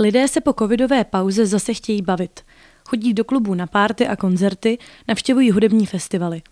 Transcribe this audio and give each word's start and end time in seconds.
Lidé 0.00 0.28
se 0.28 0.40
po 0.40 0.52
covidové 0.52 1.04
pauze 1.04 1.46
zase 1.46 1.74
chtějí 1.74 2.02
bavit. 2.02 2.40
Chodí 2.88 3.14
do 3.14 3.24
klubu 3.24 3.54
na 3.54 3.66
párty 3.66 4.06
a 4.06 4.16
koncerty, 4.16 4.78
navštěvují 5.08 5.50
hudební 5.50 5.86
festivaly. 5.86 6.42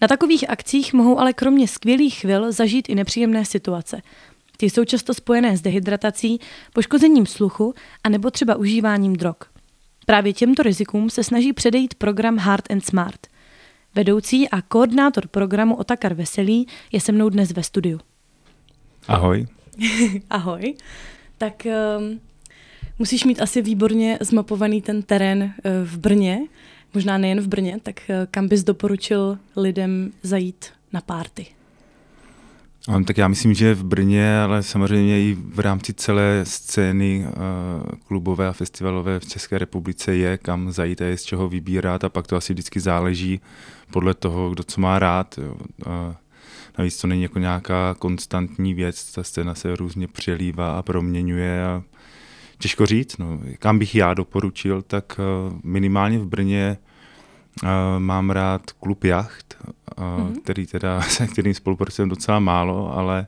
Na 0.00 0.08
takových 0.08 0.50
akcích 0.50 0.92
mohou 0.92 1.18
ale 1.18 1.32
kromě 1.32 1.68
skvělých 1.68 2.20
chvil 2.20 2.52
zažít 2.52 2.88
i 2.88 2.94
nepříjemné 2.94 3.44
situace. 3.44 4.02
Ty 4.56 4.70
jsou 4.70 4.84
často 4.84 5.14
spojené 5.14 5.56
s 5.56 5.60
dehydratací, 5.60 6.40
poškozením 6.72 7.26
sluchu 7.26 7.74
a 8.04 8.08
nebo 8.08 8.30
třeba 8.30 8.56
užíváním 8.56 9.16
drog. 9.16 9.36
Právě 10.06 10.32
těmto 10.32 10.62
rizikům 10.62 11.10
se 11.10 11.24
snaží 11.24 11.52
předejít 11.52 11.94
program 11.94 12.36
Hard 12.36 12.70
and 12.70 12.84
Smart. 12.84 13.26
Vedoucí 13.94 14.48
a 14.48 14.62
koordinátor 14.62 15.28
programu 15.28 15.76
Otakar 15.76 16.14
Veselý 16.14 16.66
je 16.92 17.00
se 17.00 17.12
mnou 17.12 17.28
dnes 17.28 17.52
ve 17.52 17.62
studiu. 17.62 18.00
Ahoj. 19.08 19.46
Ahoj. 20.30 20.74
Tak 21.38 21.66
um, 21.98 22.20
musíš 23.02 23.24
mít 23.24 23.42
asi 23.42 23.62
výborně 23.62 24.18
zmapovaný 24.20 24.82
ten 24.82 25.02
terén 25.02 25.42
uh, 25.42 25.70
v 25.84 25.98
Brně, 25.98 26.38
možná 26.94 27.18
nejen 27.18 27.40
v 27.40 27.46
Brně, 27.46 27.78
tak 27.82 28.00
uh, 28.08 28.16
kam 28.30 28.48
bys 28.48 28.64
doporučil 28.64 29.38
lidem 29.56 30.12
zajít 30.22 30.66
na 30.92 31.00
párty? 31.00 31.46
Um, 32.88 33.04
tak 33.04 33.18
já 33.18 33.28
myslím, 33.28 33.54
že 33.54 33.74
v 33.74 33.84
Brně, 33.84 34.38
ale 34.38 34.62
samozřejmě 34.62 35.20
i 35.20 35.36
v 35.54 35.58
rámci 35.60 35.94
celé 35.94 36.40
scény 36.44 37.26
uh, 37.26 37.32
klubové 38.06 38.48
a 38.48 38.52
festivalové 38.52 39.20
v 39.20 39.26
České 39.26 39.58
republice 39.58 40.14
je 40.14 40.38
kam 40.38 40.72
zajít 40.72 41.02
a 41.02 41.04
je 41.04 41.16
z 41.16 41.22
čeho 41.22 41.48
vybírat 41.48 42.04
a 42.04 42.08
pak 42.08 42.26
to 42.26 42.36
asi 42.36 42.52
vždycky 42.52 42.80
záleží 42.80 43.40
podle 43.90 44.14
toho, 44.14 44.50
kdo 44.50 44.62
co 44.62 44.80
má 44.80 44.98
rád. 44.98 45.38
Navíc 46.78 47.00
to 47.00 47.06
není 47.06 47.22
jako 47.22 47.38
nějaká 47.38 47.94
konstantní 47.98 48.74
věc, 48.74 49.12
ta 49.12 49.22
scéna 49.22 49.54
se 49.54 49.76
různě 49.76 50.08
přelívá 50.08 50.78
a 50.78 50.82
proměňuje 50.82 51.64
a 51.64 51.82
těžko 52.62 52.86
říct, 52.86 53.18
no, 53.18 53.40
kam 53.58 53.78
bych 53.78 53.94
já 53.94 54.14
doporučil, 54.14 54.82
tak 54.82 55.18
uh, 55.18 55.58
minimálně 55.64 56.18
v 56.18 56.26
Brně 56.26 56.78
uh, 57.62 57.68
mám 57.98 58.30
rád 58.30 58.70
klub 58.70 59.04
Jacht, 59.04 59.56
mm-hmm. 59.96 60.40
který 60.42 60.66
teda, 60.66 61.00
se 61.08 61.26
kterým 61.26 61.54
spolupracujeme 61.54 62.10
docela 62.10 62.40
málo, 62.40 62.96
ale 62.96 63.26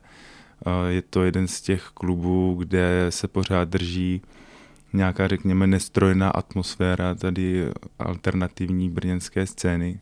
je 0.89 1.03
to 1.03 1.22
jeden 1.22 1.48
z 1.48 1.61
těch 1.61 1.83
klubů, 1.94 2.55
kde 2.59 3.06
se 3.11 3.28
pořád 3.28 3.69
drží 3.69 4.22
nějaká, 4.94 5.28
řekněme, 5.28 5.66
nestrojná 5.66 6.31
atmosféra 6.31 7.14
tady 7.14 7.64
alternativní 7.98 8.91
brněnské 8.91 9.47
scény. 9.47 10.00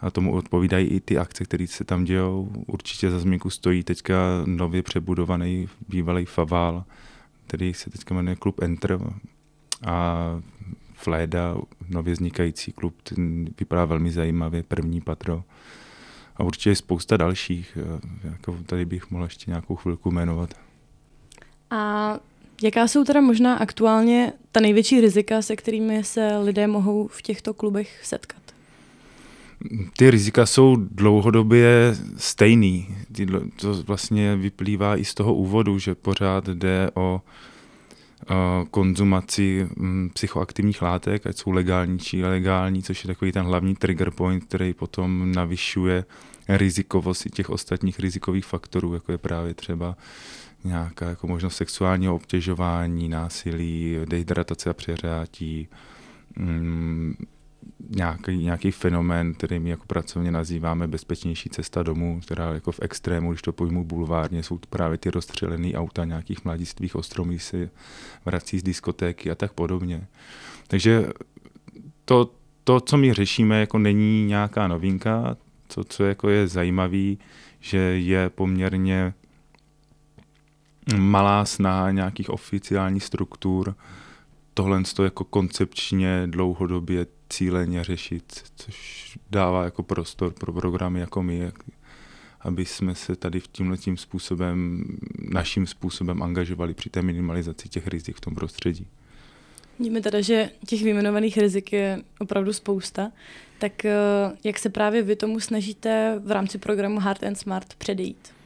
A 0.00 0.10
tomu 0.10 0.32
odpovídají 0.32 0.86
i 0.86 1.00
ty 1.00 1.18
akce, 1.18 1.44
které 1.44 1.66
se 1.66 1.84
tam 1.84 2.04
dějou. 2.04 2.52
Určitě 2.66 3.10
za 3.10 3.18
zmínku 3.18 3.50
stojí 3.50 3.82
teďka 3.82 4.14
nově 4.46 4.82
přebudovaný 4.82 5.68
bývalý 5.88 6.24
Faval, 6.24 6.84
který 7.50 7.74
se 7.74 7.90
teďka 7.90 8.14
jmenuje 8.14 8.36
Klub 8.36 8.62
Enter. 8.62 8.98
A 9.86 10.16
Fleda, 10.94 11.56
nově 11.88 12.12
vznikající 12.12 12.72
klub, 12.72 12.94
ten 13.02 13.44
vypadá 13.58 13.84
velmi 13.84 14.10
zajímavě, 14.10 14.62
první 14.62 15.00
patro. 15.00 15.44
A 16.36 16.44
určitě 16.44 16.70
je 16.70 16.76
spousta 16.76 17.16
dalších, 17.16 17.78
eh, 17.80 18.28
jako 18.30 18.56
tady 18.66 18.84
bych 18.84 19.10
mohl 19.10 19.24
ještě 19.24 19.50
nějakou 19.50 19.76
chvilku 19.76 20.10
jmenovat. 20.10 20.54
A 21.70 22.18
jaká 22.62 22.88
jsou 22.88 23.04
teda 23.04 23.20
možná 23.20 23.56
aktuálně 23.56 24.32
ta 24.52 24.60
největší 24.60 25.00
rizika, 25.00 25.42
se 25.42 25.56
kterými 25.56 26.04
se 26.04 26.38
lidé 26.38 26.66
mohou 26.66 27.08
v 27.08 27.22
těchto 27.22 27.54
klubech 27.54 28.00
setkat? 28.06 28.39
Ty 29.96 30.10
rizika 30.10 30.46
jsou 30.46 30.76
dlouhodobě 30.76 31.96
stejný. 32.16 32.96
To 33.56 33.82
vlastně 33.82 34.36
vyplývá 34.36 34.96
i 34.96 35.04
z 35.04 35.14
toho 35.14 35.34
úvodu, 35.34 35.78
že 35.78 35.94
pořád 35.94 36.48
jde 36.48 36.90
o 36.94 37.20
konzumaci 38.70 39.68
mm, 39.76 40.10
psychoaktivních 40.12 40.82
látek, 40.82 41.26
ať 41.26 41.36
jsou 41.36 41.50
legální 41.50 41.98
či 41.98 42.18
ilegální, 42.18 42.82
což 42.82 43.04
je 43.04 43.08
takový 43.08 43.32
ten 43.32 43.44
hlavní 43.46 43.74
trigger 43.74 44.10
point, 44.10 44.44
který 44.44 44.74
potom 44.74 45.32
navyšuje 45.32 46.04
rizikovost 46.48 47.30
těch 47.32 47.50
ostatních 47.50 48.00
rizikových 48.00 48.44
faktorů, 48.44 48.94
jako 48.94 49.12
je 49.12 49.18
právě 49.18 49.54
třeba 49.54 49.96
nějaká 50.64 51.08
jako 51.08 51.26
možnost 51.26 51.56
sexuálního 51.56 52.14
obtěžování, 52.14 53.08
násilí, 53.08 53.96
dehydratace 54.04 54.70
a 54.70 54.74
přeřátí, 54.74 55.68
mm, 56.36 57.14
nějaký, 57.96 58.36
nějaký 58.38 58.70
fenomén, 58.70 59.34
který 59.34 59.58
my 59.58 59.70
jako 59.70 59.84
pracovně 59.86 60.30
nazýváme 60.30 60.88
bezpečnější 60.88 61.48
cesta 61.48 61.82
domů, 61.82 62.20
která 62.20 62.54
jako 62.54 62.72
v 62.72 62.80
extrému, 62.82 63.30
když 63.30 63.42
to 63.42 63.52
pojmu 63.52 63.84
bulvárně, 63.84 64.42
jsou 64.42 64.58
to 64.58 64.66
právě 64.70 64.98
ty 64.98 65.10
rozstřelené 65.10 65.72
auta 65.72 66.04
nějakých 66.04 66.44
mladistvých 66.44 66.96
ostromí 66.96 67.38
se 67.38 67.70
vrací 68.24 68.58
z 68.58 68.62
diskotéky 68.62 69.30
a 69.30 69.34
tak 69.34 69.52
podobně. 69.52 70.06
Takže 70.66 71.06
to, 72.04 72.30
to, 72.64 72.80
co 72.80 72.96
my 72.96 73.12
řešíme, 73.12 73.60
jako 73.60 73.78
není 73.78 74.26
nějaká 74.26 74.68
novinka, 74.68 75.36
to, 75.74 75.84
co 75.84 76.04
jako 76.04 76.28
je 76.28 76.48
zajímavé, 76.48 77.14
že 77.60 77.78
je 77.78 78.30
poměrně 78.30 79.14
malá 80.96 81.44
snaha 81.44 81.90
nějakých 81.90 82.30
oficiálních 82.30 83.04
struktur 83.04 83.74
tohle 84.54 84.82
jako 85.04 85.24
koncepčně 85.24 86.22
dlouhodobě 86.26 87.06
cíleně 87.30 87.84
řešit, 87.84 88.44
což 88.56 89.18
dává 89.30 89.64
jako 89.64 89.82
prostor 89.82 90.32
pro 90.32 90.52
programy 90.52 91.00
jako 91.00 91.22
my, 91.22 91.52
aby 92.40 92.64
jsme 92.64 92.94
se 92.94 93.16
tady 93.16 93.40
v 93.40 93.46
tímhle 93.46 93.76
tím 93.76 93.96
způsobem, 93.96 94.84
naším 95.18 95.66
způsobem 95.66 96.22
angažovali 96.22 96.74
při 96.74 96.90
té 96.90 97.02
minimalizaci 97.02 97.68
těch 97.68 97.86
rizik 97.86 98.16
v 98.16 98.20
tom 98.20 98.34
prostředí. 98.34 98.86
Vidíme 99.78 100.00
teda, 100.00 100.20
že 100.20 100.50
těch 100.66 100.82
vyjmenovaných 100.82 101.38
rizik 101.38 101.72
je 101.72 102.02
opravdu 102.18 102.52
spousta. 102.52 103.12
Tak 103.58 103.84
eh, 103.84 103.96
jak 104.44 104.58
se 104.58 104.70
právě 104.70 105.02
vy 105.02 105.16
tomu 105.16 105.40
snažíte 105.40 106.20
v 106.24 106.30
rámci 106.30 106.58
programu 106.58 107.00
Hard 107.00 107.22
and 107.22 107.34
Smart 107.34 107.74
předejít? 107.74 108.39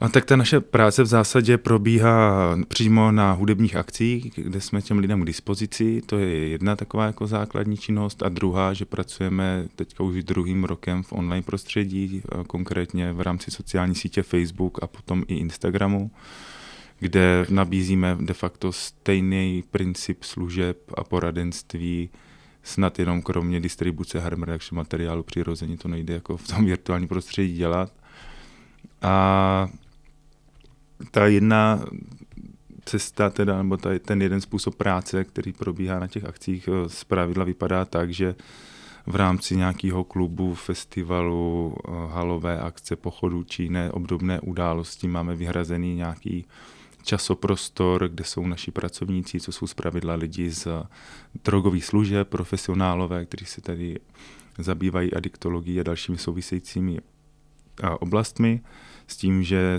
A 0.00 0.08
tak 0.08 0.24
ta 0.24 0.36
naše 0.36 0.60
práce 0.60 1.02
v 1.02 1.06
zásadě 1.06 1.58
probíhá 1.58 2.58
přímo 2.68 3.12
na 3.12 3.32
hudebních 3.32 3.76
akcích, 3.76 4.32
kde 4.34 4.60
jsme 4.60 4.82
těm 4.82 4.98
lidem 4.98 5.22
k 5.22 5.26
dispozici. 5.26 6.02
To 6.06 6.18
je 6.18 6.48
jedna 6.48 6.76
taková 6.76 7.06
jako 7.06 7.26
základní 7.26 7.76
činnost. 7.76 8.22
A 8.22 8.28
druhá, 8.28 8.72
že 8.72 8.84
pracujeme 8.84 9.66
teďka 9.76 10.04
už 10.04 10.24
druhým 10.24 10.64
rokem 10.64 11.02
v 11.02 11.12
online 11.12 11.42
prostředí, 11.42 12.22
konkrétně 12.46 13.12
v 13.12 13.20
rámci 13.20 13.50
sociální 13.50 13.94
sítě 13.94 14.22
Facebook 14.22 14.82
a 14.82 14.86
potom 14.86 15.24
i 15.28 15.34
Instagramu, 15.34 16.10
kde 16.98 17.46
nabízíme 17.48 18.16
de 18.20 18.34
facto 18.34 18.72
stejný 18.72 19.64
princip 19.70 20.24
služeb 20.24 20.78
a 20.94 21.04
poradenství, 21.04 22.10
snad 22.62 22.98
jenom 22.98 23.22
kromě 23.22 23.60
distribuce 23.60 24.20
harm 24.20 24.42
reaction 24.42 24.76
materiálu 24.76 25.22
přirozeně 25.22 25.76
to 25.76 25.88
nejde 25.88 26.14
jako 26.14 26.36
v 26.36 26.46
tom 26.46 26.64
virtuálním 26.64 27.08
prostředí 27.08 27.56
dělat. 27.56 27.92
A 29.02 29.68
ta 31.10 31.26
jedna 31.26 31.84
cesta, 32.84 33.30
teda, 33.30 33.56
nebo 33.56 33.76
ta, 33.76 33.98
ten 33.98 34.22
jeden 34.22 34.40
způsob 34.40 34.74
práce, 34.74 35.24
který 35.24 35.52
probíhá 35.52 35.98
na 35.98 36.06
těch 36.06 36.24
akcích, 36.24 36.68
eh, 36.68 36.88
z 36.88 37.04
pravidla 37.04 37.44
vypadá 37.44 37.84
tak, 37.84 38.12
že 38.12 38.34
v 39.06 39.16
rámci 39.16 39.56
nějakého 39.56 40.04
klubu, 40.04 40.54
festivalu, 40.54 41.76
eh, 41.76 41.90
halové 42.12 42.60
akce, 42.60 42.96
pochodu 42.96 43.44
či 43.44 43.62
jiné 43.62 43.92
obdobné 43.92 44.40
události 44.40 45.08
máme 45.08 45.36
vyhrazený 45.36 45.94
nějaký 45.94 46.46
časoprostor, 47.02 48.08
kde 48.08 48.24
jsou 48.24 48.46
naši 48.46 48.70
pracovníci, 48.70 49.40
co 49.40 49.52
jsou 49.52 49.66
zpravidla 49.66 50.14
lidi 50.14 50.50
z 50.50 50.68
drogových 51.44 51.84
služeb, 51.84 52.28
profesionálové, 52.28 53.24
kteří 53.24 53.44
se 53.44 53.60
tady 53.60 53.98
zabývají 54.58 55.14
adiktologií 55.14 55.80
a 55.80 55.82
dalšími 55.82 56.18
souvisejícími 56.18 56.98
eh, 57.82 57.88
oblastmi 57.90 58.60
s 59.06 59.16
tím, 59.16 59.42
že 59.42 59.78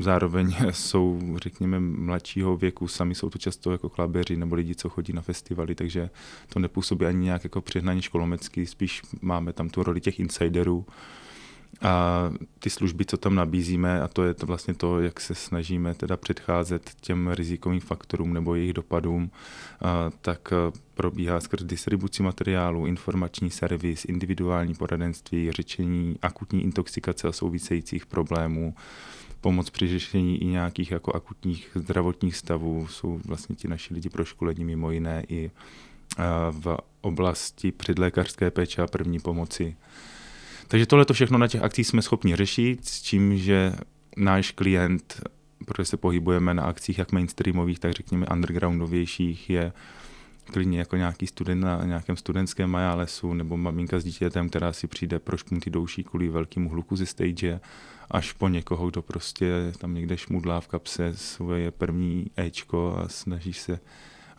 zároveň 0.00 0.56
jsou, 0.70 1.36
řekněme, 1.42 1.80
mladšího 1.80 2.56
věku, 2.56 2.88
sami 2.88 3.14
jsou 3.14 3.30
to 3.30 3.38
často 3.38 3.72
jako 3.72 3.88
klabeři 3.88 4.36
nebo 4.36 4.54
lidi, 4.54 4.74
co 4.74 4.88
chodí 4.88 5.12
na 5.12 5.22
festivaly, 5.22 5.74
takže 5.74 6.10
to 6.48 6.58
nepůsobí 6.58 7.06
ani 7.06 7.24
nějak 7.24 7.44
jako 7.44 7.60
přehnaně 7.60 8.02
školomecky, 8.02 8.66
spíš 8.66 9.02
máme 9.20 9.52
tam 9.52 9.68
tu 9.68 9.82
roli 9.82 10.00
těch 10.00 10.20
insiderů, 10.20 10.86
a 11.80 12.30
ty 12.58 12.70
služby, 12.70 13.04
co 13.04 13.16
tam 13.16 13.34
nabízíme, 13.34 14.02
a 14.02 14.08
to 14.08 14.24
je 14.24 14.34
to 14.34 14.46
vlastně 14.46 14.74
to, 14.74 15.00
jak 15.00 15.20
se 15.20 15.34
snažíme 15.34 15.94
teda 15.94 16.16
předcházet 16.16 16.90
těm 17.00 17.28
rizikovým 17.28 17.80
faktorům 17.80 18.34
nebo 18.34 18.54
jejich 18.54 18.72
dopadům, 18.72 19.30
tak 20.20 20.52
probíhá 20.94 21.40
skrz 21.40 21.62
distribuci 21.62 22.22
materiálu, 22.22 22.86
informační 22.86 23.50
servis, 23.50 24.04
individuální 24.04 24.74
poradenství, 24.74 25.52
řečení 25.52 26.16
akutní 26.22 26.62
intoxikace 26.62 27.28
a 27.28 27.32
souvisejících 27.32 28.06
problémů, 28.06 28.74
pomoc 29.40 29.70
při 29.70 29.88
řešení 29.88 30.42
i 30.42 30.46
nějakých 30.46 30.90
jako 30.90 31.12
akutních 31.12 31.70
zdravotních 31.74 32.36
stavů. 32.36 32.86
Jsou 32.86 33.20
vlastně 33.24 33.56
ti 33.56 33.68
naši 33.68 33.94
lidi 33.94 34.08
proškolení 34.08 34.64
mimo 34.64 34.90
jiné 34.90 35.24
i 35.28 35.50
v 36.50 36.76
oblasti 37.00 37.72
předlékařské 37.72 38.50
péče 38.50 38.82
a 38.82 38.86
první 38.86 39.20
pomoci. 39.20 39.76
Takže 40.72 40.86
tohle 40.86 41.04
to 41.04 41.14
všechno 41.14 41.38
na 41.38 41.48
těch 41.48 41.62
akcích 41.62 41.86
jsme 41.86 42.02
schopni 42.02 42.36
řešit 42.36 42.88
s 42.88 43.02
tím, 43.02 43.38
že 43.38 43.72
náš 44.16 44.50
klient 44.50 45.22
protože 45.64 45.84
se 45.84 45.96
pohybujeme 45.96 46.54
na 46.54 46.62
akcích 46.62 46.98
jak 46.98 47.12
mainstreamových, 47.12 47.78
tak 47.78 47.92
řekněme 47.92 48.26
undergroundovějších, 48.26 49.50
je 49.50 49.72
klidně 50.52 50.78
jako 50.78 50.96
nějaký 50.96 51.26
student 51.26 51.64
na 51.64 51.84
nějakém 51.84 52.16
studentském 52.16 52.70
majálesu 52.70 53.34
nebo 53.34 53.56
maminka 53.56 54.00
s 54.00 54.04
dítětem, 54.04 54.48
která 54.48 54.72
si 54.72 54.86
přijde 54.86 55.18
pro 55.18 55.36
špunty 55.36 55.70
douší 55.70 56.04
kvůli 56.04 56.28
velkému 56.28 56.68
hluku 56.68 56.96
ze 56.96 57.06
stage, 57.06 57.60
až 58.10 58.32
po 58.32 58.48
někoho, 58.48 58.90
kdo 58.90 59.02
prostě 59.02 59.72
tam 59.78 59.94
někde 59.94 60.16
šmudlá 60.16 60.60
v 60.60 60.68
kapse 60.68 61.12
svoje 61.16 61.70
první 61.70 62.26
Ečko 62.36 62.96
a 62.98 63.08
snaží 63.08 63.52
se 63.52 63.80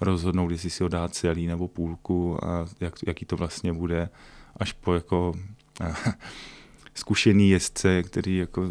rozhodnout, 0.02 0.52
jestli 0.52 0.70
si 0.70 0.84
ho 0.84 0.90
dá 0.90 1.08
celý 1.08 1.48
nebo 1.48 1.68
půlku 1.68 2.46
a 2.46 2.66
jak, 2.80 2.94
jaký 3.08 3.26
to 3.26 3.38
vlastně 3.38 3.74
bude, 3.74 4.10
až 4.58 4.74
po 4.74 4.94
jako 4.94 5.34
zkušený 6.94 7.50
jezdce, 7.50 8.04
který 8.04 8.38
jako 8.38 8.70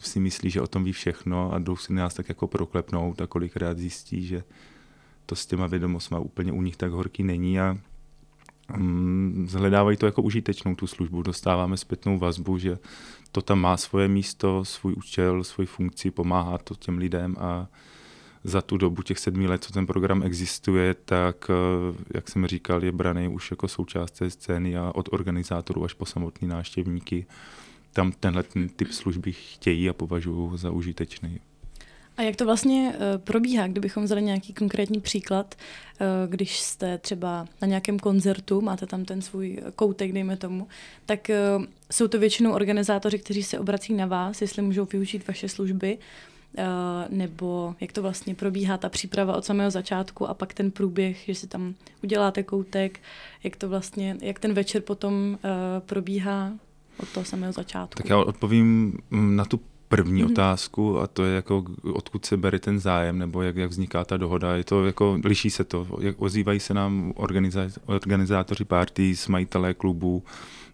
si 0.00 0.20
myslí, 0.20 0.50
že 0.50 0.60
o 0.60 0.66
tom 0.66 0.84
ví 0.84 0.92
všechno 0.92 1.52
a 1.52 1.58
jdou 1.58 1.76
si 1.76 1.92
nás 1.92 2.14
tak 2.14 2.28
jako 2.28 2.46
proklepnout 2.46 3.20
a 3.20 3.26
kolikrát 3.26 3.78
zjistí, 3.78 4.26
že 4.26 4.44
to 5.26 5.36
s 5.36 5.46
těma 5.46 5.66
vědomostma 5.66 6.18
úplně 6.18 6.52
u 6.52 6.62
nich 6.62 6.76
tak 6.76 6.92
horký 6.92 7.22
není 7.22 7.60
a 7.60 7.78
um, 8.76 9.46
zhledávají 9.48 9.96
to 9.96 10.06
jako 10.06 10.22
užitečnou 10.22 10.74
tu 10.74 10.86
službu. 10.86 11.22
Dostáváme 11.22 11.76
zpětnou 11.76 12.18
vazbu, 12.18 12.58
že 12.58 12.78
to 13.32 13.42
tam 13.42 13.60
má 13.60 13.76
svoje 13.76 14.08
místo, 14.08 14.64
svůj 14.64 14.94
účel, 14.96 15.44
svoji 15.44 15.66
funkci, 15.66 16.10
pomáhá 16.10 16.58
to 16.58 16.74
těm 16.74 16.98
lidem 16.98 17.36
a 17.38 17.68
za 18.46 18.62
tu 18.62 18.76
dobu 18.76 19.02
těch 19.02 19.18
sedmi 19.18 19.46
let, 19.46 19.64
co 19.64 19.72
ten 19.72 19.86
program 19.86 20.22
existuje, 20.22 20.94
tak, 20.94 21.50
eh, 21.50 22.04
jak 22.14 22.28
jsem 22.28 22.46
říkal, 22.46 22.84
je 22.84 22.92
braný 22.92 23.28
už 23.28 23.50
jako 23.50 23.68
součást 23.68 24.10
té 24.10 24.30
scény 24.30 24.76
a 24.76 24.92
od 24.94 25.08
organizátorů 25.12 25.84
až 25.84 25.92
po 25.92 26.06
samotný 26.06 26.48
návštěvníky. 26.48 27.26
Tam 27.92 28.12
tenhle 28.12 28.42
ten 28.42 28.68
typ 28.68 28.92
služby 28.92 29.32
chtějí 29.32 29.88
a 29.88 29.92
považují 29.92 30.50
za 30.58 30.70
užitečný. 30.70 31.40
A 32.16 32.22
jak 32.22 32.36
to 32.36 32.44
vlastně 32.44 32.94
uh, 32.94 33.22
probíhá, 33.22 33.66
kdybychom 33.66 34.04
vzali 34.04 34.22
nějaký 34.22 34.52
konkrétní 34.52 35.00
příklad, 35.00 35.54
uh, 35.54 36.06
když 36.30 36.60
jste 36.60 36.98
třeba 36.98 37.46
na 37.62 37.68
nějakém 37.68 37.98
koncertu, 37.98 38.60
máte 38.60 38.86
tam 38.86 39.04
ten 39.04 39.22
svůj 39.22 39.58
koutek, 39.76 40.12
dejme 40.12 40.36
tomu, 40.36 40.68
tak 41.06 41.30
jsou 41.92 42.08
to 42.08 42.18
většinou 42.18 42.52
organizátoři, 42.52 43.18
kteří 43.18 43.42
se 43.42 43.58
obrací 43.58 43.94
na 43.94 44.06
vás, 44.06 44.40
jestli 44.40 44.62
můžou 44.62 44.84
využít 44.84 45.28
vaše 45.28 45.48
služby, 45.48 45.98
nebo 47.08 47.74
jak 47.80 47.92
to 47.92 48.02
vlastně 48.02 48.34
probíhá 48.34 48.76
ta 48.76 48.88
příprava 48.88 49.36
od 49.36 49.44
samého 49.44 49.70
začátku 49.70 50.28
a 50.28 50.34
pak 50.34 50.54
ten 50.54 50.70
průběh, 50.70 51.24
že 51.24 51.34
si 51.34 51.46
tam 51.46 51.74
uděláte 52.02 52.42
koutek, 52.42 53.00
jak 53.44 53.56
to 53.56 53.68
vlastně, 53.68 54.16
jak 54.22 54.38
ten 54.38 54.54
večer 54.54 54.82
potom 54.82 55.38
probíhá 55.78 56.52
od 56.98 57.08
toho 57.08 57.24
samého 57.24 57.52
začátku. 57.52 58.02
Tak 58.02 58.10
já 58.10 58.18
odpovím 58.18 58.98
mm, 59.10 59.36
na 59.36 59.44
tu 59.44 59.60
první 59.88 60.24
mm-hmm. 60.24 60.30
otázku 60.30 60.98
a 60.98 61.06
to 61.06 61.24
je 61.24 61.34
jako 61.34 61.64
odkud 61.82 62.26
se 62.26 62.36
bere 62.36 62.58
ten 62.58 62.78
zájem 62.80 63.18
nebo 63.18 63.42
jak, 63.42 63.56
jak 63.56 63.70
vzniká 63.70 64.04
ta 64.04 64.16
dohoda. 64.16 64.56
Je 64.56 64.64
to 64.64 64.86
jako, 64.86 65.18
liší 65.24 65.50
se 65.50 65.64
to, 65.64 65.86
jak 66.00 66.22
ozývají 66.22 66.60
se 66.60 66.74
nám 66.74 67.12
organizá, 67.16 67.68
organizátoři 67.86 68.64
party, 68.64 69.14
majitelé 69.28 69.74
klubů 69.74 70.24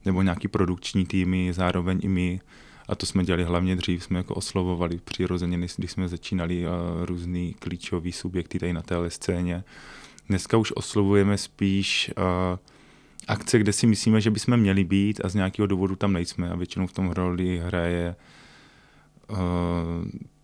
nebo 0.04 0.22
nějaký 0.22 0.48
produkční 0.48 1.06
týmy, 1.06 1.52
zároveň 1.52 2.00
i 2.02 2.08
my. 2.08 2.40
A 2.88 2.94
to 2.94 3.06
jsme 3.06 3.24
dělali 3.24 3.44
hlavně 3.44 3.76
dřív, 3.76 4.04
jsme 4.04 4.18
jako 4.18 4.34
oslovovali 4.34 5.00
přirozeně, 5.04 5.58
když 5.76 5.90
jsme 5.90 6.08
začínali 6.08 6.64
různý 7.04 7.54
klíčový 7.58 8.12
subjekty 8.12 8.58
tady 8.58 8.72
na 8.72 8.82
téhle 8.82 9.10
scéně. 9.10 9.64
Dneska 10.28 10.56
už 10.56 10.72
oslovujeme 10.76 11.38
spíš 11.38 12.10
uh, 12.16 12.58
akce, 13.28 13.58
kde 13.58 13.72
si 13.72 13.86
myslíme, 13.86 14.20
že 14.20 14.30
bychom 14.30 14.56
měli 14.56 14.84
být 14.84 15.20
a 15.24 15.28
z 15.28 15.34
nějakého 15.34 15.66
důvodu 15.66 15.96
tam 15.96 16.12
nejsme. 16.12 16.50
A 16.50 16.56
většinou 16.56 16.86
v 16.86 16.92
tom 16.92 17.10
roli 17.10 17.58
hraje 17.58 18.16
uh, 19.30 19.38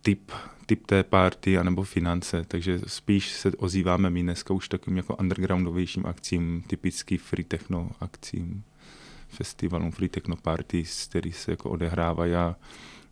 typ, 0.01 0.31
typ 0.65 0.85
té 0.85 1.03
party 1.03 1.57
anebo 1.57 1.83
finance, 1.83 2.45
takže 2.47 2.79
spíš 2.87 3.31
se 3.31 3.51
ozýváme 3.51 4.09
my 4.09 4.21
dneska 4.21 4.53
už 4.53 4.69
takovým 4.69 4.97
jako 4.97 5.15
undergroundovějším 5.15 6.05
akcím, 6.05 6.63
typicky 6.67 7.17
free 7.17 7.43
techno 7.43 7.91
akcím, 7.99 8.63
festivalům 9.29 9.91
free 9.91 10.09
techno 10.09 10.35
parties, 10.35 11.07
který 11.07 11.31
se 11.31 11.51
jako 11.51 11.69
odehrávají 11.69 12.33
a 12.33 12.55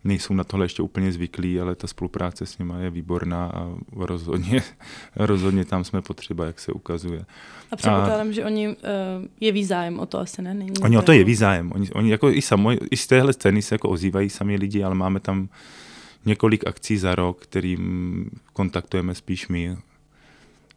nejsou 0.04 0.34
na 0.34 0.44
tohle 0.44 0.64
ještě 0.64 0.82
úplně 0.82 1.12
zvyklí, 1.12 1.60
ale 1.60 1.74
ta 1.74 1.86
spolupráce 1.86 2.46
s 2.46 2.58
nimi 2.58 2.74
je 2.80 2.90
výborná 2.90 3.46
a 3.46 3.74
rozhodně, 3.92 4.62
rozhodně 5.16 5.64
tam 5.64 5.84
jsme 5.84 6.02
potřeba, 6.02 6.44
jak 6.44 6.60
se 6.60 6.72
ukazuje. 6.72 7.24
A 7.70 7.76
předpokládám, 7.76 8.28
a, 8.28 8.32
že 8.32 8.44
oni 8.44 8.68
uh, 8.68 8.74
jeví 9.40 9.64
zájem 9.64 9.98
o 9.98 10.06
to 10.06 10.18
asi, 10.18 10.42
ne? 10.42 10.54
Není 10.54 10.80
oni 10.82 10.98
o 10.98 11.02
to 11.02 11.12
jeví 11.12 11.34
zájem. 11.34 11.72
Oni, 11.72 11.90
oni 11.90 12.10
jako 12.10 12.30
i, 12.30 12.42
samo, 12.42 12.70
i 12.90 12.96
z 12.96 13.06
téhle 13.06 13.32
scény 13.32 13.62
se 13.62 13.74
jako 13.74 13.88
ozývají 13.88 14.30
sami 14.30 14.56
lidi, 14.56 14.84
ale 14.84 14.94
máme 14.94 15.20
tam 15.20 15.48
několik 16.26 16.66
akcí 16.66 16.98
za 16.98 17.14
rok, 17.14 17.42
kterým 17.42 18.30
kontaktujeme 18.52 19.14
spíš 19.14 19.48
my, 19.48 19.76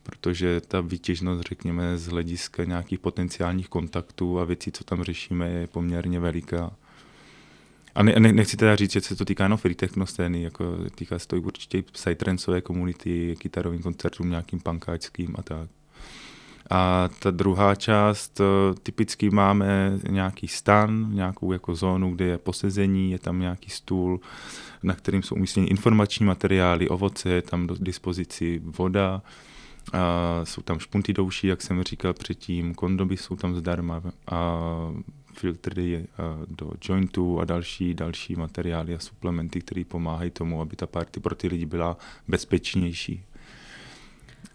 protože 0.04 0.62
ta 0.62 0.82
výtěžnost, 0.82 1.48
řekněme, 1.50 1.98
z 1.98 2.08
hlediska 2.08 2.64
nějakých 2.64 3.00
potenciálních 3.00 3.70
kontaktů 3.70 4.40
a 4.40 4.46
věcí, 4.46 4.72
co 4.72 4.84
tam 4.84 5.04
řešíme, 5.04 5.50
je 5.50 5.68
poměrně 5.68 6.20
veliká. 6.20 6.72
A 7.96 8.04
ne, 8.04 8.16
ne, 8.20 8.34
nechci 8.34 8.58
teda 8.58 8.76
říct, 8.76 8.92
že 8.92 9.02
se 9.02 9.16
to 9.16 9.26
týká 9.26 9.44
jenom 9.44 9.58
free 9.58 9.76
scény, 10.04 10.44
jako 10.44 10.78
týká 10.96 11.20
se 11.20 11.28
to 11.28 11.36
i 11.36 11.40
určitě 11.40 11.82
psytrancové 11.82 12.62
komunity, 12.62 13.36
kytarovým 13.40 13.82
koncertům, 13.82 14.30
nějakým 14.30 14.60
punkáčským 14.60 15.36
a 15.38 15.42
tak. 15.44 15.70
A 16.70 17.10
ta 17.20 17.32
druhá 17.32 17.76
část, 17.76 18.42
eh, 18.42 18.44
typicky 18.84 19.30
máme 19.30 20.00
nějaký 20.10 20.48
stan, 20.48 21.10
nějakou 21.14 21.52
jako 21.52 21.76
zónu, 21.76 22.16
kde 22.16 22.26
je 22.26 22.38
posezení, 22.38 23.12
je 23.12 23.20
tam 23.20 23.40
nějaký 23.40 23.70
stůl, 23.70 24.20
na 24.84 24.94
kterým 24.94 25.24
jsou 25.24 25.36
umístěny 25.36 25.68
informační 25.68 26.26
materiály, 26.26 26.90
ovoce, 26.90 27.30
je 27.30 27.42
tam 27.42 27.68
do 27.68 27.76
dispozici 27.80 28.62
voda, 28.64 29.22
a 29.94 30.42
jsou 30.44 30.62
tam 30.62 30.80
špunty 30.80 31.14
douší, 31.14 31.48
jak 31.48 31.62
jsem 31.62 31.84
říkal 31.84 32.14
předtím, 32.14 32.76
kondoby 32.76 33.18
jsou 33.18 33.36
tam 33.36 33.56
zdarma 33.56 34.02
a 34.32 34.60
filtry 35.34 36.08
do 36.48 36.72
jointů 36.90 37.40
a 37.40 37.46
další, 37.46 37.94
další 37.94 38.36
materiály 38.36 38.96
a 38.96 39.00
suplementy, 39.00 39.62
které 39.62 39.84
pomáhají 39.88 40.32
tomu, 40.32 40.62
aby 40.62 40.76
ta 40.76 40.88
party 40.88 41.20
pro 41.20 41.36
ty 41.36 41.48
lidi 41.48 41.66
byla 41.66 41.98
bezpečnější. 42.28 43.24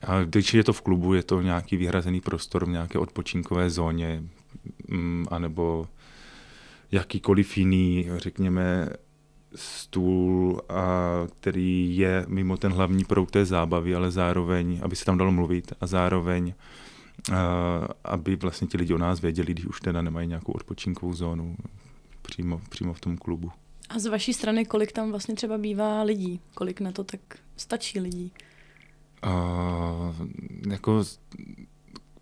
A 0.03 0.23
když 0.23 0.55
je 0.55 0.65
to 0.65 0.73
v 0.73 0.83
klubu, 0.83 1.15
je 1.15 1.23
to 1.23 1.43
nějaký 1.43 1.77
vyhrazený 1.77 2.21
prostor 2.21 2.65
v 2.65 2.69
nějaké 2.69 2.99
odpočinkové 2.99 3.71
zóně, 3.71 4.23
mm, 4.89 5.27
anebo 5.31 5.89
jakýkoliv 6.93 7.57
jiný, 7.57 8.09
řekněme, 8.17 8.89
stůl, 9.55 10.61
a 10.69 10.83
který 11.41 11.97
je 11.97 12.25
mimo 12.29 12.57
ten 12.57 12.73
hlavní 12.73 13.05
proud 13.05 13.31
té 13.31 13.45
zábavy, 13.45 13.95
ale 13.95 14.11
zároveň, 14.11 14.81
aby 14.83 14.97
se 14.97 15.05
tam 15.05 15.19
dalo 15.19 15.33
mluvit 15.33 15.73
a 15.81 15.87
zároveň 15.87 16.55
aby 18.05 18.37
vlastně 18.37 18.67
ti 18.67 18.77
lidi 18.77 18.95
o 18.95 18.99
nás 18.99 19.21
věděli, 19.21 19.53
když 19.53 19.67
už 19.67 19.81
teda 19.81 20.03
nemají 20.03 20.29
nějakou 20.29 20.53
odpočinkovou 20.53 21.15
zónu 21.15 21.57
přímo, 22.23 22.61
přímo 22.69 22.95
v 22.95 23.01
tom 23.01 23.17
klubu. 23.17 23.51
A 23.89 23.99
z 23.99 24.07
vaší 24.07 24.33
strany, 24.33 24.65
kolik 24.65 24.93
tam 24.93 25.11
vlastně 25.11 25.35
třeba 25.35 25.59
bývá 25.59 26.03
lidí? 26.03 26.41
Kolik 26.55 26.81
na 26.81 26.93
to 26.93 27.05
tak 27.05 27.21
stačí 27.57 28.01
lidí? 28.01 28.33
Uh, 29.27 30.27
jako 30.71 31.05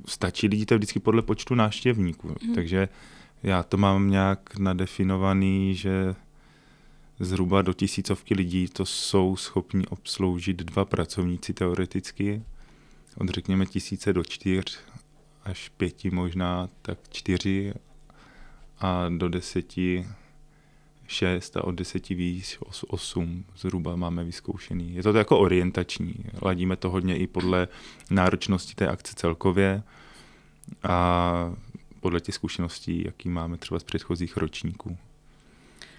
stačí 0.07 0.49
lidí 0.49 0.67
to 0.67 0.75
vždycky 0.75 1.01
podle 1.01 1.23
počtu 1.23 1.55
návštěvníků, 1.55 2.35
hmm. 2.43 2.55
takže 2.55 2.89
já 3.43 3.63
to 3.63 3.77
mám 3.77 4.11
nějak 4.11 4.59
nadefinovaný, 4.59 5.75
že 5.75 6.15
zhruba 7.21 7.63
do 7.63 7.73
tisícovky 7.73 8.35
lidí 8.35 8.69
to 8.69 8.87
jsou 8.87 9.37
schopni 9.37 9.87
obsloužit 9.87 10.57
dva 10.57 10.85
pracovníci 10.85 11.53
teoreticky 11.53 12.43
od 13.17 13.29
řekněme 13.29 13.67
tisíce 13.67 14.13
do 14.13 14.25
čtyř 14.25 14.79
až 15.45 15.69
pěti 15.69 16.11
možná, 16.11 16.69
tak 16.83 16.99
čtyři 17.11 17.75
a 18.79 19.09
do 19.09 19.29
deseti 19.29 20.07
šest 21.07 21.57
a 21.57 21.65
od 21.65 21.71
deseti 21.71 22.15
víc 22.15 22.59
osm 22.89 23.45
zhruba 23.57 23.97
máme 23.97 24.25
vyzkoušený. 24.25 24.95
Je 24.95 25.03
to 25.03 25.13
jako 25.13 25.39
orientační. 25.39 26.15
Ladíme 26.43 26.77
to 26.77 26.91
hodně 26.91 27.17
i 27.17 27.27
podle 27.27 27.69
náročnosti 28.11 28.75
té 28.75 28.89
akce 28.89 29.15
celkově 29.15 29.83
a 30.83 31.57
podle 32.01 32.21
těch 32.21 32.35
zkušeností, 32.35 33.03
jaký 33.05 33.29
máme 33.29 33.57
třeba 33.57 33.81
z 33.81 33.85
předchozích 33.85 34.37
ročníků. 34.37 34.99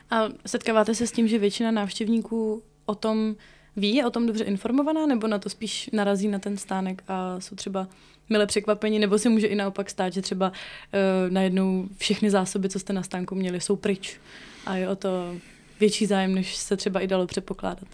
A 0.09 0.23
setkáváte 0.45 0.95
se 0.95 1.07
s 1.07 1.11
tím, 1.11 1.27
že 1.27 1.39
většina 1.39 1.71
návštěvníků 1.71 2.63
o 2.85 2.95
tom 2.95 3.35
ví, 3.75 3.95
je 3.95 4.05
o 4.05 4.09
tom 4.09 4.27
dobře 4.27 4.43
informovaná, 4.43 5.05
nebo 5.05 5.27
na 5.27 5.39
to 5.39 5.49
spíš 5.49 5.89
narazí 5.93 6.27
na 6.27 6.39
ten 6.39 6.57
stánek 6.57 7.03
a 7.07 7.39
jsou 7.39 7.55
třeba 7.55 7.87
mile 8.29 8.45
překvapení, 8.45 8.99
nebo 8.99 9.19
se 9.19 9.29
může 9.29 9.47
i 9.47 9.55
naopak 9.55 9.89
stát, 9.89 10.13
že 10.13 10.21
třeba 10.21 10.49
uh, 10.49 11.33
najednou 11.33 11.87
všechny 11.97 12.29
zásoby, 12.29 12.69
co 12.69 12.79
jste 12.79 12.93
na 12.93 13.03
stánku 13.03 13.35
měli, 13.35 13.61
jsou 13.61 13.75
pryč 13.75 14.19
a 14.65 14.75
je 14.75 14.89
o 14.89 14.95
to 14.95 15.35
větší 15.79 16.05
zájem, 16.05 16.35
než 16.35 16.55
se 16.55 16.77
třeba 16.77 16.99
i 16.99 17.07
dalo 17.07 17.27
předpokládat. 17.27 17.87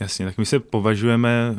Jasně, 0.00 0.26
tak 0.26 0.38
my 0.38 0.46
se 0.46 0.60
považujeme, 0.60 1.56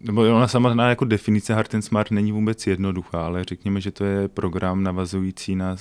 nebo 0.00 0.20
ona 0.20 0.48
samotná 0.48 0.88
jako 0.88 1.04
definice 1.04 1.54
Hard 1.54 1.74
and 1.74 1.82
Smart 1.82 2.10
není 2.10 2.32
vůbec 2.32 2.66
jednoduchá, 2.66 3.26
ale 3.26 3.44
řekněme, 3.44 3.80
že 3.80 3.90
to 3.90 4.04
je 4.04 4.28
program 4.28 4.82
navazující 4.82 5.56
na 5.56 5.76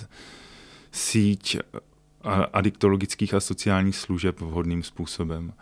síť 0.91 1.57
adiktologických 2.53 3.33
a 3.33 3.39
sociálních 3.39 3.95
služeb 3.95 4.39
vhodným 4.39 4.83
způsobem. 4.83 5.53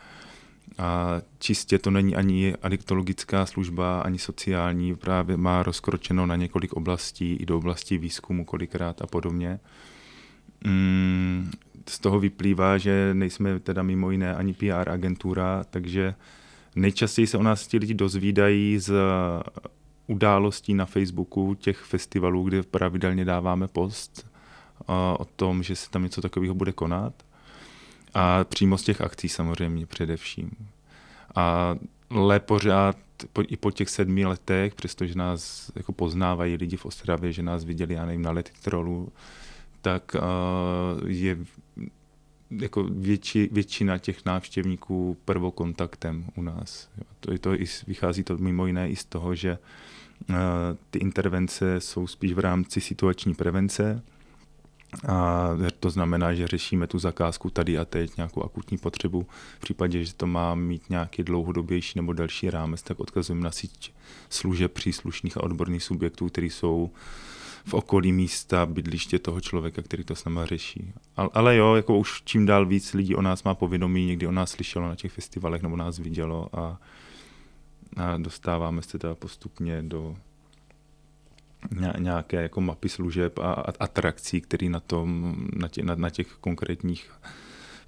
A 0.78 1.22
čistě 1.40 1.80
to 1.80 1.92
není 1.92 2.16
ani 2.16 2.56
adiktologická 2.62 3.46
služba, 3.46 4.02
ani 4.02 4.20
sociální, 4.20 4.96
právě 4.96 5.38
má 5.38 5.64
rozkročeno 5.64 6.26
na 6.26 6.36
několik 6.36 6.74
oblastí, 6.74 7.34
i 7.34 7.46
do 7.46 7.58
oblasti 7.58 7.98
výzkumu 7.98 8.46
kolikrát 8.46 9.02
a 9.02 9.08
podobně. 9.08 9.60
Mm, 10.64 11.52
z 11.90 12.00
toho 12.00 12.20
vyplývá, 12.20 12.78
že 12.78 13.10
nejsme 13.14 13.60
teda 13.60 13.84
mimo 13.84 14.12
jiné 14.12 14.36
ani 14.36 14.54
PR 14.54 14.90
agentura, 14.90 15.64
takže 15.70 16.16
nejčastěji 16.76 17.28
se 17.28 17.38
o 17.38 17.44
nás 17.44 17.68
ti 17.68 17.78
lidi 17.78 17.94
dozvídají 17.94 18.80
z 18.80 18.94
událostí 20.08 20.74
na 20.74 20.86
Facebooku 20.86 21.56
těch 21.56 21.78
festivalů, 21.78 22.44
kde 22.44 22.64
pravidelně 22.64 23.26
dáváme 23.26 23.68
post 23.68 24.31
o 24.88 25.26
tom, 25.36 25.64
že 25.64 25.76
se 25.76 25.90
tam 25.90 26.04
něco 26.04 26.22
takového 26.22 26.56
bude 26.56 26.72
konat. 26.72 27.14
A 28.14 28.44
přímo 28.44 28.78
z 28.78 28.84
těch 28.84 29.02
akcí 29.02 29.30
samozřejmě 29.30 29.86
především. 29.86 30.52
A 31.36 31.76
le 32.10 32.40
pořád 32.40 32.98
po, 33.34 33.44
i 33.48 33.58
po 33.58 33.72
těch 33.72 33.90
sedmi 33.90 34.26
letech, 34.26 34.76
přestože 34.76 35.16
nás 35.16 35.72
jako 35.76 35.92
poznávají 35.92 36.56
lidi 36.56 36.78
v 36.78 36.86
Ostravě, 36.86 37.34
že 37.34 37.44
nás 37.44 37.64
viděli, 37.64 37.94
já 37.94 38.06
nevím, 38.06 38.22
na 38.22 38.32
Letitrolu, 38.32 39.12
tak 39.82 40.16
uh, 40.16 41.10
je 41.10 41.38
jako 42.52 42.84
větši, 42.84 43.50
většina 43.52 43.98
těch 43.98 44.26
návštěvníků 44.26 45.18
prvokontaktem 45.26 46.26
u 46.36 46.42
nás. 46.42 46.90
To, 47.20 47.38
to 47.38 47.54
i, 47.54 47.66
vychází 47.88 48.24
to 48.24 48.38
mimo 48.38 48.68
jiné 48.68 48.90
i 48.90 48.96
z 48.96 49.06
toho, 49.06 49.36
že 49.36 49.58
uh, 50.30 50.36
ty 50.90 51.00
intervence 51.00 51.82
jsou 51.82 52.08
spíš 52.08 52.34
v 52.34 52.40
rámci 52.40 52.82
situační 52.82 53.34
prevence, 53.34 54.04
a 55.08 55.50
to 55.80 55.90
znamená, 55.90 56.34
že 56.34 56.48
řešíme 56.48 56.88
tu 56.88 57.00
zakázku 57.00 57.50
tady 57.50 57.78
a 57.78 57.86
teď, 57.86 58.18
nějakou 58.18 58.44
akutní 58.44 58.78
potřebu. 58.78 59.28
V 59.58 59.60
případě, 59.60 60.04
že 60.04 60.14
to 60.14 60.28
má 60.28 60.56
mít 60.56 60.90
nějaký 60.90 61.24
dlouhodobější 61.24 61.94
nebo 61.96 62.14
delší 62.14 62.50
rámec, 62.50 62.82
tak 62.82 63.00
odkazujeme 63.00 63.44
na 63.44 63.52
síť 63.52 63.94
služeb 64.30 64.72
příslušných 64.72 65.38
a 65.38 65.44
odborných 65.44 65.84
subjektů, 65.84 66.30
které 66.30 66.48
jsou 66.48 66.92
v 67.66 67.74
okolí 67.74 68.12
místa, 68.12 68.66
bydliště 68.66 69.20
toho 69.20 69.42
člověka, 69.42 69.82
který 69.82 70.04
to 70.04 70.16
s 70.16 70.26
náma 70.26 70.46
řeší. 70.46 70.94
Ale, 71.18 71.30
ale 71.34 71.56
jo, 71.56 71.76
jako 71.76 71.98
už 71.98 72.22
čím 72.26 72.46
dál 72.46 72.66
víc 72.66 72.94
lidí 72.94 73.16
o 73.16 73.22
nás 73.22 73.44
má 73.44 73.56
povědomí, 73.56 74.06
někdy 74.06 74.28
o 74.28 74.32
nás 74.32 74.52
slyšelo 74.52 74.88
na 74.88 74.96
těch 74.96 75.12
festivalech 75.12 75.62
nebo 75.62 75.76
nás 75.76 76.00
vidělo 76.00 76.50
a, 76.54 76.80
a 77.98 78.18
dostáváme 78.18 78.82
se 78.82 78.98
teda 78.98 79.16
postupně 79.16 79.84
do 79.84 80.16
nějaké 82.00 82.42
jako 82.42 82.62
mapy 82.62 82.90
služeb 82.90 83.40
a 83.40 83.52
atrakcí, 83.80 84.42
které 84.42 84.70
na, 84.70 84.80
tom, 84.80 85.36
na, 85.54 85.68
tě, 85.68 85.84
na, 85.84 85.96
na 85.96 86.10
těch 86.10 86.28
konkrétních 86.28 87.12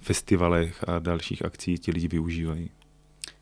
festivalech 0.00 0.84
a 0.88 0.98
dalších 0.98 1.44
akcí 1.44 1.78
ti 1.78 1.90
lidi 1.90 2.08
využívají. 2.08 2.70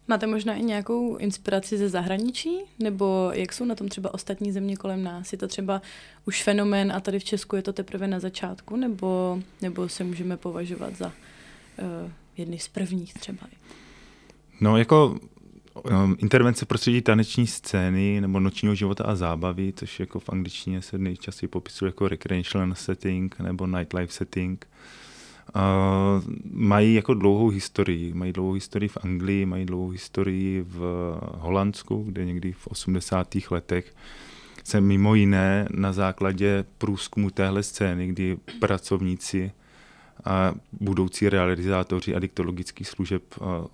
Máte 0.08 0.26
možná 0.26 0.54
i 0.54 0.62
nějakou 0.62 1.16
inspiraci 1.16 1.78
ze 1.78 1.88
zahraničí? 1.88 2.58
Nebo 2.78 3.30
jak 3.34 3.52
jsou 3.52 3.64
na 3.64 3.74
tom 3.74 3.88
třeba 3.88 4.14
ostatní 4.14 4.52
země 4.52 4.76
kolem 4.76 5.02
nás? 5.02 5.32
Je 5.32 5.38
to 5.38 5.48
třeba 5.48 5.82
už 6.24 6.42
fenomén 6.42 6.92
a 6.92 7.00
tady 7.00 7.18
v 7.18 7.24
Česku 7.24 7.56
je 7.56 7.62
to 7.62 7.72
teprve 7.72 8.06
na 8.08 8.20
začátku? 8.20 8.76
Nebo, 8.76 9.38
nebo 9.62 9.88
se 9.88 10.04
můžeme 10.04 10.36
považovat 10.36 10.96
za 10.96 11.06
uh, 11.06 12.10
jedny 12.36 12.58
z 12.58 12.68
prvních 12.68 13.14
třeba? 13.14 13.46
No 14.60 14.76
jako 14.76 15.18
um, 15.74 16.16
intervence 16.18 16.66
prostředí 16.66 17.02
taneční 17.02 17.46
scény 17.46 18.20
nebo 18.20 18.40
nočního 18.40 18.74
života 18.74 19.04
a 19.04 19.14
zábavy, 19.14 19.72
což 19.76 20.00
jako 20.00 20.20
v 20.20 20.28
angličtině 20.28 20.82
se 20.82 20.98
nejčastěji 20.98 21.48
popisuje 21.48 21.88
jako 21.88 22.08
recreational 22.08 22.74
setting 22.74 23.38
nebo 23.38 23.66
nightlife 23.66 24.12
setting. 24.12 24.66
Uh, 25.56 25.62
mají 26.52 26.94
jako 26.94 27.14
dlouhou 27.14 27.48
historii. 27.48 28.14
Mají 28.14 28.32
dlouhou 28.32 28.52
historii 28.52 28.88
v 28.88 28.98
Anglii, 29.02 29.46
mají 29.46 29.66
dlouhou 29.66 29.88
historii 29.88 30.64
v 30.68 30.80
Holandsku, 31.38 32.02
kde 32.02 32.24
někdy 32.24 32.52
v 32.52 32.66
80. 32.66 33.36
letech 33.50 33.94
se 34.64 34.80
mimo 34.80 35.14
jiné 35.14 35.68
na 35.70 35.92
základě 35.92 36.64
průzkumu 36.78 37.30
téhle 37.30 37.62
scény, 37.62 38.06
kdy 38.06 38.36
pracovníci 38.60 39.52
a 40.24 40.54
budoucí 40.72 41.28
realizátoři 41.28 42.14
adiktologických 42.14 42.88
služeb 42.88 43.22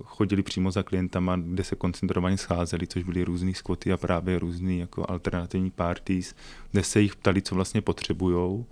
chodili 0.05 0.43
přímo 0.43 0.71
za 0.71 0.83
klientama, 0.83 1.37
kde 1.37 1.65
se 1.65 1.77
koncentrovaně 1.77 2.37
scházeli, 2.37 2.87
což 2.87 3.03
byly 3.03 3.25
různý 3.25 3.55
skvoty 3.55 3.93
a 3.93 3.97
právě 3.97 4.39
různý 4.39 4.79
jako 4.79 5.07
alternativní 5.09 5.71
parties, 5.71 6.35
kde 6.73 6.83
se 6.83 7.01
jich 7.01 7.17
ptali, 7.17 7.43
co 7.43 7.55
vlastně 7.55 7.81
potřebujou 7.81 8.67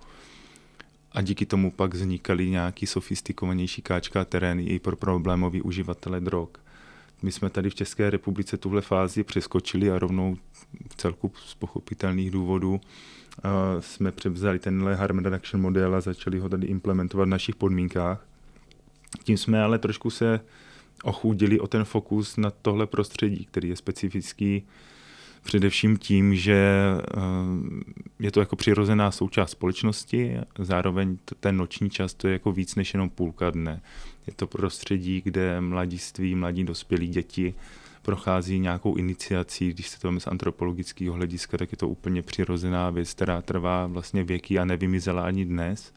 a 1.11 1.21
díky 1.21 1.45
tomu 1.45 1.71
pak 1.71 1.93
vznikaly 1.93 2.49
nějaký 2.49 2.85
sofistikovanější 2.85 3.81
káčka 3.81 4.25
terény 4.25 4.63
i 4.63 4.79
pro 4.79 4.95
problémový 4.95 5.61
uživatele 5.61 6.19
drog. 6.19 6.49
My 7.21 7.31
jsme 7.31 7.49
tady 7.49 7.69
v 7.69 7.75
České 7.75 8.09
republice 8.09 8.57
tuhle 8.57 8.81
fázi 8.81 9.23
přeskočili 9.23 9.91
a 9.91 9.99
rovnou 9.99 10.37
v 10.89 10.95
celku 10.95 11.31
z 11.45 11.55
pochopitelných 11.55 12.31
důvodů 12.31 12.81
jsme 13.79 14.11
převzali 14.11 14.59
tenhle 14.59 14.95
harm 14.95 15.19
reduction 15.19 15.61
model 15.61 15.95
a 15.95 16.01
začali 16.01 16.39
ho 16.39 16.49
tady 16.49 16.67
implementovat 16.67 17.25
v 17.25 17.29
našich 17.29 17.55
podmínkách. 17.55 18.25
Tím 19.23 19.37
jsme 19.37 19.63
ale 19.63 19.79
trošku 19.79 20.09
se 20.09 20.39
ochudili 21.03 21.59
o 21.59 21.67
ten 21.67 21.83
fokus 21.83 22.37
na 22.37 22.51
tohle 22.51 22.87
prostředí, 22.87 23.45
který 23.45 23.69
je 23.69 23.75
specifický 23.75 24.63
Především 25.47 25.97
tím, 25.97 26.35
že 26.35 26.53
eh, 26.53 27.21
je 28.19 28.31
to 28.31 28.39
jako 28.39 28.55
přirozená 28.55 29.11
součást 29.11 29.51
společnosti, 29.51 30.37
zároveň 30.59 31.17
ten 31.39 31.57
noční 31.57 31.89
čas 31.89 32.13
to 32.13 32.27
je 32.27 32.33
jako 32.33 32.51
víc 32.51 32.75
než 32.75 32.93
jenom 32.93 33.09
půlka 33.09 33.49
dne. 33.49 33.81
Je 34.27 34.33
to 34.33 34.47
prostředí, 34.47 35.21
kde 35.21 35.61
mladiství, 35.61 36.35
mladí 36.35 36.63
dospělí 36.63 37.07
děti 37.07 37.53
prochází 38.07 38.59
nějakou 38.59 38.95
iniciací, 38.95 39.73
když 39.73 39.89
se 39.89 39.99
to 39.99 40.19
z 40.19 40.27
antropologického 40.27 41.15
hlediska, 41.15 41.57
tak 41.57 41.71
je 41.71 41.77
to 41.77 41.87
úplně 41.87 42.21
přirozená 42.21 42.89
věc, 42.89 43.13
která 43.13 43.41
trvá 43.41 43.87
vlastně 43.87 44.23
věky 44.23 44.59
a 44.59 44.65
nevymizela 44.65 45.23
ani 45.23 45.45
dnes. 45.45 45.93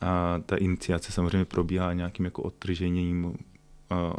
A 0.00 0.40
ta 0.46 0.56
iniciace 0.56 1.12
samozřejmě 1.12 1.44
probíhá 1.44 1.92
nějakým 1.92 2.24
jako 2.24 2.42
odtržením 2.42 3.36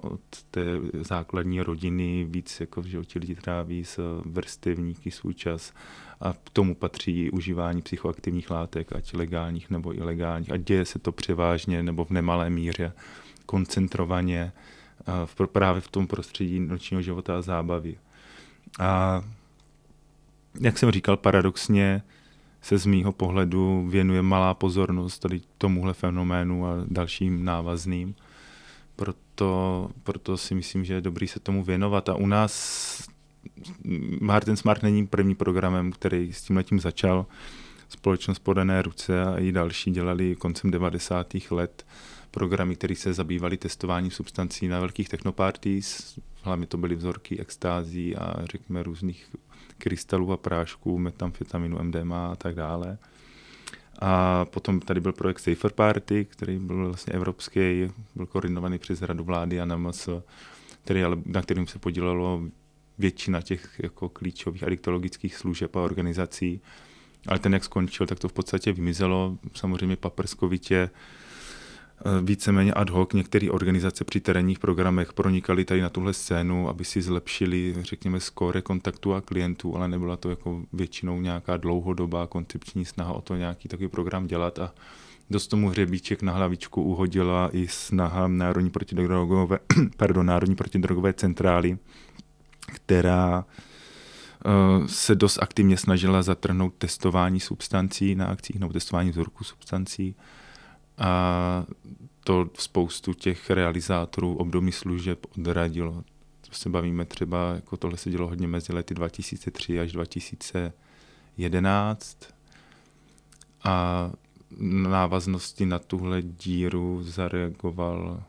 od 0.01 0.21
té 0.51 0.61
základní 1.01 1.61
rodiny 1.61 2.27
víc 2.29 2.59
jako 2.59 2.81
v 2.81 2.85
životě 2.85 3.19
lidi 3.19 3.35
tráví 3.35 3.85
s 3.85 4.21
vrstevníky 4.25 5.11
svůj 5.11 5.33
čas 5.33 5.73
a 6.21 6.33
k 6.33 6.49
tomu 6.49 6.75
patří 6.75 7.31
užívání 7.31 7.81
psychoaktivních 7.81 8.51
látek, 8.51 8.93
ať 8.95 9.13
legálních 9.13 9.69
nebo 9.69 9.97
ilegálních. 9.97 10.51
A 10.51 10.57
děje 10.57 10.85
se 10.85 10.99
to 10.99 11.11
převážně 11.11 11.83
nebo 11.83 12.05
v 12.05 12.09
nemalé 12.09 12.49
míře 12.49 12.93
koncentrovaně 13.45 14.51
v, 15.25 15.47
právě 15.47 15.81
v 15.81 15.87
tom 15.87 16.07
prostředí 16.07 16.59
nočního 16.59 17.01
života 17.01 17.37
a 17.37 17.41
zábavy. 17.41 17.97
A 18.79 19.21
jak 20.61 20.77
jsem 20.77 20.91
říkal, 20.91 21.17
paradoxně 21.17 22.03
se 22.61 22.77
z 22.77 22.85
mýho 22.85 23.11
pohledu 23.11 23.87
věnuje 23.89 24.21
malá 24.21 24.53
pozornost 24.53 25.19
tady 25.19 25.41
tomuhle 25.57 25.93
fenoménu 25.93 26.67
a 26.67 26.71
dalším 26.87 27.45
návazným 27.45 28.15
proto, 28.95 29.89
proto 30.03 30.37
si 30.37 30.55
myslím, 30.55 30.85
že 30.85 30.93
je 30.93 31.01
dobrý 31.01 31.27
se 31.27 31.39
tomu 31.39 31.63
věnovat. 31.63 32.09
A 32.09 32.15
u 32.15 32.25
nás 32.25 33.03
Martin 34.21 34.55
Smart 34.55 34.83
není 34.83 35.07
první 35.07 35.35
programem, 35.35 35.91
který 35.91 36.33
s 36.33 36.41
tím 36.41 36.57
letím 36.57 36.79
začal. 36.79 37.25
Společnost 37.89 38.39
Podané 38.39 38.81
ruce 38.81 39.23
a 39.23 39.37
i 39.37 39.51
další 39.51 39.91
dělali 39.91 40.35
koncem 40.35 40.71
90. 40.71 41.33
let 41.51 41.85
programy, 42.33 42.75
které 42.75 42.95
se 42.95 43.13
zabývaly 43.13 43.57
testováním 43.57 44.11
substancí 44.11 44.67
na 44.67 44.79
velkých 44.79 45.09
technoparties. 45.09 46.19
Hlavně 46.41 46.67
to 46.67 46.77
byly 46.77 46.95
vzorky 46.95 47.39
extází 47.39 48.15
a 48.15 48.45
řekněme 48.45 48.83
různých 48.83 49.29
krystalů 49.77 50.31
a 50.31 50.37
prášků, 50.37 50.99
metamfetaminu, 50.99 51.83
MDMA 51.83 52.31
a 52.31 52.35
tak 52.35 52.55
dále. 52.55 52.97
A 53.99 54.45
potom 54.45 54.79
tady 54.79 54.99
byl 54.99 55.13
projekt 55.13 55.39
Safer 55.39 55.71
Party, 55.71 56.25
který 56.25 56.59
byl 56.59 56.85
vlastně 56.85 57.13
evropský, 57.13 57.91
byl 58.15 58.25
koordinovaný 58.25 58.77
přes 58.77 59.01
Radu 59.01 59.23
vlády 59.23 59.61
a 59.61 59.65
NMS, 59.65 60.09
který, 60.83 61.03
ale, 61.03 61.17
na 61.25 61.41
kterým 61.41 61.67
se 61.67 61.79
podílelo 61.79 62.41
většina 62.97 63.41
těch 63.41 63.79
jako 63.83 64.09
klíčových 64.09 64.63
adiktologických 64.63 65.35
služeb 65.35 65.75
a 65.75 65.81
organizací. 65.81 66.61
Ale 67.27 67.39
ten, 67.39 67.53
jak 67.53 67.63
skončil, 67.63 68.07
tak 68.07 68.19
to 68.19 68.29
v 68.29 68.33
podstatě 68.33 68.73
vymizelo. 68.73 69.37
Samozřejmě 69.53 69.95
paprskovitě 69.95 70.89
víceméně 72.21 72.73
ad 72.73 72.89
hoc 72.89 73.13
některé 73.13 73.49
organizace 73.51 74.03
při 74.03 74.19
terénních 74.19 74.59
programech 74.59 75.13
pronikaly 75.13 75.65
tady 75.65 75.81
na 75.81 75.89
tuhle 75.89 76.13
scénu, 76.13 76.69
aby 76.69 76.85
si 76.85 77.01
zlepšili, 77.01 77.75
řekněme, 77.81 78.19
skóre 78.19 78.61
kontaktu 78.61 79.13
a 79.13 79.21
klientů, 79.21 79.75
ale 79.75 79.87
nebyla 79.87 80.17
to 80.17 80.29
jako 80.29 80.61
většinou 80.73 81.21
nějaká 81.21 81.57
dlouhodobá 81.57 82.27
koncepční 82.27 82.85
snaha 82.85 83.13
o 83.13 83.21
to 83.21 83.35
nějaký 83.35 83.69
takový 83.69 83.87
program 83.89 84.27
dělat 84.27 84.59
a 84.59 84.73
dost 85.29 85.47
tomu 85.47 85.69
hřebíček 85.69 86.21
na 86.21 86.33
hlavičku 86.33 86.83
uhodila 86.83 87.49
i 87.53 87.67
snaha 87.67 88.27
Národní 88.27 88.69
protidrogové, 88.69 89.59
pardon, 89.97 90.25
Národní 90.25 90.55
protidrogové 90.55 91.13
centrály, 91.13 91.77
která 92.65 93.45
eh, 94.45 94.87
se 94.87 95.15
dost 95.15 95.37
aktivně 95.41 95.77
snažila 95.77 96.21
zatrhnout 96.21 96.73
testování 96.77 97.39
substancí 97.39 98.15
na 98.15 98.25
akcích 98.25 98.59
nebo 98.59 98.73
testování 98.73 99.11
vzorku 99.11 99.43
substancí 99.43 100.15
a 100.97 101.65
to 102.23 102.49
spoustu 102.53 103.13
těch 103.13 103.49
realizátorů 103.49 104.35
období 104.35 104.71
služeb 104.71 105.25
odradilo. 105.37 106.03
To 106.41 106.51
se 106.51 106.69
bavíme 106.69 107.05
třeba, 107.05 107.53
jako 107.53 107.77
tohle 107.77 107.97
se 107.97 108.09
dělo 108.09 108.27
hodně 108.27 108.47
mezi 108.47 108.73
lety 108.73 108.93
2003 108.93 109.79
až 109.79 109.91
2011 109.91 112.17
a 113.63 114.11
návaznosti 114.89 115.65
na 115.65 115.79
tuhle 115.79 116.21
díru 116.21 117.03
zareagoval 117.03 118.23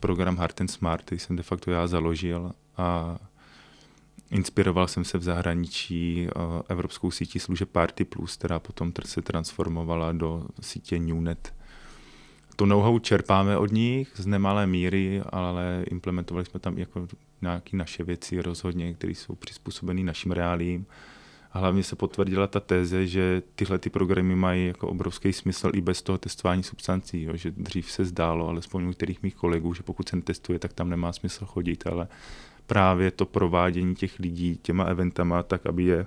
program 0.00 0.36
Heart 0.36 0.60
and 0.60 0.68
Smart, 0.68 1.04
který 1.04 1.18
jsem 1.18 1.36
de 1.36 1.42
facto 1.42 1.70
já 1.70 1.86
založil 1.86 2.52
a 2.76 3.18
inspiroval 4.30 4.88
jsem 4.88 5.04
se 5.04 5.18
v 5.18 5.22
zahraničí 5.22 6.28
uh, 6.36 6.42
evropskou 6.68 7.10
sítí 7.10 7.38
služeb 7.38 7.70
Party 7.70 8.04
Plus, 8.04 8.36
která 8.36 8.58
potom 8.58 8.92
se 9.04 9.22
transformovala 9.22 10.12
do 10.12 10.46
sítě 10.60 10.98
Newnet. 10.98 11.54
To 12.56 12.66
know-how 12.66 12.98
čerpáme 12.98 13.58
od 13.58 13.72
nich 13.72 14.12
z 14.14 14.26
nemalé 14.26 14.66
míry, 14.66 15.22
ale 15.30 15.84
implementovali 15.90 16.46
jsme 16.46 16.60
tam 16.60 16.78
jako 16.78 17.08
nějaké 17.42 17.76
naše 17.76 18.04
věci 18.04 18.42
rozhodně, 18.42 18.94
které 18.94 19.14
jsou 19.14 19.34
přizpůsobeny 19.34 20.04
našim 20.04 20.32
reálím. 20.32 20.86
A 21.52 21.58
hlavně 21.58 21.82
se 21.82 21.96
potvrdila 21.96 22.46
ta 22.46 22.60
téze, 22.60 23.06
že 23.06 23.42
tyhle 23.54 23.78
ty 23.78 23.90
programy 23.90 24.36
mají 24.36 24.66
jako 24.66 24.88
obrovský 24.88 25.32
smysl 25.32 25.70
i 25.74 25.80
bez 25.80 26.02
toho 26.02 26.18
testování 26.18 26.62
substancí. 26.62 27.22
Jo? 27.22 27.36
Že 27.36 27.50
dřív 27.50 27.90
se 27.90 28.04
zdálo, 28.04 28.48
alespoň 28.48 28.84
u 28.84 28.86
některých 28.86 29.22
mých 29.22 29.34
kolegů, 29.34 29.74
že 29.74 29.82
pokud 29.82 30.08
se 30.08 30.16
netestuje, 30.16 30.58
tak 30.58 30.72
tam 30.72 30.90
nemá 30.90 31.12
smysl 31.12 31.46
chodit, 31.46 31.86
ale 31.86 32.08
právě 32.66 33.10
to 33.10 33.26
provádění 33.26 33.94
těch 33.94 34.18
lidí 34.18 34.58
těma 34.62 34.84
eventama, 34.84 35.42
tak 35.42 35.66
aby 35.66 35.84
je 35.84 36.06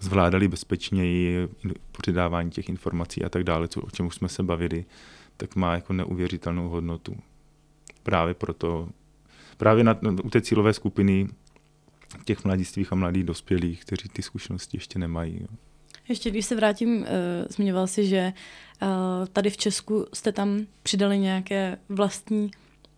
zvládali 0.00 0.48
bezpečněji, 0.48 1.48
předávání 1.98 2.50
těch 2.50 2.68
informací 2.68 3.24
a 3.24 3.28
tak 3.28 3.44
dále, 3.44 3.68
co, 3.68 3.80
o 3.80 3.90
čem 3.90 4.06
už 4.06 4.14
jsme 4.14 4.28
se 4.28 4.42
bavili, 4.42 4.84
tak 5.36 5.56
má 5.56 5.74
jako 5.74 5.92
neuvěřitelnou 5.92 6.68
hodnotu. 6.68 7.16
Právě 8.02 8.34
proto, 8.34 8.88
právě 9.56 9.84
na, 9.84 9.98
u 10.24 10.30
té 10.30 10.40
cílové 10.40 10.72
skupiny 10.72 11.28
těch 12.24 12.44
mladistvých 12.44 12.92
a 12.92 12.96
mladých 12.96 13.24
dospělých, 13.24 13.84
kteří 13.84 14.08
ty 14.08 14.22
zkušenosti 14.22 14.76
ještě 14.76 14.98
nemají. 14.98 15.38
Jo. 15.40 15.46
Ještě 16.08 16.30
když 16.30 16.46
se 16.46 16.56
vrátím, 16.56 16.96
uh, 16.96 17.06
zmiňoval 17.48 17.86
si, 17.86 18.06
že 18.06 18.32
uh, 18.82 18.88
tady 19.32 19.50
v 19.50 19.56
Česku 19.56 20.06
jste 20.12 20.32
tam 20.32 20.66
přidali 20.82 21.18
nějaké 21.18 21.78
vlastní 21.88 22.50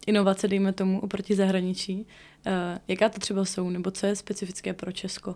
inovace, 0.06 0.48
dejme 0.48 0.72
tomu, 0.72 1.00
oproti 1.00 1.34
zahraničí. 1.34 2.06
Uh, 2.46 2.78
jaká 2.88 3.08
to 3.08 3.18
třeba 3.18 3.44
jsou, 3.44 3.70
nebo 3.70 3.90
co 3.90 4.06
je 4.06 4.16
specifické 4.16 4.72
pro 4.72 4.92
Česko? 4.92 5.34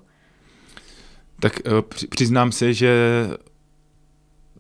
Tak 1.40 1.52
uh, 1.66 1.80
přiznám 2.10 2.52
se, 2.52 2.74
že 2.74 2.92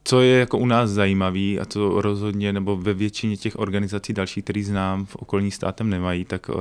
co 0.04 0.20
je 0.20 0.38
jako 0.38 0.58
u 0.58 0.66
nás 0.66 0.90
zajímavý 0.90 1.60
a 1.60 1.64
co 1.64 2.00
rozhodně, 2.00 2.52
nebo 2.52 2.76
ve 2.76 2.94
většině 2.94 3.36
těch 3.36 3.58
organizací 3.58 4.12
dalších, 4.12 4.44
který 4.44 4.62
znám 4.62 5.06
v 5.06 5.16
okolních 5.16 5.54
státem 5.54 5.90
nemají, 5.90 6.24
tak 6.24 6.48
uh, 6.48 6.54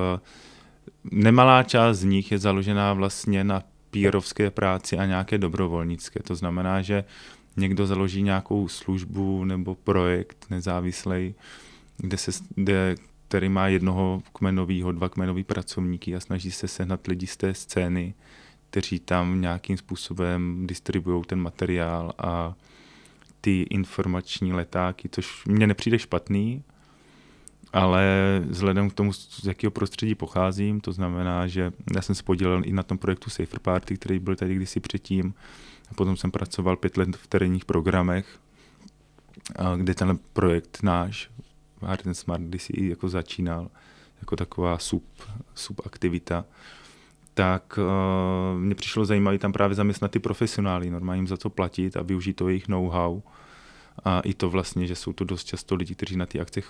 nemalá 1.12 1.64
část 1.64 1.98
z 1.98 2.04
nich 2.04 2.32
je 2.32 2.40
založená 2.40 2.94
vlastně 2.94 3.44
na 3.44 3.64
pírovské 3.92 4.52
práci 4.52 4.98
a 4.98 5.06
nějaké 5.06 5.38
dobrovolnické. 5.38 6.20
To 6.24 6.36
znamená, 6.36 6.82
že 6.82 7.04
někdo 7.58 7.88
založí 7.88 8.22
nějakou 8.22 8.68
službu 8.68 9.46
nebo 9.46 9.76
projekt 9.76 10.46
nezávislej, 10.50 11.34
kde 11.98 12.18
se, 12.18 12.32
kde, 12.56 12.96
který 13.28 13.50
má 13.50 13.68
jednoho 13.68 14.22
kmenového, 14.34 14.92
dva 14.92 15.10
kmenový 15.10 15.44
pracovníky 15.44 16.16
a 16.16 16.20
snaží 16.20 16.52
se 16.52 16.68
sehnat 16.68 17.08
lidi 17.08 17.28
z 17.28 17.38
té 17.38 17.54
scény, 17.54 18.14
kteří 18.70 19.00
tam 19.00 19.42
nějakým 19.42 19.78
způsobem 19.78 20.68
distribuují 20.68 21.24
ten 21.24 21.40
materiál 21.40 22.14
a 22.18 22.54
ty 23.42 23.62
informační 23.62 24.54
letáky, 24.54 25.10
což 25.10 25.46
mně 25.46 25.68
nepřijde 25.68 26.00
špatný, 26.00 26.64
ale 27.74 28.06
vzhledem 28.46 28.90
k 28.90 28.94
tomu, 28.94 29.14
z 29.14 29.46
jakého 29.46 29.72
prostředí 29.72 30.16
pocházím, 30.16 30.82
to 30.82 30.92
znamená, 30.92 31.48
že 31.48 31.72
já 31.96 32.02
jsem 32.02 32.16
se 32.16 32.24
podělil 32.24 32.62
i 32.66 32.72
na 32.72 32.84
tom 32.84 32.98
projektu 32.98 33.30
Safer 33.30 33.60
Party, 33.60 33.96
který 33.96 34.20
byl 34.20 34.36
tady 34.36 34.56
kdysi 34.56 34.80
předtím, 34.80 35.34
a 35.92 35.94
potom 35.94 36.18
jsem 36.18 36.32
pracoval 36.32 36.76
pět 36.76 36.98
let 36.98 37.16
v 37.16 37.28
terénních 37.28 37.66
programech, 37.66 38.40
kde 39.78 39.96
ten 39.96 40.20
projekt 40.34 40.80
náš, 40.84 41.30
And 41.82 42.14
Smart, 42.14 42.44
kdysi 42.44 42.72
jako 42.78 43.10
začínal, 43.10 43.70
jako 44.20 44.36
taková 44.36 44.78
sub, 44.78 45.06
subaktivita, 45.56 46.46
tak 47.34 47.80
uh, 47.80 48.60
mně 48.60 48.76
přišlo 48.76 49.06
zajímavé 49.06 49.38
tam 49.38 49.54
právě 49.54 49.76
zaměstnat 49.76 50.12
ty 50.12 50.20
profesionály, 50.20 50.90
normálně 50.90 51.20
jim 51.20 51.28
za 51.28 51.38
to 51.38 51.50
platit 51.50 51.98
a 51.98 52.02
využít 52.02 52.34
to 52.34 52.50
jejich 52.50 52.68
know-how. 52.68 53.22
A 54.06 54.20
i 54.20 54.34
to 54.34 54.50
vlastně, 54.50 54.88
že 54.88 54.96
jsou 54.96 55.14
to 55.14 55.24
dost 55.24 55.44
často 55.44 55.76
lidi, 55.76 55.96
kteří 55.96 56.18
na 56.18 56.26
ty 56.26 56.40
akce 56.40 56.62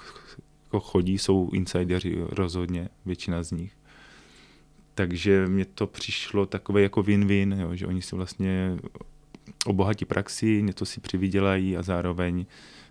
jako 0.64 0.80
chodí, 0.80 1.18
jsou 1.18 1.50
insideři 1.54 2.18
rozhodně, 2.30 2.90
většina 3.06 3.44
z 3.44 3.52
nich. 3.52 3.78
Takže 4.96 5.48
mně 5.48 5.66
to 5.66 5.88
přišlo 5.88 6.46
takové 6.46 6.82
jako 6.82 7.02
win-win, 7.02 7.62
jo, 7.62 7.76
že 7.76 7.88
oni 7.88 8.02
si 8.02 8.16
vlastně 8.16 8.78
obohatí 9.66 10.06
praxi, 10.06 10.62
něco 10.62 10.86
si 10.86 11.02
přivydělají 11.02 11.78
a 11.78 11.82
zároveň 11.82 12.46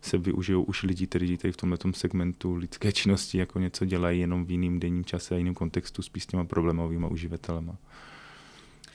se 0.07 0.19
využijou 0.19 0.63
už 0.63 0.83
lidi, 0.83 1.07
kteří 1.07 1.37
tady 1.37 1.53
v 1.53 1.57
tomto 1.57 1.93
segmentu 1.93 2.55
lidské 2.55 2.93
činnosti 2.93 3.39
jako 3.39 3.59
něco 3.59 3.85
dělají 3.85 4.21
jenom 4.21 4.45
v 4.45 4.51
jiném 4.51 4.81
denním 4.81 5.05
čase 5.05 5.35
a 5.35 5.39
jiném 5.39 5.55
kontextu 5.55 6.03
spíš 6.03 6.23
s 6.23 6.27
těma 6.27 6.45
problémovými 6.45 7.07
uživatelema. 7.11 7.77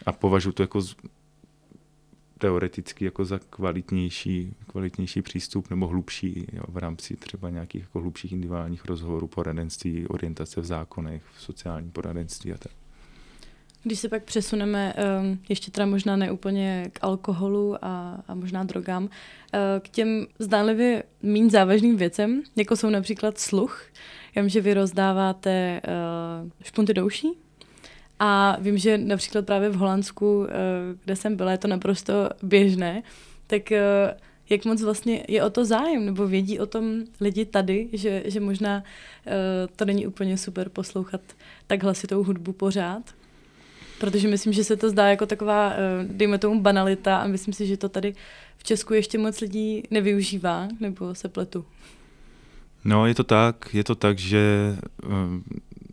A 0.05 0.11
považuji 0.11 0.51
to 0.51 0.63
jako 0.63 0.81
teoreticky 2.37 3.05
jako 3.05 3.25
za 3.25 3.39
kvalitnější, 3.49 4.55
kvalitnější 4.67 5.21
přístup 5.21 5.69
nebo 5.69 5.87
hlubší 5.87 6.47
jo, 6.53 6.63
v 6.67 6.77
rámci 6.77 7.15
třeba 7.15 7.49
nějakých 7.49 7.81
jako 7.81 7.99
hlubších 7.99 8.31
individuálních 8.31 8.85
rozhovorů, 8.85 9.27
poradenství, 9.27 10.07
orientace 10.07 10.61
v 10.61 10.65
zákonech, 10.65 11.23
v 11.37 11.41
sociální 11.41 11.91
poradenství 11.91 12.53
a 12.53 12.57
tak. 12.57 12.80
Když 13.83 13.99
se 13.99 14.09
pak 14.09 14.23
přesuneme 14.23 14.93
um, 15.21 15.39
ještě 15.49 15.71
teda 15.71 15.85
možná 15.85 16.15
neúplně 16.15 16.89
k 16.93 16.99
alkoholu 17.01 17.85
a, 17.85 18.23
a 18.27 18.35
možná 18.35 18.63
drogám, 18.63 19.03
uh, 19.03 19.09
k 19.79 19.89
těm 19.89 20.27
zdánlivě 20.39 21.03
méně 21.21 21.49
závažným 21.49 21.97
věcem, 21.97 22.41
jako 22.55 22.75
jsou 22.75 22.89
například 22.89 23.37
sluch. 23.37 23.85
Já 24.35 24.41
vím, 24.41 24.49
že 24.49 24.61
vy 24.61 24.73
rozdáváte 24.73 25.81
uh, 26.43 26.49
špunty 26.63 26.93
douší, 26.93 27.27
a 28.23 28.57
vím, 28.59 28.77
že 28.77 28.97
například 28.97 29.45
právě 29.45 29.69
v 29.69 29.75
Holandsku, 29.75 30.47
eh, 30.49 30.53
kde 31.05 31.15
jsem 31.15 31.35
byla, 31.35 31.51
je 31.51 31.57
to 31.57 31.67
naprosto 31.67 32.13
běžné, 32.43 33.03
tak 33.47 33.71
jak 34.49 34.65
moc 34.65 34.81
vlastně 34.81 35.25
je 35.27 35.43
o 35.43 35.49
to 35.49 35.65
zájem, 35.65 36.05
nebo 36.05 36.27
vědí 36.27 36.59
o 36.59 36.65
tom 36.65 37.03
lidi 37.21 37.45
tady, 37.45 37.89
že, 37.93 38.23
že 38.25 38.39
možná 38.39 38.83
to 39.75 39.85
není 39.85 40.07
úplně 40.07 40.37
super 40.37 40.69
poslouchat 40.69 41.21
tak 41.67 41.83
hlasitou 41.83 42.23
hudbu 42.23 42.53
pořád? 42.53 43.03
Protože 44.01 44.27
myslím, 44.27 44.53
že 44.53 44.63
se 44.63 44.77
to 44.77 44.89
zdá 44.89 45.07
jako 45.07 45.25
taková, 45.25 45.73
dejme 46.07 46.37
tomu, 46.37 46.61
banalita 46.61 47.17
a 47.17 47.27
myslím 47.27 47.53
si, 47.53 47.67
že 47.67 47.77
to 47.77 47.89
tady 47.89 48.13
v 48.57 48.63
Česku 48.63 48.93
ještě 48.93 49.17
moc 49.17 49.41
lidí 49.41 49.83
nevyužívá, 49.91 50.67
nebo 50.79 51.15
se 51.15 51.29
pletu. 51.29 51.65
No, 52.85 53.05
je 53.05 53.15
to 53.15 53.23
tak, 53.23 53.69
je 53.73 53.83
to 53.83 53.95
tak, 53.95 54.19
že 54.19 54.75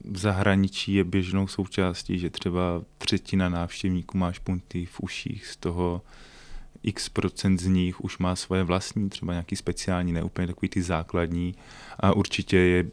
v 0.05 0.19
zahraničí 0.19 0.95
je 0.95 1.05
běžnou 1.05 1.47
součástí, 1.47 2.19
že 2.19 2.31
třeba 2.31 2.83
třetina 2.99 3.49
návštěvníků 3.49 4.19
má 4.19 4.33
špunty 4.33 4.87
v 4.87 5.01
uších, 5.01 5.47
z 5.47 5.57
toho 5.57 6.03
x 6.83 7.09
procent 7.09 7.61
z 7.61 7.67
nich 7.67 8.01
už 8.01 8.19
má 8.19 8.37
svoje 8.37 8.63
vlastní, 8.63 9.09
třeba 9.09 9.33
nějaký 9.33 9.57
speciální, 9.57 10.13
ne 10.13 10.23
úplně 10.23 10.47
takový 10.47 10.69
ty 10.69 10.83
základní 10.83 11.55
a 12.01 12.13
určitě 12.13 12.57
je 12.57 12.87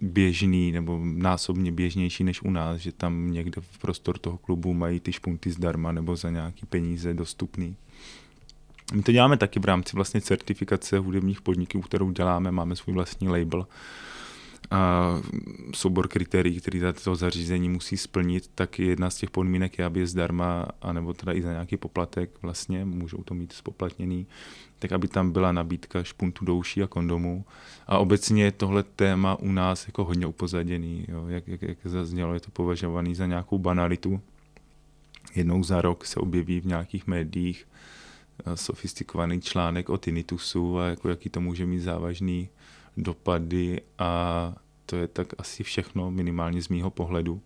běžný 0.00 0.72
nebo 0.72 1.00
násobně 1.04 1.72
běžnější 1.72 2.24
než 2.24 2.42
u 2.42 2.50
nás, 2.50 2.80
že 2.80 2.92
tam 2.92 3.32
někde 3.32 3.60
v 3.60 3.78
prostor 3.78 4.18
toho 4.18 4.38
klubu 4.38 4.74
mají 4.74 5.00
ty 5.00 5.12
špunty 5.12 5.50
zdarma 5.50 5.92
nebo 5.92 6.16
za 6.16 6.30
nějaký 6.30 6.66
peníze 6.66 7.14
dostupný. 7.14 7.76
My 8.94 9.02
to 9.02 9.12
děláme 9.12 9.36
taky 9.36 9.60
v 9.60 9.64
rámci 9.64 9.96
vlastně 9.96 10.20
certifikace 10.20 10.98
hudebních 10.98 11.40
podniků, 11.40 11.80
kterou 11.80 12.10
děláme, 12.10 12.50
máme 12.50 12.76
svůj 12.76 12.94
vlastní 12.94 13.28
label, 13.28 13.66
a 14.70 15.12
soubor 15.74 16.08
kritérií, 16.08 16.60
který 16.60 16.80
to 17.04 17.16
zařízení 17.16 17.68
musí 17.68 17.96
splnit, 17.96 18.50
tak 18.54 18.78
jedna 18.78 19.10
z 19.10 19.16
těch 19.16 19.30
podmínek 19.30 19.78
je, 19.78 19.84
aby 19.84 20.00
je 20.00 20.06
zdarma, 20.06 20.66
anebo 20.82 21.14
teda 21.14 21.32
i 21.32 21.42
za 21.42 21.52
nějaký 21.52 21.76
poplatek 21.76 22.30
vlastně, 22.42 22.84
můžou 22.84 23.22
to 23.22 23.34
mít 23.34 23.52
spoplatněný, 23.52 24.26
tak 24.78 24.92
aby 24.92 25.08
tam 25.08 25.32
byla 25.32 25.52
nabídka 25.52 26.02
špuntu 26.02 26.44
douší 26.44 26.82
a 26.82 26.86
kondomů. 26.86 27.44
A 27.86 27.98
obecně 27.98 28.44
je 28.44 28.52
tohle 28.52 28.82
téma 28.82 29.34
u 29.34 29.52
nás 29.52 29.86
jako 29.86 30.04
hodně 30.04 30.26
upozaděný, 30.26 31.04
jo. 31.08 31.26
Jak, 31.28 31.48
jak, 31.48 31.62
jak 31.62 31.78
zaznělo, 31.84 32.34
je 32.34 32.40
to 32.40 32.50
považovaný 32.50 33.14
za 33.14 33.26
nějakou 33.26 33.58
banalitu. 33.58 34.20
Jednou 35.34 35.62
za 35.62 35.82
rok 35.82 36.04
se 36.04 36.20
objeví 36.20 36.60
v 36.60 36.66
nějakých 36.66 37.06
médiích 37.06 37.68
eh, 38.46 38.56
sofistikovaný 38.56 39.40
článek 39.40 39.88
o 39.88 39.96
tinnitusu 39.96 40.78
a 40.78 40.86
jako 40.86 41.08
jaký 41.08 41.28
to 41.28 41.40
může 41.40 41.66
mít 41.66 41.80
závažný 41.80 42.48
dopady 42.96 43.80
a 43.98 44.54
to 44.86 44.96
je 44.96 45.08
tak 45.08 45.28
asi 45.38 45.62
všechno, 45.62 46.10
minimálně 46.10 46.62
z 46.62 46.68
mýho 46.68 46.90
pohledu. 46.90 47.42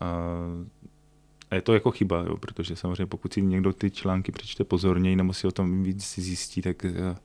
A, 0.00 1.54
je 1.54 1.62
to 1.62 1.74
jako 1.74 1.90
chyba, 1.90 2.20
jo, 2.22 2.36
protože 2.36 2.76
samozřejmě 2.76 3.06
pokud 3.06 3.32
si 3.32 3.42
někdo 3.42 3.72
ty 3.72 3.90
články 3.90 4.32
přečte 4.32 4.64
pozorněji 4.64 5.16
nebo 5.16 5.32
si 5.32 5.46
o 5.46 5.50
tom 5.50 5.82
víc 5.82 6.14
zjistí, 6.18 6.62
tak 6.62 6.84
eh, 6.84 7.16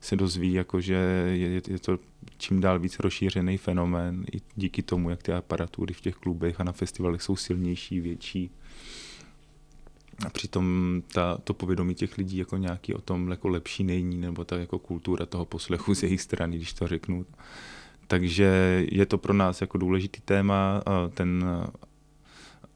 se 0.00 0.16
dozví, 0.16 0.52
jako, 0.52 0.80
že 0.80 0.94
je, 1.34 1.62
je 1.68 1.78
to 1.78 1.98
čím 2.38 2.60
dál 2.60 2.78
víc 2.78 2.98
rozšířený 2.98 3.58
fenomén 3.58 4.24
i 4.34 4.40
díky 4.56 4.82
tomu, 4.82 5.10
jak 5.10 5.22
ty 5.22 5.32
aparatury 5.32 5.94
v 5.94 6.00
těch 6.00 6.14
klubech 6.14 6.60
a 6.60 6.64
na 6.64 6.72
festivalech 6.72 7.22
jsou 7.22 7.36
silnější, 7.36 8.00
větší. 8.00 8.50
A 10.26 10.30
přitom 10.30 11.02
ta, 11.12 11.38
to 11.44 11.54
povědomí 11.54 11.94
těch 11.94 12.18
lidí 12.18 12.36
jako 12.36 12.56
nějaký 12.56 12.94
o 12.94 13.00
tom 13.00 13.30
jako 13.30 13.48
lepší 13.48 13.84
není, 13.84 14.16
nebo 14.16 14.44
ta 14.44 14.56
jako 14.56 14.78
kultura 14.78 15.26
toho 15.26 15.44
poslechu 15.44 15.94
z 15.94 16.02
jejich 16.02 16.20
strany, 16.20 16.56
když 16.56 16.72
to 16.72 16.86
řeknu. 16.86 17.26
Takže 18.06 18.84
je 18.90 19.06
to 19.06 19.18
pro 19.18 19.34
nás 19.34 19.60
jako 19.60 19.78
důležitý 19.78 20.20
téma. 20.20 20.82
Ten 21.14 21.44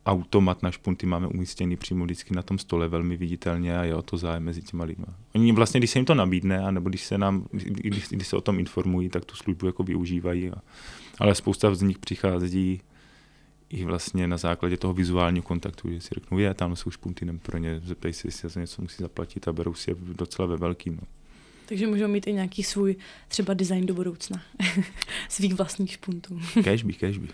automat 0.07 0.63
na 0.63 0.71
špunty 0.71 1.07
máme 1.07 1.27
umístěný 1.27 1.77
přímo 1.77 2.05
vždycky 2.05 2.35
na 2.35 2.43
tom 2.43 2.59
stole 2.59 2.89
velmi 2.89 3.17
viditelně 3.17 3.79
a 3.79 3.85
je 3.85 3.95
o 3.95 4.03
to 4.03 4.17
zájem 4.17 4.43
mezi 4.43 4.63
těma 4.63 4.85
lidmi. 4.85 5.07
Oni 5.35 5.53
vlastně, 5.53 5.81
když 5.81 5.91
se 5.91 5.99
jim 5.99 6.07
to 6.07 6.15
nabídne, 6.15 6.73
nebo 6.73 6.89
když 6.89 7.05
se, 7.05 7.19
nám, 7.19 7.47
když, 7.53 8.09
když 8.09 8.27
se 8.27 8.37
o 8.37 8.41
tom 8.41 8.59
informují, 8.59 9.09
tak 9.09 9.25
tu 9.25 9.37
službu 9.37 9.67
jako 9.67 9.83
využívají. 9.83 10.51
A, 10.51 10.55
ale 11.19 11.35
spousta 11.35 11.75
z 11.75 11.83
nich 11.83 11.99
přichází 11.99 12.81
i 13.73 13.85
vlastně 13.85 14.27
na 14.27 14.37
základě 14.37 14.77
toho 14.77 14.95
vizuálního 14.95 15.43
kontaktu, 15.43 15.91
že 15.93 16.01
si 16.01 16.09
řeknou, 16.15 16.39
je, 16.39 16.55
tam 16.55 16.77
jsou 16.77 16.91
špunty, 16.91 17.25
nebo 17.25 17.39
pro 17.39 17.59
ně, 17.59 17.81
zeptej 17.85 18.13
si, 18.13 18.27
jestli 18.27 18.51
se 18.51 18.61
něco 18.61 18.83
musí 18.83 19.03
zaplatit 19.03 19.49
a 19.49 19.53
berou 19.53 19.75
si 19.75 19.91
je 19.91 19.97
docela 19.99 20.49
ve 20.49 20.57
velkým. 20.57 20.97
No. 20.97 21.09
Takže 21.69 21.87
můžou 21.87 22.09
mít 22.09 22.27
i 22.27 22.33
nějaký 22.33 22.63
svůj 22.63 22.97
třeba 23.29 23.55
design 23.55 23.87
do 23.87 23.95
budoucna. 23.95 24.43
Svých 25.29 25.55
vlastních 25.55 25.93
špuntů. 25.93 26.41
Kežby, 26.65 26.93
kežby. 26.93 27.29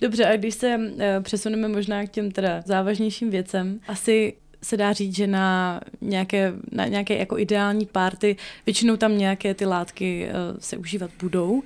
Dobře, 0.00 0.24
a 0.24 0.36
když 0.36 0.54
se 0.54 0.76
uh, 0.76 1.02
přesuneme 1.22 1.68
možná 1.68 2.06
k 2.06 2.10
těm 2.10 2.30
teda 2.30 2.62
závažnějším 2.66 3.30
věcem, 3.30 3.80
asi 3.88 4.34
se 4.62 4.76
dá 4.76 4.92
říct, 4.92 5.16
že 5.16 5.26
na 5.26 5.80
nějaké, 6.00 6.52
na 6.72 6.86
nějaké 6.86 7.18
jako 7.18 7.38
ideální 7.38 7.86
párty 7.86 8.36
většinou 8.66 8.96
tam 8.96 9.18
nějaké 9.18 9.54
ty 9.54 9.66
látky 9.66 10.28
uh, 10.28 10.58
se 10.58 10.76
užívat 10.76 11.10
budou, 11.20 11.62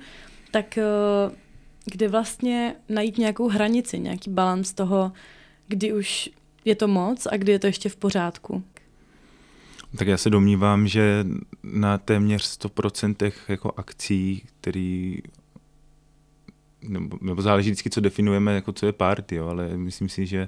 tak 0.51 0.79
uh, 1.27 1.33
kde 1.85 2.07
vlastně 2.07 2.75
najít 2.89 3.17
nějakou 3.17 3.47
hranici, 3.47 3.99
nějaký 3.99 4.29
balans 4.29 4.73
toho, 4.73 5.11
kdy 5.67 5.93
už 5.93 6.29
je 6.65 6.75
to 6.75 6.87
moc 6.87 7.27
a 7.31 7.37
kdy 7.37 7.51
je 7.51 7.59
to 7.59 7.67
ještě 7.67 7.89
v 7.89 7.95
pořádku? 7.95 8.63
Tak 9.97 10.07
já 10.07 10.17
se 10.17 10.29
domnívám, 10.29 10.87
že 10.87 11.25
na 11.63 11.97
téměř 11.97 12.59
100% 12.59 13.31
jako 13.47 13.73
akcí, 13.77 14.43
který 14.59 15.17
nebo, 16.81 17.17
nebo 17.21 17.41
záleží 17.41 17.69
vždycky, 17.69 17.89
co 17.89 18.01
definujeme, 18.01 18.55
jako 18.55 18.71
co 18.71 18.85
je 18.85 18.91
party, 18.91 19.35
jo, 19.35 19.47
ale 19.47 19.77
myslím 19.77 20.09
si, 20.09 20.25
že 20.25 20.47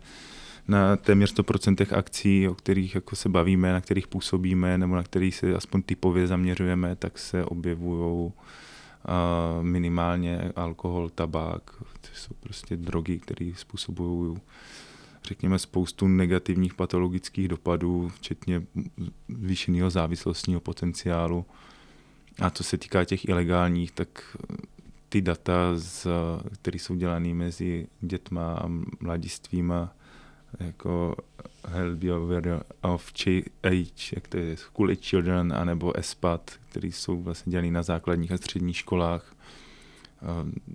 na 0.68 0.98
téměř 0.98 1.34
100% 1.34 1.98
akcí, 1.98 2.48
o 2.48 2.56
kterých 2.56 2.96
jako 2.96 3.16
se 3.16 3.30
bavíme, 3.30 3.74
na 3.74 3.82
kterých 3.82 4.08
působíme, 4.08 4.78
nebo 4.78 4.96
na 4.96 5.04
kterých 5.04 5.36
se 5.36 5.56
aspoň 5.56 5.82
typově 5.82 6.28
zaměřujeme, 6.28 6.96
tak 6.96 7.20
se 7.20 7.46
objevují 7.46 8.32
minimálně 9.62 10.52
alkohol, 10.56 11.10
tabák, 11.10 11.72
to 12.02 12.08
jsou 12.14 12.34
prostě 12.40 12.78
drogy, 12.78 13.20
které 13.20 13.52
způsobují 13.56 14.38
řekněme, 15.28 15.60
spoustu 15.60 16.08
negativních 16.08 16.74
patologických 16.74 17.48
dopadů, 17.48 18.10
včetně 18.16 18.64
zvýšeného 19.30 19.90
závislostního 19.90 20.60
potenciálu. 20.60 21.46
A 22.40 22.50
co 22.50 22.64
se 22.64 22.78
týká 22.78 23.06
těch 23.06 23.30
ilegálních, 23.30 23.92
tak 23.92 24.38
ty 25.10 25.22
data, 25.22 25.54
které 26.54 26.80
jsou 26.80 26.96
dělané 26.96 27.34
mezi 27.34 27.88
dětma 28.02 28.54
a 28.54 28.68
mladistvýma, 29.00 29.96
jako 30.60 31.16
Health 31.68 31.98
Behavior 31.98 32.66
of 32.82 33.12
Age, 33.64 34.16
jak 34.16 34.28
to 34.28 34.38
je, 34.38 34.58
School 34.58 34.90
Age 34.90 35.02
Children, 35.02 35.54
anebo 35.54 35.98
ESPAD, 35.98 36.52
které 36.70 36.88
jsou 36.88 37.22
vlastně 37.22 37.52
dělané 37.52 37.72
na 37.72 37.84
základních 37.84 38.32
a 38.32 38.38
středních 38.38 38.78
školách 38.78 39.36
eh, 39.36 40.26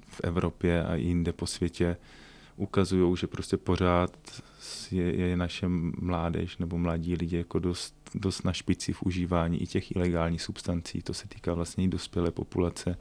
v 0.09 0.21
Evropě 0.25 0.85
a 0.85 0.95
jinde 0.95 1.33
po 1.33 1.47
světě, 1.47 1.97
ukazují, 2.57 3.17
že 3.17 3.27
prostě 3.27 3.57
pořád 3.57 4.43
je, 4.91 5.17
je 5.17 5.37
naše 5.37 5.69
mládež 6.01 6.59
nebo 6.59 6.79
mladí 6.79 7.15
lidi 7.15 7.37
jako 7.37 7.59
dost, 7.59 7.95
dost 8.15 8.45
na 8.45 8.53
špici 8.53 8.93
v 8.93 9.03
užívání 9.03 9.63
i 9.63 9.67
těch 9.67 9.97
ilegálních 9.97 10.43
substancí. 10.43 11.03
To 11.03 11.15
se 11.15 11.29
týká 11.29 11.55
vlastně 11.55 11.85
i 11.85 11.89
dospělé 11.89 12.31
populace. 12.31 12.99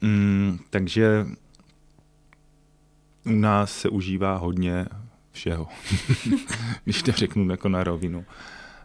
Mm, 0.00 0.58
takže 0.70 1.26
u 3.26 3.30
nás 3.30 3.80
se 3.80 3.88
užívá 3.88 4.36
hodně 4.36 4.86
všeho, 5.32 5.68
když 6.84 7.02
to 7.02 7.12
řeknu 7.12 7.50
jako 7.50 7.68
na 7.68 7.84
rovinu. 7.84 8.24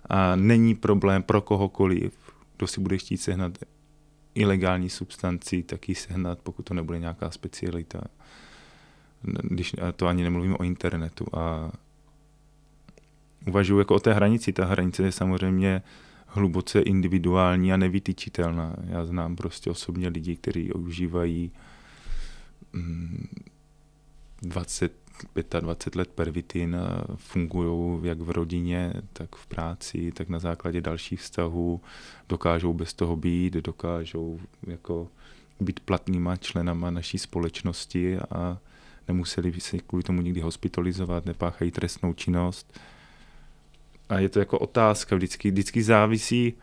A 0.09 0.35
není 0.35 0.75
problém 0.75 1.23
pro 1.23 1.41
kohokoliv, 1.41 2.13
kdo 2.57 2.67
si 2.67 2.81
bude 2.81 2.97
chtít 2.97 3.17
sehnat 3.17 3.57
ilegální 4.35 4.89
substanci, 4.89 5.63
tak 5.63 5.89
ji 5.89 5.95
sehnat, 5.95 6.39
pokud 6.43 6.63
to 6.63 6.73
nebude 6.73 6.99
nějaká 6.99 7.31
specialita. 7.31 8.01
Když 9.43 9.75
to 9.95 10.07
ani 10.07 10.23
nemluvím 10.23 10.55
o 10.59 10.63
internetu. 10.63 11.25
A 11.33 11.71
uvažuji 13.47 13.79
jako 13.79 13.95
o 13.95 13.99
té 13.99 14.13
hranici. 14.13 14.53
Ta 14.53 14.65
hranice 14.65 15.03
je 15.03 15.11
samozřejmě 15.11 15.81
hluboce 16.27 16.79
individuální 16.79 17.73
a 17.73 17.77
nevytyčitelná. 17.77 18.75
Já 18.83 19.05
znám 19.05 19.35
prostě 19.35 19.69
osobně 19.69 20.07
lidi, 20.07 20.35
kteří 20.35 20.73
užívají 20.73 21.51
20, 24.41 24.91
mm, 24.91 25.06
25 25.59 25.95
let 25.95 26.09
pervitin 26.09 26.75
a 26.75 27.03
fungují 27.15 27.99
jak 28.03 28.21
v 28.21 28.29
rodině, 28.29 28.93
tak 29.13 29.35
v 29.35 29.47
práci, 29.47 30.11
tak 30.11 30.29
na 30.29 30.39
základě 30.39 30.81
dalších 30.81 31.21
vztahů, 31.21 31.81
dokážou 32.29 32.73
bez 32.73 32.93
toho 32.93 33.15
být, 33.15 33.53
dokážou 33.53 34.39
jako 34.67 35.07
být 35.59 35.79
platnýma 35.79 36.35
členama 36.35 36.91
naší 36.91 37.17
společnosti 37.17 38.17
a 38.19 38.57
nemuseli 39.07 39.51
by 39.51 39.59
se 39.61 39.77
kvůli 39.77 40.03
tomu 40.03 40.21
nikdy 40.21 40.41
hospitalizovat, 40.41 41.25
nepáchají 41.25 41.71
trestnou 41.71 42.13
činnost. 42.13 42.79
A 44.09 44.19
je 44.19 44.29
to 44.29 44.39
jako 44.39 44.59
otázka, 44.59 45.15
vždycky, 45.15 45.51
vždycky 45.51 45.83
závisí 45.83 46.53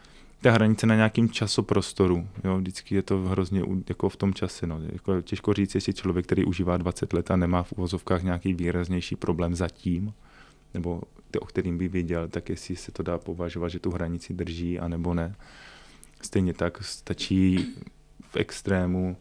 ta 0.45 0.53
hranice 0.53 0.87
na 0.87 0.95
nějakým 0.95 1.31
časoprostoru. 1.31 2.29
Jo? 2.45 2.57
Vždycky 2.59 2.95
je 2.95 3.03
to 3.03 3.19
hrozně 3.19 3.63
jako 3.89 4.09
v 4.09 4.17
tom 4.17 4.35
čase. 4.35 4.67
No. 4.67 4.81
Jako 4.93 5.23
těžko 5.23 5.53
říct, 5.53 5.75
jestli 5.75 5.93
člověk, 5.93 6.27
který 6.27 6.45
užívá 6.45 6.77
20 6.77 7.13
let 7.13 7.31
a 7.31 7.37
nemá 7.37 7.63
v 7.63 7.73
uvozovkách 7.73 8.23
nějaký 8.23 8.55
výraznější 8.55 9.17
problém 9.17 9.55
zatím, 9.55 10.13
nebo 10.75 11.03
o 11.41 11.45
kterým 11.47 11.79
by 11.79 11.89
věděl, 11.89 12.29
tak 12.29 12.49
jestli 12.49 12.77
se 12.77 12.93
to 12.93 13.03
dá 13.03 13.19
považovat, 13.19 13.69
že 13.69 13.79
tu 13.79 13.91
hranici 13.91 14.35
drží, 14.35 14.79
anebo 14.79 15.15
ne. 15.15 15.35
Stejně 16.23 16.55
tak 16.55 16.85
stačí 16.85 17.75
v 18.21 18.37
extrému 18.37 19.17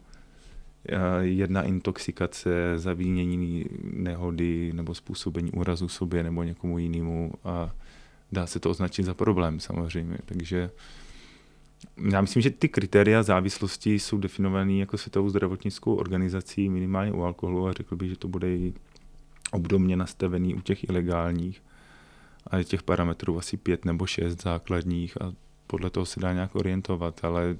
eh, 0.88 0.96
jedna 1.20 1.62
intoxikace, 1.62 2.50
zavínění 2.76 3.64
nehody 3.82 4.72
nebo 4.74 4.94
způsobení 4.94 5.52
úrazu 5.52 5.88
sobě 5.88 6.22
nebo 6.22 6.42
někomu 6.42 6.78
jinému 6.78 7.32
a 7.44 7.70
dá 8.32 8.46
se 8.46 8.60
to 8.60 8.70
označit 8.70 9.02
za 9.02 9.14
problém 9.14 9.60
samozřejmě. 9.60 10.18
Takže 10.26 10.70
já 12.10 12.20
myslím, 12.20 12.42
že 12.42 12.50
ty 12.50 12.68
kritéria 12.68 13.22
závislosti 13.22 13.98
jsou 13.98 14.18
definované 14.18 14.72
jako 14.72 14.98
Světovou 14.98 15.28
zdravotnickou 15.28 15.94
organizací 15.94 16.68
minimálně 16.68 17.12
u 17.12 17.22
alkoholu 17.22 17.68
a 17.68 17.72
řekl 17.72 17.96
bych, 17.96 18.10
že 18.10 18.16
to 18.16 18.28
bude 18.28 18.56
i 18.56 18.74
obdobně 19.50 19.96
nastavený 19.96 20.54
u 20.54 20.60
těch 20.60 20.88
ilegálních. 20.88 21.62
A 22.46 22.56
je 22.56 22.64
těch 22.64 22.82
parametrů 22.82 23.38
asi 23.38 23.56
pět 23.56 23.84
nebo 23.84 24.06
šest 24.06 24.42
základních 24.42 25.22
a 25.22 25.32
podle 25.66 25.90
toho 25.90 26.06
se 26.06 26.20
dá 26.20 26.32
nějak 26.32 26.54
orientovat, 26.54 27.24
ale 27.24 27.56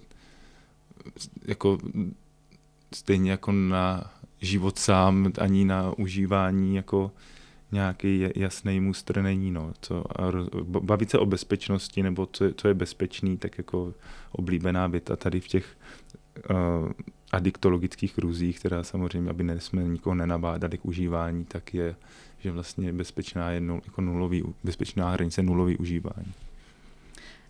jako 1.44 1.78
stejně 2.94 3.30
jako 3.30 3.52
na 3.52 4.12
život 4.40 4.78
sám, 4.78 5.32
ani 5.38 5.64
na 5.64 5.92
užívání 5.98 6.76
jako 6.76 7.10
nějaký 7.74 8.28
jasný 8.36 8.80
mustr 8.80 9.22
není. 9.22 9.50
No. 9.50 9.72
Co, 9.80 10.04
bavit 10.62 11.10
se 11.10 11.18
o 11.18 11.26
bezpečnosti 11.26 12.02
nebo 12.02 12.26
co, 12.26 12.44
co 12.56 12.68
je 12.68 12.74
bezpečný, 12.74 13.36
tak 13.36 13.58
jako 13.58 13.94
oblíbená 14.32 14.86
věta 14.86 15.16
tady 15.16 15.40
v 15.40 15.48
těch 15.48 15.76
uh, 16.50 16.92
adiktologických 17.32 18.18
ruzích, 18.18 18.58
která 18.58 18.82
samozřejmě, 18.82 19.30
aby 19.30 19.44
jsme 19.58 19.82
nikoho 19.82 20.14
nenabádali 20.14 20.78
k 20.78 20.84
užívání, 20.84 21.44
tak 21.44 21.74
je, 21.74 21.96
že 22.38 22.50
vlastně 22.50 22.92
bezpečná 22.92 23.50
je 23.50 23.60
nul, 23.60 23.80
jako 23.84 24.00
nulový, 24.00 24.42
bezpečná 24.64 25.10
hranice 25.10 25.42
nulový 25.42 25.76
užívání. 25.76 26.32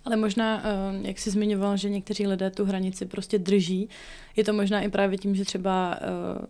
Ale 0.04 0.16
možná, 0.16 0.62
eh, 0.64 1.08
jak 1.08 1.18
jsi 1.18 1.30
zmiňoval, 1.30 1.76
že 1.76 1.88
někteří 1.88 2.26
lidé 2.26 2.50
tu 2.50 2.64
hranici 2.64 3.06
prostě 3.06 3.38
drží, 3.38 3.88
je 4.36 4.44
to 4.44 4.52
možná 4.52 4.80
i 4.80 4.88
právě 4.88 5.18
tím, 5.18 5.34
že 5.34 5.44
třeba 5.44 5.98
eh, 6.00 6.46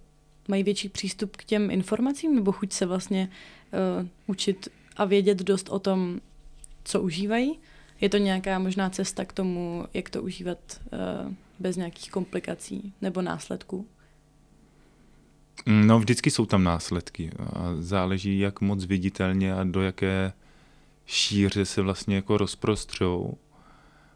mají 0.48 0.62
větší 0.62 0.88
přístup 0.88 1.36
k 1.36 1.44
těm 1.44 1.70
informacím 1.70 2.34
nebo 2.34 2.52
chuť 2.52 2.72
se 2.72 2.86
vlastně 2.86 3.28
uh, 4.00 4.08
učit 4.26 4.68
a 4.96 5.04
vědět 5.04 5.38
dost 5.38 5.68
o 5.68 5.78
tom, 5.78 6.20
co 6.84 7.00
užívají? 7.00 7.58
Je 8.00 8.08
to 8.08 8.16
nějaká 8.16 8.58
možná 8.58 8.90
cesta 8.90 9.24
k 9.24 9.32
tomu, 9.32 9.84
jak 9.94 10.10
to 10.10 10.22
užívat 10.22 10.58
uh, 10.92 11.32
bez 11.58 11.76
nějakých 11.76 12.10
komplikací 12.10 12.92
nebo 13.02 13.22
následků? 13.22 13.86
No, 15.66 15.98
vždycky 15.98 16.30
jsou 16.30 16.46
tam 16.46 16.64
následky 16.64 17.30
a 17.38 17.74
záleží, 17.78 18.38
jak 18.38 18.60
moc 18.60 18.84
viditelně 18.84 19.54
a 19.54 19.64
do 19.64 19.82
jaké 19.82 20.32
šíře 21.06 21.64
se 21.64 21.82
vlastně 21.82 22.16
jako 22.16 22.36
rozprostřou. 22.36 23.34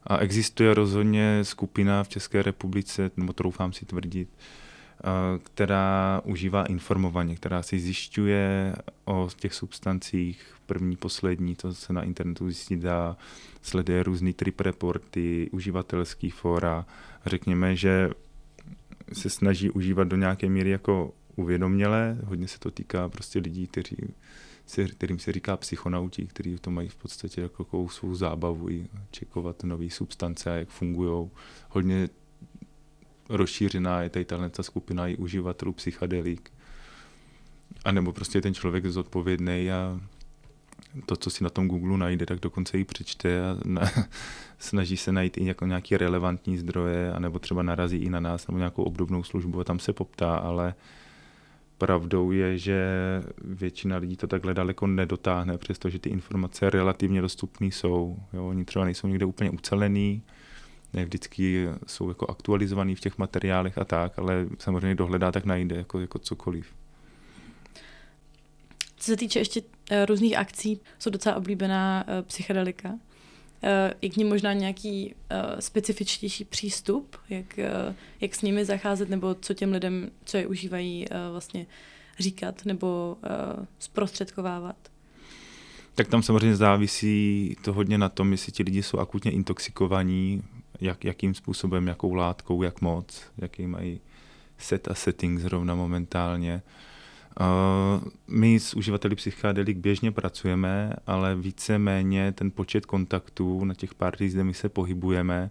A 0.04 0.18
existuje 0.18 0.74
rozhodně 0.74 1.44
skupina 1.44 2.04
v 2.04 2.08
České 2.08 2.42
republice, 2.42 3.10
nebo 3.16 3.32
troufám 3.32 3.72
si 3.72 3.86
tvrdit, 3.86 4.28
která 5.42 6.20
užívá 6.24 6.64
informovaně, 6.64 7.36
která 7.36 7.62
si 7.62 7.78
zjišťuje 7.78 8.74
o 9.04 9.28
těch 9.36 9.54
substancích 9.54 10.54
první, 10.66 10.96
poslední, 10.96 11.54
to 11.54 11.74
se 11.74 11.92
na 11.92 12.02
internetu 12.02 12.46
zjistit 12.46 12.80
dá, 12.80 13.16
sleduje 13.62 14.02
různý 14.02 14.32
trip 14.32 14.60
reporty, 14.60 15.48
uživatelský 15.52 16.30
fora. 16.30 16.86
Řekněme, 17.26 17.76
že 17.76 18.10
se 19.12 19.30
snaží 19.30 19.70
užívat 19.70 20.08
do 20.08 20.16
nějaké 20.16 20.48
míry 20.48 20.70
jako 20.70 21.14
uvědomělé. 21.36 22.18
Hodně 22.24 22.48
se 22.48 22.58
to 22.58 22.70
týká 22.70 23.08
prostě 23.08 23.38
lidí, 23.38 23.66
kteří 23.66 23.96
se, 24.66 24.84
kterým 24.84 25.18
se 25.18 25.32
říká 25.32 25.56
psychonauti, 25.56 26.26
kteří 26.26 26.58
to 26.58 26.70
mají 26.70 26.88
v 26.88 26.96
podstatě 26.96 27.40
jako 27.40 27.88
svou 27.88 28.14
zábavu 28.14 28.70
i 28.70 28.88
čekovat 29.10 29.64
nové 29.64 29.90
substance 29.90 30.50
a 30.50 30.54
jak 30.54 30.68
fungují. 30.68 31.30
Hodně 31.70 32.08
rozšířená 33.28 34.02
je 34.02 34.10
tady 34.10 34.24
tato 34.24 34.62
skupina 34.62 35.08
i 35.08 35.16
uživatelů 35.16 35.72
psychedelik. 35.72 36.50
A 37.84 37.92
nebo 37.92 38.12
prostě 38.12 38.40
ten 38.40 38.54
člověk 38.54 38.86
zodpovědný 38.86 39.70
a 39.70 40.00
to, 41.06 41.16
co 41.16 41.30
si 41.30 41.44
na 41.44 41.50
tom 41.50 41.68
Google 41.68 41.98
najde, 41.98 42.26
tak 42.26 42.40
dokonce 42.40 42.78
i 42.78 42.84
přečte 42.84 43.40
a 43.40 43.56
na, 43.64 43.82
snaží 44.58 44.96
se 44.96 45.12
najít 45.12 45.38
i 45.38 45.46
jako 45.46 45.66
nějaký 45.66 45.96
relevantní 45.96 46.58
zdroje, 46.58 47.12
anebo 47.12 47.38
třeba 47.38 47.62
narazí 47.62 47.96
i 47.96 48.10
na 48.10 48.20
nás 48.20 48.48
nebo 48.48 48.58
nějakou 48.58 48.82
obdobnou 48.82 49.22
službu 49.22 49.60
a 49.60 49.64
tam 49.64 49.78
se 49.78 49.92
poptá, 49.92 50.36
ale 50.36 50.74
pravdou 51.78 52.30
je, 52.30 52.58
že 52.58 52.86
většina 53.44 53.96
lidí 53.96 54.16
to 54.16 54.26
takhle 54.26 54.54
daleko 54.54 54.86
nedotáhne, 54.86 55.58
přestože 55.58 55.98
ty 55.98 56.08
informace 56.08 56.70
relativně 56.70 57.20
dostupné 57.20 57.66
jsou. 57.66 58.16
Jo, 58.32 58.48
oni 58.48 58.64
třeba 58.64 58.84
nejsou 58.84 59.08
někde 59.08 59.24
úplně 59.24 59.50
ucelený, 59.50 60.22
ne 60.92 61.04
vždycky 61.04 61.68
jsou 61.86 62.08
jako 62.08 62.30
aktualizovaný 62.30 62.94
v 62.94 63.00
těch 63.00 63.18
materiálech 63.18 63.78
a 63.78 63.84
tak, 63.84 64.18
ale 64.18 64.46
samozřejmě 64.58 64.94
dohledá, 64.94 65.32
tak 65.32 65.44
najde 65.44 65.76
jako, 65.76 66.00
jako 66.00 66.18
cokoliv. 66.18 66.66
Co 68.96 69.04
se 69.04 69.16
týče 69.16 69.38
ještě 69.38 69.60
uh, 69.60 69.66
různých 70.06 70.36
akcí, 70.36 70.80
jsou 70.98 71.10
docela 71.10 71.36
oblíbená 71.36 72.04
uh, 72.08 72.26
psychedelika. 72.26 72.88
Uh, 72.88 72.98
je 74.02 74.10
k 74.10 74.16
ním 74.16 74.28
možná 74.28 74.52
nějaký 74.52 75.14
specifičtější 75.60 76.44
přístup, 76.44 77.16
jak, 77.28 77.58
jak 78.20 78.34
s 78.34 78.42
nimi 78.42 78.64
zacházet, 78.64 79.08
nebo 79.08 79.34
co 79.34 79.54
těm 79.54 79.72
lidem, 79.72 80.10
co 80.24 80.36
je 80.36 80.46
užívají, 80.46 81.06
vlastně 81.32 81.66
říkat 82.18 82.64
nebo 82.64 83.16
zprostředkovávat? 83.78 84.76
Tak 85.94 86.08
tam 86.08 86.22
samozřejmě 86.22 86.56
závisí 86.56 87.56
to 87.64 87.72
hodně 87.72 87.98
na 87.98 88.08
tom, 88.08 88.32
jestli 88.32 88.52
ti 88.52 88.62
lidi 88.62 88.82
jsou 88.82 88.98
akutně 88.98 89.30
intoxikovaní, 89.30 90.42
jak, 90.80 91.04
jakým 91.04 91.34
způsobem, 91.34 91.86
jakou 91.86 92.14
látkou, 92.14 92.62
jak 92.62 92.80
moc, 92.80 93.22
jaký 93.38 93.66
mají 93.66 94.00
set 94.58 94.88
a 94.88 94.94
setting 94.94 95.40
zrovna 95.40 95.74
momentálně. 95.74 96.62
Uh, 97.40 98.08
my 98.28 98.60
s 98.60 98.74
uživateli 98.74 99.14
psychedelik 99.14 99.78
běžně 99.78 100.12
pracujeme, 100.12 100.92
ale 101.06 101.34
více-méně 101.34 102.32
ten 102.32 102.50
počet 102.50 102.86
kontaktů 102.86 103.64
na 103.64 103.74
těch 103.74 103.94
parties, 103.94 104.32
kde 104.34 104.44
my 104.44 104.54
se 104.54 104.68
pohybujeme, 104.68 105.50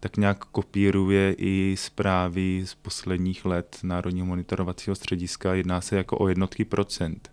tak 0.00 0.16
nějak 0.16 0.44
kopíruje 0.44 1.34
i 1.38 1.74
zprávy 1.78 2.62
z 2.66 2.74
posledních 2.74 3.44
let 3.44 3.78
Národního 3.82 4.26
monitorovacího 4.26 4.96
střediska. 4.96 5.54
Jedná 5.54 5.80
se 5.80 5.96
jako 5.96 6.18
o 6.18 6.28
jednotky 6.28 6.64
procent 6.64 7.30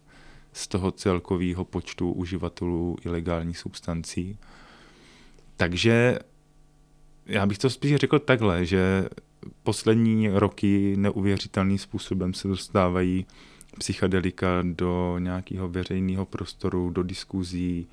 z 0.54 0.67
toho 0.67 0.91
celkového 0.91 1.65
počtu 1.65 2.12
uživatelů 2.12 2.96
ilegálních 3.06 3.58
substancí. 3.58 4.38
Takže 5.58 6.20
já 7.28 7.46
bych 7.46 7.58
to 7.58 7.70
spíš 7.70 7.96
řekl 7.96 8.20
takhle, 8.20 8.66
že 8.66 9.10
poslední 9.63 10.30
roky 10.30 10.96
neuvěřitelným 10.98 11.78
způsobem 11.78 12.34
se 12.34 12.48
dostávají 12.48 13.26
psychedelika 13.78 14.48
do 14.63 15.16
nějakého 15.20 15.70
veřejného 15.70 16.26
prostoru, 16.26 16.90
do 16.90 17.04
diskuzí. 17.04 17.88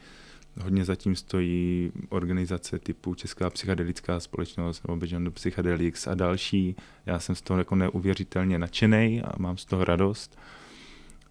Hodně 0.60 0.84
zatím 0.84 1.16
stojí 1.16 1.92
organizace 2.08 2.78
typu 2.78 3.14
Česká 3.14 3.50
psychedelická 3.50 4.20
společnost 4.20 4.88
nebo 4.88 4.96
Beyond 4.96 5.34
Psychedelics 5.34 6.06
a 6.06 6.14
další. 6.14 6.76
Já 7.06 7.18
jsem 7.18 7.34
z 7.34 7.42
toho 7.42 7.58
jako 7.58 7.76
neuvěřitelně 7.76 8.58
nadšený 8.58 9.22
a 9.22 9.32
mám 9.38 9.56
z 9.56 9.64
toho 9.64 9.84
radost. 9.84 10.38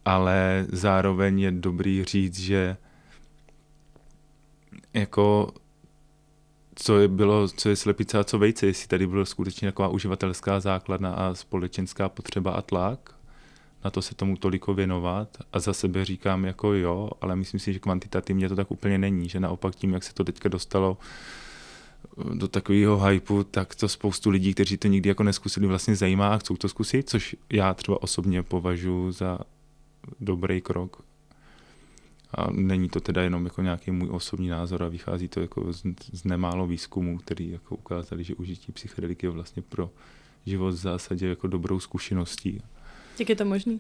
Ale 0.06 0.66
zároveň 0.70 1.40
je 1.40 1.52
dobrý 1.52 2.04
říct, 2.04 2.40
že 2.40 2.78
jako 4.94 5.54
co 6.76 7.00
je, 7.00 7.08
bylo, 7.08 7.48
co 7.48 7.70
je 7.70 7.76
slepice 7.76 8.20
a 8.20 8.24
co 8.24 8.40
vejce, 8.40 8.66
jestli 8.66 8.88
tady 8.88 9.08
byla 9.08 9.26
skutečně 9.26 9.68
taková 9.68 9.88
uživatelská 9.88 10.60
základna 10.60 11.14
a 11.14 11.34
společenská 11.34 12.10
potřeba 12.10 12.52
a 12.52 12.62
tlak, 12.62 13.16
na 13.84 13.92
to 13.92 14.02
se 14.02 14.16
tomu 14.16 14.38
toliko 14.38 14.74
věnovat 14.74 15.38
a 15.54 15.60
za 15.60 15.74
sebe 15.74 16.06
říkám 16.06 16.46
jako 16.46 16.74
jo, 16.74 17.10
ale 17.22 17.36
myslím 17.36 17.60
si, 17.60 17.74
že 17.74 17.80
kvantitativně 17.80 18.50
to 18.50 18.56
tak 18.56 18.72
úplně 18.72 18.98
není, 18.98 19.30
že 19.30 19.40
naopak 19.40 19.76
tím, 19.76 19.94
jak 19.94 20.04
se 20.04 20.14
to 20.14 20.24
teďka 20.24 20.50
dostalo 20.50 20.98
do 22.34 22.48
takového 22.48 23.06
hypu, 23.06 23.44
tak 23.44 23.76
to 23.76 23.90
spoustu 23.90 24.30
lidí, 24.30 24.54
kteří 24.54 24.78
to 24.78 24.88
nikdy 24.88 25.10
jako 25.10 25.24
neskusili, 25.24 25.68
vlastně 25.68 25.96
zajímá 25.96 26.34
a 26.34 26.38
chcou 26.38 26.56
to 26.56 26.70
zkusit, 26.70 27.10
což 27.10 27.36
já 27.50 27.74
třeba 27.74 28.04
osobně 28.04 28.44
považuji 28.44 29.12
za 29.12 29.40
dobrý 30.20 30.62
krok 30.62 31.02
a 32.36 32.52
není 32.52 32.90
to 32.90 33.00
teda 33.00 33.22
jenom 33.22 33.46
jako 33.46 33.62
nějaký 33.62 33.92
můj 33.92 34.10
osobní 34.12 34.48
názor 34.48 34.84
a 34.84 34.88
vychází 34.88 35.28
to 35.28 35.42
jako 35.42 35.74
z, 35.74 35.84
z 36.14 36.24
nemálo 36.24 36.68
výzkumů, 36.68 37.18
který 37.18 37.52
jako 37.52 37.76
ukázali, 37.76 38.24
že 38.24 38.36
užití 38.36 38.72
psychedeliky 38.72 39.26
je 39.26 39.30
vlastně 39.30 39.62
pro 39.62 39.92
život 40.46 40.72
v 40.72 40.78
zásadě 40.78 41.28
jako 41.28 41.48
dobrou 41.48 41.80
zkušeností. 41.80 42.62
Jak 43.20 43.30
je 43.30 43.36
to 43.36 43.46
možný? 43.46 43.80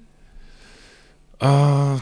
A 1.40 2.00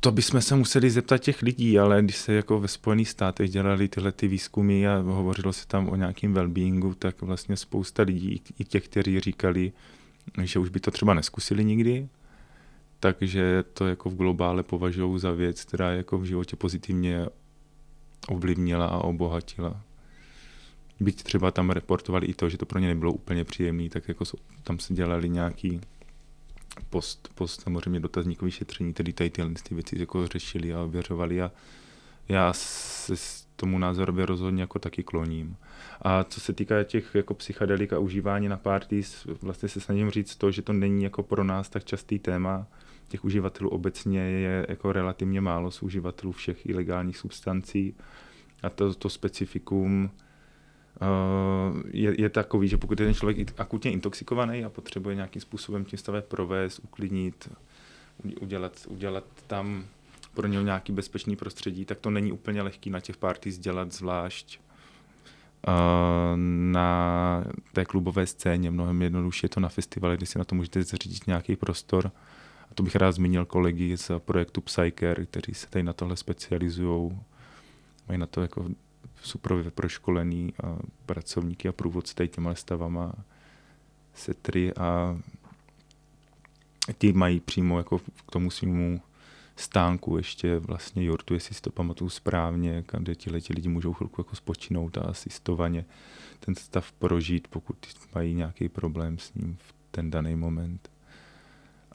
to 0.00 0.12
bychom 0.12 0.40
se 0.40 0.56
museli 0.56 0.90
zeptat 0.90 1.18
těch 1.18 1.42
lidí, 1.42 1.78
ale 1.78 2.02
když 2.02 2.16
se 2.16 2.32
jako 2.32 2.60
ve 2.60 2.68
Spojených 2.68 3.08
státech 3.08 3.50
dělali 3.50 3.88
tyhle 3.88 4.12
ty 4.12 4.28
výzkumy 4.28 4.88
a 4.88 4.98
hovořilo 4.98 5.52
se 5.52 5.66
tam 5.66 5.88
o 5.88 5.96
nějakém 5.96 6.34
wellbeingu, 6.34 6.94
tak 6.94 7.22
vlastně 7.22 7.56
spousta 7.56 8.02
lidí, 8.02 8.42
i 8.58 8.64
těch, 8.64 8.88
kteří 8.88 9.20
říkali, 9.20 9.72
že 10.42 10.58
už 10.58 10.68
by 10.68 10.80
to 10.80 10.90
třeba 10.90 11.14
neskusili 11.14 11.64
nikdy, 11.64 12.08
takže 13.02 13.64
to 13.72 13.86
jako 13.86 14.10
v 14.10 14.14
globále 14.14 14.62
považují 14.62 15.20
za 15.20 15.32
věc, 15.32 15.64
která 15.64 15.90
jako 15.90 16.18
v 16.18 16.24
životě 16.24 16.56
pozitivně 16.56 17.26
ovlivnila 18.28 18.86
a 18.86 18.98
obohatila. 18.98 19.80
Byť 21.00 21.22
třeba 21.22 21.50
tam 21.50 21.70
reportovali 21.70 22.26
i 22.26 22.34
to, 22.34 22.48
že 22.48 22.58
to 22.58 22.66
pro 22.66 22.78
ně 22.78 22.88
nebylo 22.88 23.12
úplně 23.12 23.44
příjemné, 23.44 23.88
tak 23.88 24.08
jako 24.08 24.24
tam 24.62 24.78
se 24.78 24.94
dělali 24.94 25.28
nějaký 25.28 25.80
post, 26.90 27.28
post 27.34 27.60
samozřejmě 27.60 28.00
dotazníkový 28.00 28.50
šetření, 28.50 28.92
tedy 28.92 29.12
tady 29.12 29.30
tyhle 29.30 29.50
ty 29.68 29.74
věci 29.74 29.98
jako 29.98 30.26
řešili 30.26 30.74
a 30.74 30.82
ověřovali 30.82 31.42
a 31.42 31.52
já 32.28 32.52
se 32.52 33.16
s 33.16 33.46
tomu 33.56 33.78
názorově 33.78 34.26
rozhodně 34.26 34.62
jako 34.62 34.78
taky 34.78 35.02
kloním. 35.02 35.56
A 36.02 36.24
co 36.24 36.40
se 36.40 36.52
týká 36.52 36.84
těch 36.84 37.14
jako 37.14 37.34
psychedelik 37.34 37.92
a 37.92 37.98
užívání 37.98 38.48
na 38.48 38.56
parties, 38.56 39.26
vlastně 39.42 39.68
se 39.68 39.80
snažím 39.80 40.10
říct 40.10 40.36
to, 40.36 40.50
že 40.50 40.62
to 40.62 40.72
není 40.72 41.04
jako 41.04 41.22
pro 41.22 41.44
nás 41.44 41.68
tak 41.68 41.84
častý 41.84 42.18
téma, 42.18 42.66
těch 43.12 43.24
uživatelů 43.24 43.70
obecně 43.70 44.20
je 44.20 44.66
jako 44.68 44.92
relativně 44.92 45.40
málo 45.40 45.70
z 45.70 45.82
uživatelů 45.82 46.32
všech 46.32 46.66
ilegálních 46.66 47.16
substancí 47.16 47.94
a 48.62 48.70
to, 48.70 48.94
to 48.94 49.08
specifikum 49.08 50.10
uh, 51.00 51.80
je, 51.92 52.20
je 52.20 52.28
takový, 52.28 52.68
že 52.68 52.76
pokud 52.76 53.00
je 53.00 53.06
ten 53.06 53.14
člověk 53.14 53.60
akutně 53.60 53.92
intoxikovaný 53.92 54.64
a 54.64 54.70
potřebuje 54.70 55.14
nějakým 55.14 55.42
způsobem 55.42 55.84
tím 55.84 55.98
stavem 55.98 56.22
provést, 56.28 56.78
uklidnit, 56.78 57.48
udělat, 58.40 58.86
udělat 58.88 59.24
tam 59.46 59.84
pro 60.34 60.46
něho 60.46 60.64
nějaký 60.64 60.92
bezpečný 60.92 61.36
prostředí, 61.36 61.84
tak 61.84 61.98
to 61.98 62.10
není 62.10 62.32
úplně 62.32 62.62
lehký 62.62 62.90
na 62.90 63.00
těch 63.00 63.16
parties 63.16 63.58
dělat 63.58 63.92
zvlášť 63.92 64.60
uh, 65.68 65.72
na 66.72 67.44
té 67.72 67.84
klubové 67.84 68.26
scéně. 68.26 68.70
Mnohem 68.70 69.02
jednodušší 69.02 69.44
je 69.44 69.48
to 69.48 69.60
na 69.60 69.68
festivale, 69.68 70.16
kdy 70.16 70.26
si 70.26 70.38
na 70.38 70.44
to 70.44 70.54
můžete 70.54 70.82
zřídit 70.82 71.26
nějaký 71.26 71.56
prostor 71.56 72.10
a 72.72 72.74
to 72.74 72.82
bych 72.82 72.96
rád 72.96 73.12
zmínil 73.12 73.44
kolegy 73.44 73.96
z 73.96 74.10
projektu 74.18 74.60
Psyker, 74.60 75.26
kteří 75.26 75.54
se 75.54 75.66
tady 75.66 75.82
na 75.82 75.92
tohle 75.92 76.16
specializují. 76.16 77.18
Mají 78.08 78.20
na 78.20 78.26
to 78.26 78.42
jako 78.42 78.68
super 79.22 79.70
proškolený 79.70 80.52
a 80.64 80.76
pracovníky 81.06 81.68
a 81.68 81.72
průvodci 81.72 82.14
tady 82.14 82.28
těma 82.28 82.54
stavama 82.54 83.12
setry 84.14 84.74
a 84.74 85.18
ti 86.98 87.12
mají 87.12 87.40
přímo 87.40 87.78
jako 87.78 87.98
k 87.98 88.30
tomu 88.30 88.50
svýmu 88.50 89.00
stánku 89.56 90.16
ještě 90.16 90.58
vlastně 90.58 91.04
jortu, 91.04 91.34
jestli 91.34 91.54
si 91.54 91.60
to 91.60 91.70
pamatuju 91.70 92.10
správně, 92.10 92.84
kde 92.98 93.14
ti 93.14 93.30
lidi 93.54 93.68
můžou 93.68 93.92
chvilku 93.92 94.20
jako 94.20 94.36
spočinout 94.36 94.98
a 94.98 95.00
asistovaně 95.00 95.84
ten 96.40 96.54
stav 96.54 96.92
prožít, 96.92 97.48
pokud 97.48 97.76
mají 98.14 98.34
nějaký 98.34 98.68
problém 98.68 99.18
s 99.18 99.34
ním 99.34 99.56
v 99.60 99.74
ten 99.90 100.10
daný 100.10 100.36
moment. 100.36 100.91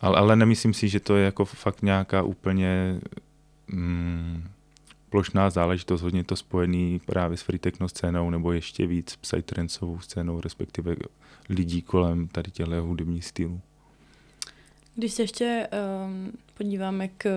Ale, 0.02 0.18
ale 0.18 0.36
nemyslím 0.36 0.74
si, 0.74 0.90
že 0.90 1.00
to 1.00 1.16
je 1.16 1.26
jako 1.26 1.46
fakt 1.46 1.82
nějaká 1.82 2.24
úplně 2.24 3.00
mm, 3.68 4.44
plošná 5.10 5.50
záležitost, 5.50 6.02
hodně 6.02 6.24
to 6.24 6.36
spojený 6.36 7.00
právě 7.06 7.38
s 7.38 7.42
free 7.42 7.60
techno 7.60 7.90
scénou 7.90 8.30
nebo 8.30 8.52
ještě 8.52 8.88
víc 8.88 9.16
psytrancovou 9.16 10.00
scénou, 10.00 10.42
respektive 10.42 10.96
lidí 11.50 11.82
kolem 11.82 12.28
tady 12.28 12.52
těchto 12.52 12.84
hudebních 12.84 13.26
stylů. 13.26 13.62
Když 14.96 15.14
se 15.14 15.24
ještě 15.24 15.68
um, 16.06 16.32
podíváme 16.54 17.08
k, 17.08 17.30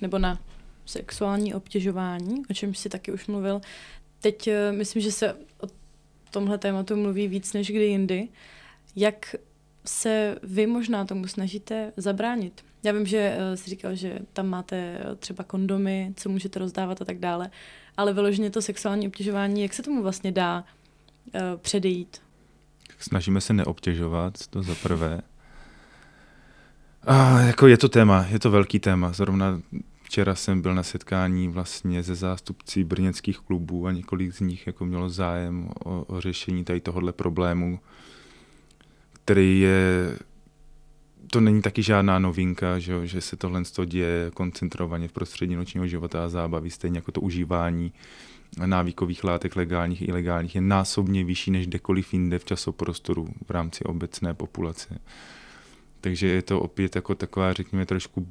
nebo 0.00 0.18
na 0.18 0.38
sexuální 0.86 1.54
obtěžování, 1.54 2.42
o 2.50 2.54
čem 2.54 2.74
jsi 2.74 2.88
taky 2.88 3.12
už 3.12 3.26
mluvil, 3.26 3.60
teď 4.20 4.48
uh, 4.48 4.76
myslím, 4.76 5.02
že 5.02 5.12
se 5.12 5.34
o 5.34 5.66
tomhle 6.30 6.58
tématu 6.58 6.96
mluví 6.96 7.28
víc 7.28 7.52
než 7.52 7.70
kdy 7.70 7.86
jindy. 7.86 8.28
Jak 8.96 9.34
se 9.86 10.36
vy 10.42 10.66
možná 10.66 11.04
tomu 11.04 11.26
snažíte 11.26 11.92
zabránit? 11.96 12.64
Já 12.82 12.92
vím, 12.92 13.06
že 13.06 13.36
uh, 13.36 13.54
jsi 13.54 13.70
říkal, 13.70 13.94
že 13.94 14.18
tam 14.32 14.46
máte 14.46 14.76
eh, 14.76 15.16
třeba 15.16 15.44
kondomy, 15.44 16.12
co 16.16 16.28
můžete 16.28 16.58
rozdávat 16.58 17.02
a 17.02 17.04
tak 17.04 17.18
dále, 17.18 17.50
ale 17.96 18.12
vyloženě 18.12 18.50
to 18.50 18.62
sexuální 18.62 19.06
obtěžování, 19.06 19.62
jak 19.62 19.74
se 19.74 19.82
tomu 19.82 20.02
vlastně 20.02 20.32
dá 20.32 20.64
uh, 21.34 21.40
předejít? 21.56 22.22
Snažíme 22.98 23.40
se 23.40 23.52
neobtěžovat, 23.52 24.46
to 24.46 24.62
za 24.62 24.74
prvé. 24.74 25.20
A 27.02 27.40
jako 27.40 27.66
je 27.66 27.78
to 27.78 27.88
téma, 27.88 28.26
je 28.30 28.38
to 28.38 28.50
velký 28.50 28.78
téma. 28.78 29.12
Zrovna 29.12 29.60
včera 30.02 30.34
jsem 30.34 30.62
byl 30.62 30.74
na 30.74 30.82
setkání 30.82 31.48
vlastně 31.48 32.02
ze 32.02 32.14
zástupci 32.14 32.84
brněnských 32.84 33.38
klubů 33.38 33.86
a 33.86 33.92
několik 33.92 34.32
z 34.32 34.40
nich 34.40 34.66
jako 34.66 34.84
mělo 34.84 35.08
zájem 35.08 35.68
o, 35.84 36.04
o 36.04 36.20
řešení 36.20 36.64
tady 36.64 36.80
tohohle 36.80 37.12
problému, 37.12 37.80
který 39.24 39.60
je 39.60 40.18
to 41.30 41.40
není 41.40 41.62
taky 41.62 41.82
žádná 41.82 42.18
novinka, 42.18 42.78
že, 42.78 43.06
že 43.06 43.20
se 43.20 43.36
tohle 43.36 43.62
děje 43.84 44.30
koncentrovaně 44.34 45.08
v 45.08 45.12
prostředí 45.12 45.56
nočního 45.56 45.86
života 45.86 46.24
a 46.24 46.28
zábavy, 46.28 46.70
stejně 46.70 46.98
jako 46.98 47.12
to 47.12 47.20
užívání 47.20 47.92
návykových 48.66 49.24
látek 49.24 49.56
legálních 49.56 50.02
i 50.02 50.04
ilegálních 50.04 50.54
je 50.54 50.60
násobně 50.60 51.24
vyšší 51.24 51.50
než 51.50 51.66
kdekoliv 51.66 52.12
jinde 52.12 52.38
v 52.38 52.44
časoprostoru 52.44 53.28
v 53.46 53.50
rámci 53.50 53.84
obecné 53.84 54.34
populace. 54.34 54.98
Takže 56.00 56.26
je 56.26 56.42
to 56.42 56.60
opět 56.60 56.96
jako 56.96 57.14
taková, 57.14 57.52
řekněme, 57.52 57.86
trošku 57.86 58.28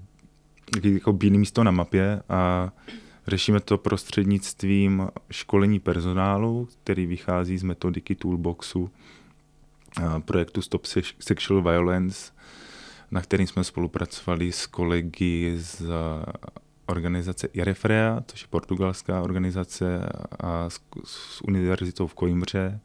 jako 0.84 1.14
bílé 1.14 1.38
místo 1.38 1.64
na 1.64 1.72
mapě 1.72 2.22
a 2.30 2.72
řešíme 3.28 3.60
to 3.60 3.78
prostřednictvím 3.78 5.08
školení 5.32 5.80
personálu, 5.80 6.68
který 6.84 7.06
vychází 7.06 7.58
z 7.58 7.64
metodiky 7.64 8.16
Toolboxu 8.16 8.90
projektu 10.26 10.62
Stop 10.62 10.86
Sexual 11.20 11.62
Violence, 11.62 12.32
na 13.12 13.22
kterým 13.22 13.48
jsme 13.48 13.64
spolupracovali 13.64 14.52
s 14.52 14.66
kolegy 14.66 15.54
z 15.58 15.82
organizace 16.86 17.48
IREFREA, 17.48 18.24
což 18.28 18.42
je 18.42 18.48
portugalská 18.48 19.22
organizace, 19.22 20.10
a 20.40 20.70
s, 20.70 20.80
s 21.04 21.42
univerzitou 21.42 22.08
v 22.08 22.16
Coimbře 22.16 22.80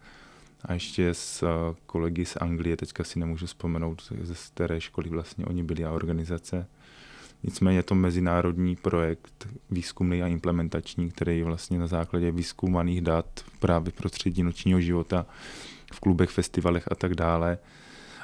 a 0.62 0.72
ještě 0.72 1.14
s 1.14 1.44
kolegy 1.86 2.24
z 2.24 2.36
Anglie, 2.36 2.76
teďka 2.76 3.04
si 3.04 3.18
nemůžu 3.18 3.46
vzpomenout, 3.46 4.02
ze 4.22 4.34
staré 4.34 4.80
školy 4.80 5.08
vlastně 5.08 5.46
oni 5.46 5.62
byli 5.62 5.84
a 5.84 5.92
organizace. 5.92 6.66
Nicméně 7.42 7.78
je 7.78 7.82
to 7.82 7.94
mezinárodní 7.94 8.76
projekt 8.76 9.48
výzkumný 9.70 10.22
a 10.22 10.26
implementační, 10.26 11.10
který 11.10 11.42
vlastně 11.42 11.78
na 11.78 11.86
základě 11.86 12.30
výzkumaných 12.30 13.00
dat 13.00 13.44
právě 13.58 13.92
prostředí 13.92 14.42
nočního 14.42 14.80
života 14.80 15.26
v 15.92 16.00
klubech, 16.00 16.30
festivalech 16.30 16.88
a 16.90 16.94
tak 16.94 17.14
dále. 17.14 17.58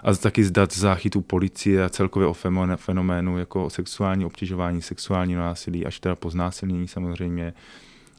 A 0.03 0.15
taky 0.15 0.45
zdat 0.45 0.77
záchytu 0.77 1.21
policie 1.21 1.85
a 1.85 1.89
celkově 1.89 2.29
o 2.29 2.35
fenoménu 2.77 3.39
jako 3.39 3.71
sexuální 3.71 4.25
obtěžování, 4.25 4.83
sexuální 4.83 5.35
násilí, 5.35 5.87
až 5.87 6.01
teda 6.01 6.17
poznásilnění 6.17 6.89
samozřejmě, 6.89 7.55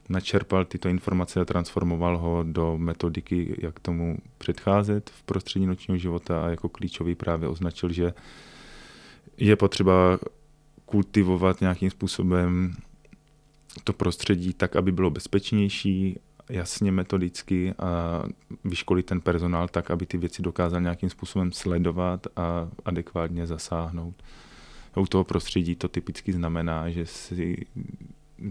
načerpal 0.08 0.64
tyto 0.64 0.88
informace 0.88 1.40
a 1.40 1.44
transformoval 1.44 2.18
ho 2.18 2.42
do 2.42 2.78
metodiky, 2.78 3.56
jak 3.58 3.80
tomu 3.80 4.16
předcházet 4.38 5.10
v 5.10 5.22
prostředí 5.22 5.66
nočního 5.66 5.98
života 5.98 6.44
a 6.44 6.48
jako 6.48 6.68
klíčový 6.68 7.14
právě 7.14 7.48
označil, 7.48 7.92
že 7.92 8.14
je 9.36 9.56
potřeba 9.56 10.18
kultivovat 10.86 11.60
nějakým 11.60 11.90
způsobem 11.90 12.74
to 13.84 13.92
prostředí 13.92 14.54
tak, 14.54 14.76
aby 14.76 14.92
bylo 14.92 15.10
bezpečnější, 15.10 16.18
jasně 16.48 16.92
metodicky 16.92 17.74
a 17.78 18.22
vyškolit 18.64 19.06
ten 19.06 19.20
personál 19.20 19.68
tak, 19.68 19.90
aby 19.90 20.06
ty 20.06 20.18
věci 20.18 20.42
dokázal 20.42 20.80
nějakým 20.80 21.10
způsobem 21.10 21.52
sledovat 21.52 22.26
a 22.36 22.68
adekvátně 22.84 23.46
zasáhnout. 23.46 24.22
U 24.96 25.06
toho 25.06 25.24
prostředí 25.24 25.74
to 25.74 25.88
typicky 25.88 26.32
znamená, 26.32 26.90
že 26.90 27.06
si 27.06 27.66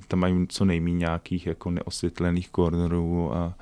tam 0.08 0.20
mají 0.20 0.48
co 0.48 0.66
nejméně 0.66 0.98
nějakých 0.98 1.48
jako 1.48 1.72
neosvětlených 1.72 2.50
kornerů 2.50 3.36
a 3.36 3.54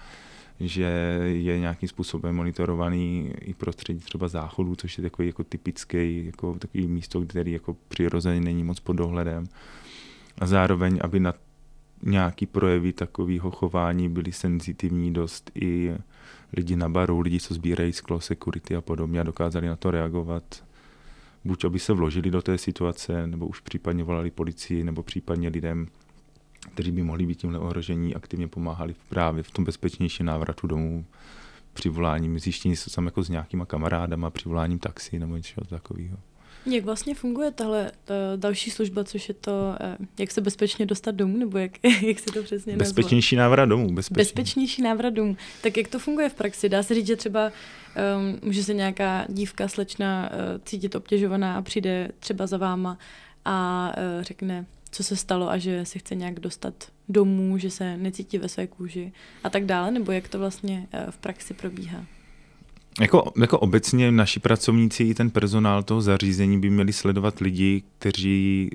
že 0.60 1.20
je 1.24 1.60
nějakým 1.60 1.90
způsobem 1.90 2.36
monitorovaný 2.36 3.34
i 3.42 3.54
prostředí 3.54 4.00
třeba 4.00 4.28
záchodů, 4.28 4.76
což 4.76 4.98
je 4.98 5.02
takový 5.02 5.28
jako 5.28 5.44
typický, 5.44 6.26
jako 6.26 6.56
takový 6.60 6.88
místo, 6.88 7.22
který 7.22 7.52
jako 7.52 7.76
přirozeně 7.88 8.42
není 8.42 8.64
moc 8.64 8.80
pod 8.80 8.94
dohledem. 8.94 9.44
A 10.38 10.46
zároveň, 10.46 11.00
aby 11.02 11.20
na 11.20 11.34
nějaký 12.06 12.46
projevy 12.46 12.94
takového 12.94 13.52
chování 13.52 14.10
byly 14.10 14.32
senzitivní 14.32 15.14
dost 15.14 15.52
i 15.56 15.96
lidi 16.58 16.76
na 16.76 16.90
baru, 16.90 17.20
lidi, 17.20 17.40
co 17.40 17.54
sbírají 17.54 17.94
sklo, 17.94 18.20
security 18.20 18.76
a 18.76 18.82
podobně 18.82 19.20
a 19.20 19.24
dokázali 19.24 19.68
na 19.68 19.76
to 19.76 19.92
reagovat. 19.92 20.64
Buď 21.46 21.66
aby 21.66 21.80
se 21.80 21.94
vložili 21.94 22.32
do 22.32 22.42
té 22.42 22.58
situace, 22.58 23.28
nebo 23.28 23.48
už 23.48 23.60
případně 23.60 24.04
volali 24.04 24.32
policii, 24.32 24.84
nebo 24.84 25.04
případně 25.04 25.50
lidem, 25.50 25.88
kteří 26.74 26.92
by 26.92 27.04
mohli 27.04 27.26
být 27.26 27.36
tímhle 27.36 27.60
ohrožení, 27.60 28.16
aktivně 28.16 28.48
pomáhali 28.48 28.96
právě 29.10 29.44
v 29.44 29.52
tom 29.52 29.66
bezpečnějším 29.66 30.26
návratu 30.26 30.68
domů, 30.68 31.06
přivoláním, 31.74 32.40
zjištění 32.40 32.76
se 32.76 32.90
tam 32.90 33.06
jako 33.06 33.24
s 33.24 33.30
nějakýma 33.30 33.66
kamarádama, 33.66 34.30
přivoláním 34.30 34.80
taxi 34.80 35.20
nebo 35.20 35.38
něco 35.38 35.62
takového. 35.62 36.18
Jak 36.66 36.84
vlastně 36.84 37.16
funguje 37.16 37.52
tahle 37.52 37.92
ta 38.06 38.14
další 38.36 38.72
služba, 38.72 39.04
což 39.04 39.30
je 39.30 39.36
to, 39.36 39.76
eh, 39.80 39.98
jak 40.20 40.32
se 40.32 40.42
bezpečně 40.42 40.86
dostat 40.86 41.16
domů, 41.16 41.38
nebo 41.38 41.58
jak, 41.58 41.72
jak 42.08 42.20
se 42.20 42.26
to 42.26 42.44
přesně 42.44 42.74
nazvat? 42.74 42.88
Bezpečnější 42.88 43.36
návrat 43.36 43.66
domů. 43.66 43.94
Bezpečný. 43.94 44.22
Bezpečnější 44.22 44.82
návrat 44.82 45.10
domů. 45.10 45.38
Tak 45.62 45.78
jak 45.78 45.88
to 45.88 46.00
funguje 46.00 46.30
v 46.30 46.34
praxi? 46.34 46.70
Dá 46.70 46.84
se 46.84 46.96
říct, 46.96 47.08
že 47.08 47.16
třeba 47.16 47.46
um, 47.48 48.40
může 48.44 48.64
se 48.64 48.74
nějaká 48.74 49.26
dívka, 49.30 49.68
slečna 49.68 50.30
uh, 50.32 50.62
cítit 50.66 50.96
obtěžovaná 50.96 51.56
a 51.56 51.62
přijde 51.62 52.12
třeba 52.20 52.48
za 52.48 52.58
váma 52.58 52.98
a 53.46 53.90
uh, 53.98 54.24
řekne, 54.24 54.66
co 54.92 55.04
se 55.04 55.16
stalo 55.16 55.50
a 55.50 55.58
že 55.58 55.86
se 55.86 56.00
chce 56.00 56.16
nějak 56.16 56.40
dostat 56.40 56.74
domů, 57.10 57.58
že 57.58 57.70
se 57.70 57.98
necítí 57.98 58.38
ve 58.38 58.50
své 58.50 58.68
kůži 58.68 59.12
a 59.44 59.50
tak 59.50 59.66
dále, 59.66 59.92
nebo 59.92 60.12
jak 60.12 60.28
to 60.28 60.40
vlastně 60.40 60.88
uh, 60.94 61.12
v 61.12 61.18
praxi 61.18 61.54
probíhá? 61.54 62.06
Jako, 63.02 63.32
jako 63.42 63.60
obecně 63.60 64.12
naši 64.12 64.40
pracovníci 64.40 65.04
i 65.04 65.14
ten 65.14 65.30
personál 65.30 65.84
toho 65.84 66.02
zařízení 66.02 66.60
by 66.60 66.70
měli 66.70 66.94
sledovat 66.94 67.40
lidi, 67.40 67.84
kteří 67.98 68.70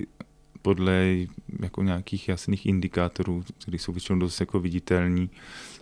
podle 0.62 1.16
jako 1.62 1.83
nějakých 1.83 2.28
jasných 2.28 2.66
indikátorů, 2.66 3.44
které 3.59 3.78
jsou 3.78 3.92
většinou 3.92 4.18
dost 4.18 4.40
jako 4.40 4.61
viditelní, 4.61 5.31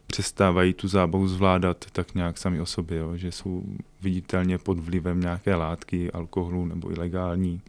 přestávají 0.07 0.73
tu 0.73 0.89
zábavu 0.89 1.29
zvládat 1.29 1.85
tak 1.93 2.15
nějak 2.15 2.39
sami 2.39 2.61
o 2.61 2.67
sobě, 2.67 2.99
jo? 2.99 3.17
že 3.17 3.33
jsou 3.33 3.63
viditelně 4.03 4.59
pod 4.59 4.79
vlivem 4.79 5.21
nějaké 5.21 5.55
látky, 5.55 6.11
alkoholu 6.11 6.67
nebo 6.67 6.93
ilegální, 6.93 7.61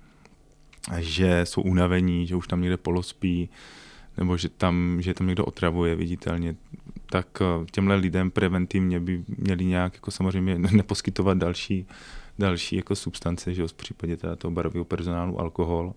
že 0.97 1.41
jsou 1.43 1.61
unavení, 1.61 2.27
že 2.27 2.35
už 2.35 2.47
tam 2.47 2.61
někde 2.61 2.77
polospí, 2.77 3.49
nebo 4.17 4.37
že 4.37 4.49
tam, 4.49 4.97
že 4.99 5.13
tam 5.13 5.27
někdo 5.27 5.45
otravuje 5.45 5.95
viditelně, 5.95 6.55
tak 7.09 7.41
eh, 7.41 7.65
těmhle 7.71 7.95
lidem 7.95 8.31
preventivně 8.31 8.99
by 8.99 9.23
měli 9.37 9.65
nějak 9.65 9.93
jako 9.93 10.11
samozřejmě 10.11 10.59
neposkytovat 10.59 11.37
další, 11.37 11.87
další 12.39 12.75
jako 12.75 12.95
substance, 12.95 13.53
že 13.53 13.67
v 13.67 13.73
případě 13.73 14.17
teda 14.17 14.35
toho 14.35 14.51
barového 14.51 14.85
personálu 14.85 15.39
alkohol. 15.39 15.93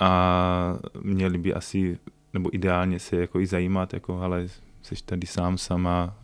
A 0.00 0.78
měli 1.02 1.38
by 1.38 1.54
asi, 1.54 1.98
nebo 2.32 2.54
ideálně 2.54 2.98
se 2.98 3.16
jako 3.16 3.40
i 3.40 3.46
zajímat, 3.46 3.94
jako 3.94 4.20
ale 4.20 4.48
jsi 4.82 4.94
tady 5.04 5.26
sám 5.26 5.58
sama, 5.58 6.14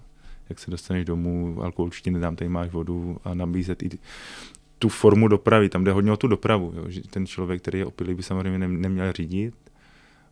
jak 0.49 0.59
se 0.59 0.71
dostaneš 0.71 1.05
domů, 1.05 1.57
alkohol 1.63 1.87
určitě 1.87 2.11
nedám, 2.11 2.37
tady 2.37 2.49
máš 2.49 2.71
vodu 2.71 3.17
a 3.25 3.35
nabízet 3.35 3.83
i 3.83 3.91
tu 4.79 4.89
formu 4.89 5.29
dopravy, 5.29 5.69
tam 5.69 5.85
jde 5.85 5.93
hodně 5.93 6.13
o 6.13 6.17
tu 6.17 6.27
dopravu, 6.27 6.73
jo, 6.77 6.85
že 6.89 7.01
ten 7.01 7.27
člověk, 7.27 7.63
který 7.63 7.79
je 7.79 7.87
opilý, 7.87 8.15
by 8.15 8.23
samozřejmě 8.23 8.59
neměl 8.59 9.13
řídit, 9.13 9.55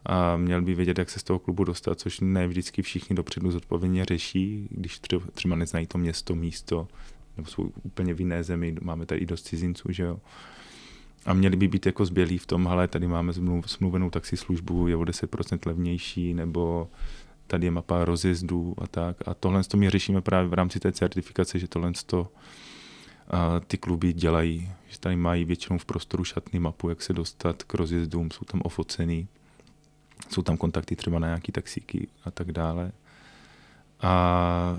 a 0.06 0.36
měl 0.36 0.62
by 0.62 0.74
vědět, 0.74 0.98
jak 0.98 1.10
se 1.10 1.18
z 1.18 1.22
toho 1.22 1.38
klubu 1.38 1.64
dostat, 1.64 2.00
což 2.00 2.20
ne 2.20 2.46
vždycky 2.46 2.82
všichni 2.82 3.16
dopředu 3.16 3.50
zodpovědně 3.50 4.04
řeší, 4.04 4.68
když 4.70 5.00
třeba 5.34 5.56
neznají 5.56 5.86
to 5.86 5.98
město, 5.98 6.34
místo, 6.34 6.88
nebo 7.36 7.48
jsou 7.48 7.72
úplně 7.82 8.14
v 8.14 8.20
jiné 8.20 8.44
zemi, 8.44 8.76
máme 8.82 9.06
tady 9.06 9.20
i 9.20 9.26
dost 9.26 9.42
cizinců, 9.42 9.92
že 9.92 10.02
jo. 10.02 10.20
A 11.26 11.34
měli 11.34 11.56
by 11.56 11.68
být 11.68 11.86
jako 11.86 12.04
zbělí 12.04 12.38
v 12.38 12.46
tom, 12.46 12.68
ale 12.68 12.88
tady 12.88 13.06
máme 13.06 13.32
smluvenou 13.66 14.10
taxislužbu, 14.10 14.88
je 14.88 14.96
o 14.96 15.02
10% 15.02 15.58
levnější, 15.66 16.34
nebo 16.34 16.88
tady 17.46 17.66
je 17.66 17.70
mapa 17.70 18.04
rozjezdů 18.04 18.74
a 18.78 18.86
tak. 18.86 19.16
A 19.28 19.34
tohle 19.34 19.64
to 19.64 19.76
my 19.76 19.90
řešíme 19.90 20.20
právě 20.20 20.48
v 20.48 20.54
rámci 20.54 20.80
té 20.80 20.92
certifikace, 20.92 21.58
že 21.58 21.68
tohle 21.68 21.92
to 22.06 22.32
ty 23.66 23.78
kluby 23.78 24.12
dělají, 24.12 24.72
že 24.88 24.98
tady 24.98 25.16
mají 25.16 25.44
většinou 25.44 25.78
v 25.78 25.84
prostoru 25.84 26.24
šatný 26.24 26.60
mapu, 26.60 26.88
jak 26.88 27.02
se 27.02 27.12
dostat 27.12 27.62
k 27.62 27.74
rozjezdům, 27.74 28.30
jsou 28.30 28.44
tam 28.44 28.60
ofocený, 28.64 29.28
jsou 30.28 30.42
tam 30.42 30.56
kontakty 30.56 30.96
třeba 30.96 31.18
na 31.18 31.26
nějaký 31.26 31.52
taxíky 31.52 32.08
a 32.24 32.30
tak 32.30 32.52
dále. 32.52 32.92
A 34.00 34.78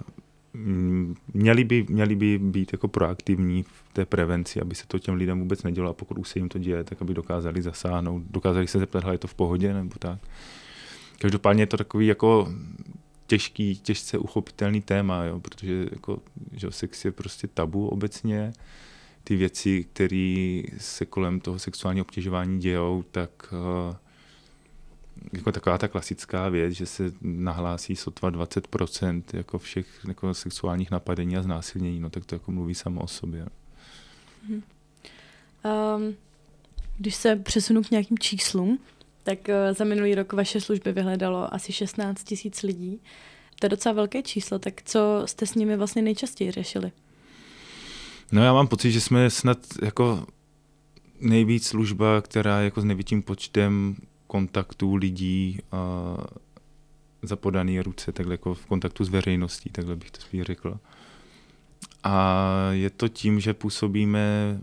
mm, 0.53 1.15
měli 1.33 1.63
by, 1.63 1.85
měli 1.89 2.15
by 2.15 2.37
být 2.37 2.73
jako 2.73 2.87
proaktivní 2.87 3.63
v 3.63 3.93
té 3.93 4.05
prevenci, 4.05 4.61
aby 4.61 4.75
se 4.75 4.87
to 4.87 4.99
těm 4.99 5.15
lidem 5.15 5.39
vůbec 5.39 5.63
nedělo 5.63 5.89
a 5.89 5.93
pokud 5.93 6.17
už 6.17 6.29
se 6.29 6.39
jim 6.39 6.49
to 6.49 6.59
děje, 6.59 6.83
tak 6.83 7.01
aby 7.01 7.13
dokázali 7.13 7.61
zasáhnout, 7.61 8.23
dokázali 8.29 8.67
se 8.67 8.79
zeptat, 8.79 9.03
je 9.11 9.17
to 9.17 9.27
v 9.27 9.33
pohodě 9.33 9.73
nebo 9.73 9.95
tak. 9.99 10.19
Každopádně 11.19 11.63
je 11.63 11.67
to 11.67 11.77
takový 11.77 12.07
jako 12.07 12.53
těžký, 13.27 13.75
těžce 13.75 14.17
uchopitelný 14.17 14.81
téma, 14.81 15.23
jo, 15.23 15.39
protože 15.39 15.87
jako, 15.91 16.19
že 16.51 16.71
sex 16.71 17.05
je 17.05 17.11
prostě 17.11 17.47
tabu 17.47 17.87
obecně. 17.87 18.53
Ty 19.23 19.35
věci, 19.35 19.83
které 19.93 20.61
se 20.77 21.05
kolem 21.05 21.39
toho 21.39 21.59
sexuálního 21.59 22.05
obtěžování 22.05 22.59
dějou, 22.59 23.03
tak 23.11 23.53
uh, 23.53 23.95
jako 25.33 25.51
taková 25.51 25.77
ta 25.77 25.87
klasická 25.87 26.49
věc, 26.49 26.73
že 26.73 26.85
se 26.85 27.11
nahlásí 27.21 27.95
sotva 27.95 28.31
20% 28.31 29.23
jako 29.33 29.57
všech 29.57 29.87
jako 30.07 30.33
sexuálních 30.33 30.91
napadení 30.91 31.37
a 31.37 31.43
znásilnění, 31.43 31.99
no 31.99 32.09
tak 32.09 32.25
to 32.25 32.35
jako 32.35 32.51
mluví 32.51 32.75
samo 32.75 33.01
o 33.01 33.07
sobě. 33.07 33.45
Um, 34.49 36.15
když 36.97 37.15
se 37.15 37.35
přesunu 37.35 37.83
k 37.83 37.91
nějakým 37.91 38.19
číslům, 38.19 38.79
tak 39.23 39.39
uh, 39.47 39.77
za 39.77 39.83
minulý 39.83 40.15
rok 40.15 40.33
vaše 40.33 40.61
služby 40.61 40.91
vyhledalo 40.91 41.53
asi 41.53 41.73
16 41.73 42.23
tisíc 42.23 42.61
lidí. 42.61 43.01
To 43.59 43.65
je 43.65 43.69
docela 43.69 43.93
velké 43.93 44.23
číslo, 44.23 44.59
tak 44.59 44.81
co 44.85 45.21
jste 45.25 45.45
s 45.47 45.55
nimi 45.55 45.77
vlastně 45.77 46.01
nejčastěji 46.01 46.51
řešili? 46.51 46.91
No 48.31 48.43
já 48.43 48.53
mám 48.53 48.67
pocit, 48.67 48.91
že 48.91 49.01
jsme 49.01 49.29
snad 49.29 49.57
jako 49.81 50.25
nejvíc 51.19 51.67
služba, 51.67 52.21
která 52.21 52.61
jako 52.61 52.81
s 52.81 52.83
největším 52.83 53.21
počtem 53.21 53.95
kontaktů 54.31 54.95
lidí 54.95 55.59
za 57.21 57.35
podaný 57.35 57.81
ruce, 57.81 58.11
takhle 58.11 58.33
jako 58.33 58.53
v 58.53 58.65
kontaktu 58.65 59.03
s 59.03 59.09
veřejností, 59.09 59.69
takhle 59.69 59.95
bych 59.95 60.11
to 60.11 60.21
spíš 60.21 60.41
řekl. 60.41 60.79
A 62.03 62.15
je 62.71 62.89
to 62.89 63.07
tím, 63.07 63.39
že 63.39 63.53
působíme, 63.53 64.59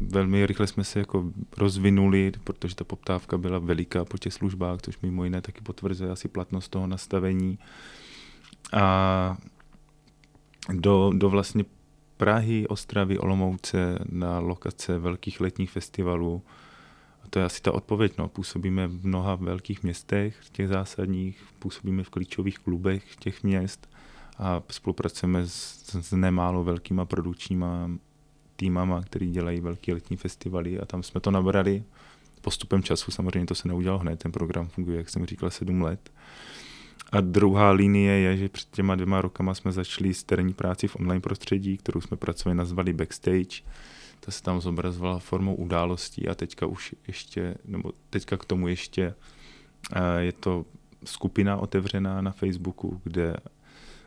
velmi 0.00 0.46
rychle 0.46 0.66
jsme 0.66 0.84
se 0.84 0.98
jako 0.98 1.32
rozvinuli, 1.56 2.32
protože 2.44 2.74
ta 2.74 2.84
poptávka 2.84 3.38
byla 3.38 3.58
veliká 3.58 4.04
po 4.04 4.18
těch 4.18 4.32
službách, 4.32 4.82
což 4.82 4.98
mimo 5.00 5.24
jiné 5.24 5.40
taky 5.40 5.60
potvrzuje 5.60 6.10
asi 6.10 6.28
platnost 6.28 6.68
toho 6.68 6.86
nastavení. 6.86 7.58
A 8.72 9.36
do, 10.72 11.12
do 11.14 11.30
vlastně 11.30 11.64
Prahy, 12.16 12.68
Ostravy, 12.68 13.18
Olomouce 13.18 13.98
na 14.08 14.38
lokace 14.38 14.98
velkých 14.98 15.40
letních 15.40 15.70
festivalů 15.70 16.42
to 17.34 17.40
je 17.40 17.44
asi 17.44 17.62
ta 17.62 17.72
odpověď. 17.72 18.12
No. 18.18 18.28
Působíme 18.28 18.86
v 18.86 19.06
mnoha 19.06 19.34
velkých 19.34 19.82
městech, 19.82 20.36
těch 20.52 20.68
zásadních, 20.68 21.44
působíme 21.58 22.02
v 22.02 22.10
klíčových 22.10 22.58
klubech 22.58 23.16
těch 23.16 23.42
měst 23.42 23.88
a 24.38 24.62
spolupracujeme 24.70 25.46
s, 25.46 25.84
s 26.00 26.12
nemálo 26.12 26.64
velkýma 26.64 27.04
produkčníma 27.04 27.90
týmama, 28.56 29.02
který 29.02 29.30
dělají 29.30 29.60
velké 29.60 29.92
letní 29.92 30.16
festivaly 30.16 30.80
a 30.80 30.84
tam 30.84 31.02
jsme 31.02 31.20
to 31.20 31.30
nabrali 31.30 31.84
postupem 32.40 32.82
času. 32.82 33.10
Samozřejmě 33.10 33.46
to 33.46 33.54
se 33.54 33.68
neudělalo 33.68 33.98
hned, 33.98 34.18
ten 34.18 34.32
program 34.32 34.68
funguje, 34.68 34.96
jak 34.96 35.10
jsem 35.10 35.26
říkal, 35.26 35.50
sedm 35.50 35.82
let. 35.82 36.12
A 37.12 37.20
druhá 37.20 37.70
linie 37.70 38.12
je, 38.12 38.36
že 38.36 38.48
před 38.48 38.70
těma 38.70 38.94
dvěma 38.94 39.20
rokama 39.20 39.54
jsme 39.54 39.72
začali 39.72 40.14
s 40.14 40.24
terénní 40.24 40.54
práci 40.54 40.88
v 40.88 40.96
online 40.96 41.20
prostředí, 41.20 41.76
kterou 41.76 42.00
jsme 42.00 42.16
pracovali, 42.16 42.56
nazvali 42.56 42.92
Backstage, 42.92 43.62
ta 44.24 44.32
se 44.32 44.42
tam 44.42 44.60
zobrazovala 44.60 45.18
formou 45.18 45.54
událostí 45.54 46.28
a 46.28 46.34
teďka 46.34 46.66
už 46.66 46.94
ještě, 47.06 47.54
nebo 47.64 47.92
teďka 48.10 48.36
k 48.36 48.44
tomu 48.44 48.68
ještě 48.68 49.14
eh, 49.92 50.20
je 50.20 50.32
to 50.32 50.64
skupina 51.04 51.56
otevřená 51.56 52.20
na 52.20 52.30
Facebooku, 52.30 53.00
kde 53.04 53.36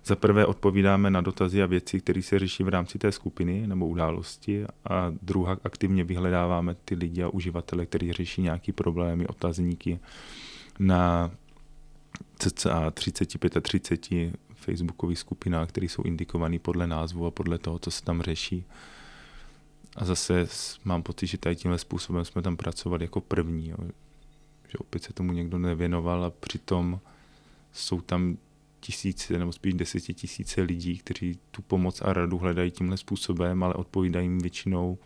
za 0.05 0.15
prvé 0.15 0.45
odpovídáme 0.45 1.09
na 1.09 1.21
dotazy 1.21 1.63
a 1.63 1.65
věci, 1.65 1.99
které 1.99 2.21
se 2.21 2.39
řeší 2.39 2.63
v 2.63 2.69
rámci 2.69 2.97
té 2.97 3.11
skupiny 3.11 3.67
nebo 3.67 3.87
události 3.87 4.65
a 4.85 5.13
druhá 5.21 5.57
aktivně 5.63 6.03
vyhledáváme 6.03 6.75
ty 6.85 6.95
lidi 6.95 7.23
a 7.23 7.29
uživatele, 7.29 7.85
kteří 7.85 8.13
řeší 8.13 8.41
nějaké 8.41 8.73
problémy, 8.73 9.27
otazníky 9.27 9.99
na 10.79 11.31
cca 12.39 12.91
35 12.91 13.57
a 13.57 13.61
30 13.61 14.07
facebookových 14.53 15.19
skupinách, 15.19 15.69
které 15.69 15.85
jsou 15.85 16.03
indikované 16.03 16.59
podle 16.59 16.87
názvu 16.87 17.25
a 17.25 17.31
podle 17.31 17.57
toho, 17.57 17.79
co 17.79 17.91
se 17.91 18.03
tam 18.03 18.21
řeší. 18.21 18.65
A 19.97 20.05
zase 20.05 20.47
mám 20.83 21.03
pocit, 21.03 21.27
že 21.27 21.37
tady 21.37 21.55
tímhle 21.55 21.77
způsobem 21.79 22.25
jsme 22.25 22.41
tam 22.41 22.57
pracovali 22.57 23.03
jako 23.03 23.21
první. 23.21 23.69
Jo. 23.69 23.77
Že 24.67 24.77
opět 24.77 25.03
se 25.03 25.13
tomu 25.13 25.31
někdo 25.31 25.57
nevěnoval 25.57 26.25
a 26.25 26.29
přitom 26.29 26.99
jsou 27.73 28.01
tam 28.01 28.37
tisíce 28.79 29.39
nebo 29.39 29.51
spíš 29.51 29.73
desetitisíce 29.73 30.61
lidí, 30.61 30.97
kteří 30.97 31.39
tu 31.51 31.61
pomoc 31.61 32.01
a 32.01 32.13
radu 32.13 32.37
hledají 32.37 32.71
tímhle 32.71 32.97
způsobem, 32.97 33.63
ale 33.63 33.73
odpovídají 33.73 34.25
jim 34.25 34.39
většinou 34.39 34.97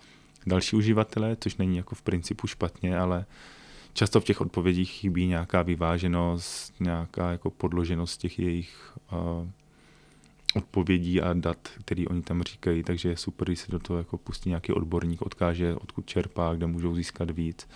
další 0.47 0.75
uživatelé, 0.75 1.37
což 1.39 1.55
není 1.55 1.77
jako 1.77 1.95
v 1.95 2.01
principu 2.01 2.47
špatně, 2.47 2.97
ale 2.97 3.25
často 3.93 4.21
v 4.21 4.23
těch 4.23 4.41
odpovědích 4.41 4.91
chybí 4.91 5.27
nějaká 5.27 5.61
vyváženost, 5.61 6.73
nějaká 6.79 7.31
jako 7.31 7.49
podloženost 7.49 8.21
těch 8.21 8.39
jejich 8.39 8.97
uh, 9.11 9.49
odpovědí 10.55 11.21
a 11.21 11.33
dat, 11.33 11.69
který 11.79 12.07
oni 12.07 12.21
tam 12.21 12.43
říkají, 12.43 12.83
takže 12.83 13.09
je 13.09 13.17
super, 13.17 13.47
když 13.47 13.59
se 13.59 13.71
do 13.71 13.79
toho 13.79 13.97
jako 13.97 14.17
pustí 14.17 14.49
nějaký 14.49 14.73
odborník, 14.73 15.21
odkáže, 15.21 15.75
odkud 15.75 16.05
čerpá, 16.05 16.53
kde 16.53 16.67
můžou 16.67 16.95
získat 16.95 17.31
víc 17.31 17.67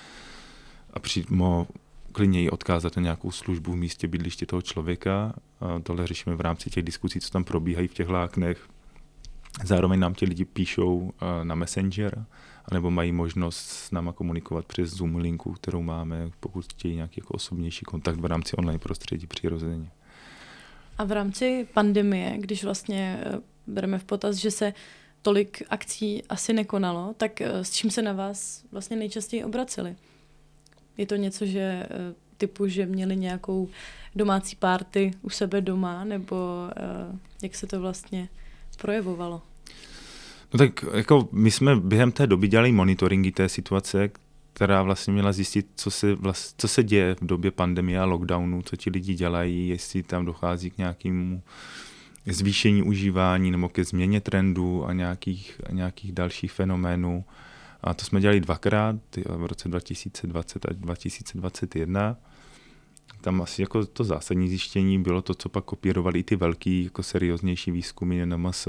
a 0.94 1.00
přímo 1.00 1.68
klidně 2.12 2.44
i 2.44 2.50
odkázat 2.50 2.96
na 2.96 3.02
nějakou 3.02 3.32
službu 3.32 3.72
v 3.72 3.76
místě 3.76 4.08
bydliště 4.08 4.46
toho 4.46 4.62
člověka. 4.62 5.34
A 5.60 5.80
tohle 5.80 6.08
řešíme 6.08 6.36
v 6.36 6.42
rámci 6.42 6.70
těch 6.70 6.84
diskusí, 6.84 7.20
co 7.20 7.30
tam 7.30 7.44
probíhají 7.44 7.88
v 7.88 7.94
těch 7.94 8.10
láknech. 8.10 8.68
Zároveň 9.64 10.00
nám 10.00 10.14
ti 10.14 10.26
lidi 10.26 10.46
píšou 10.46 11.12
na 11.44 11.56
Messenger, 11.56 12.26
anebo 12.66 12.92
mají 12.92 13.12
možnost 13.12 13.58
s 13.58 13.92
náma 13.92 14.12
komunikovat 14.12 14.66
přes 14.66 14.90
Zoom 14.90 15.16
linku, 15.16 15.54
kterou 15.54 15.82
máme, 15.82 16.30
pokud 16.40 16.66
chtějí 16.66 16.96
nějaký 16.96 17.22
jako 17.22 17.34
osobnější 17.34 17.86
kontakt 17.86 18.20
v 18.20 18.26
rámci 18.26 18.56
online 18.56 18.80
prostředí 18.80 19.28
přirozeně. 19.28 19.92
A 20.98 21.04
v 21.04 21.12
rámci 21.12 21.68
pandemie, 21.74 22.38
když 22.38 22.64
vlastně 22.64 23.20
eh, 23.24 23.40
bereme 23.68 24.00
v 24.00 24.04
potaz, 24.04 24.36
že 24.36 24.52
se 24.52 24.74
tolik 25.22 25.64
akcí 25.70 26.24
asi 26.30 26.54
nekonalo, 26.54 27.14
tak 27.18 27.42
eh, 27.42 27.64
s 27.64 27.72
čím 27.72 27.92
se 27.92 28.02
na 28.02 28.14
vás 28.14 28.64
vlastně 28.72 28.98
nejčastěji 28.98 29.44
obraceli? 29.44 29.96
Je 30.98 31.06
to 31.06 31.16
něco, 31.16 31.46
že 31.46 31.60
eh, 31.60 31.88
typu, 32.38 32.68
že 32.68 32.86
měli 32.86 33.16
nějakou 33.16 33.70
domácí 34.16 34.56
párty 34.56 35.12
u 35.22 35.30
sebe 35.30 35.62
doma, 35.62 36.04
nebo 36.04 36.36
jak 37.44 37.56
se 37.56 37.68
to 37.68 37.80
vlastně 37.80 38.30
projevovalo? 38.82 39.42
No 40.54 40.58
tak 40.58 40.86
jako 40.94 41.30
my 41.32 41.52
jsme 41.52 41.76
během 41.76 42.12
té 42.12 42.28
doby 42.28 42.48
dělali 42.48 42.72
monitoringy 42.72 43.32
té 43.32 43.50
situace, 43.50 44.10
která 44.56 44.84
vlastně 44.84 45.14
měla 45.14 45.32
zjistit, 45.32 45.68
co 45.76 45.92
se, 45.92 46.16
vlast, 46.16 46.56
co 46.58 46.68
se 46.68 46.84
děje 46.84 47.16
v 47.16 47.26
době 47.26 47.52
pandemie 47.52 48.00
a 48.00 48.06
lockdownu, 48.06 48.62
co 48.62 48.76
ti 48.76 48.90
lidi 48.90 49.14
dělají, 49.14 49.68
jestli 49.68 50.04
tam 50.04 50.26
dochází 50.26 50.70
k 50.70 50.78
nějakému 50.78 51.44
zvýšení 52.26 52.84
užívání 52.84 53.52
nebo 53.52 53.70
ke 53.70 53.84
změně 53.84 54.22
trendu 54.22 54.86
a 54.86 54.94
nějakých, 54.94 55.62
a 55.70 55.72
nějakých 55.72 56.12
dalších 56.12 56.52
fenoménů. 56.52 57.26
A 57.82 57.94
to 57.94 58.06
jsme 58.06 58.22
dělali 58.22 58.40
dvakrát, 58.40 58.96
v 59.26 59.46
roce 59.46 59.70
2020 59.70 60.66
a 60.66 60.74
2021. 60.74 62.18
Tam 63.22 63.42
asi 63.42 63.62
jako 63.62 63.86
to 63.86 64.04
zásadní 64.04 64.50
zjištění 64.50 65.04
bylo 65.04 65.22
to, 65.22 65.34
co 65.34 65.50
pak 65.50 65.64
kopírovali 65.64 66.20
i 66.20 66.24
ty 66.24 66.36
velký, 66.36 66.84
jako 66.84 67.04
serióznější 67.04 67.72
výzkumy 67.72 68.26
NMS. 68.26 68.68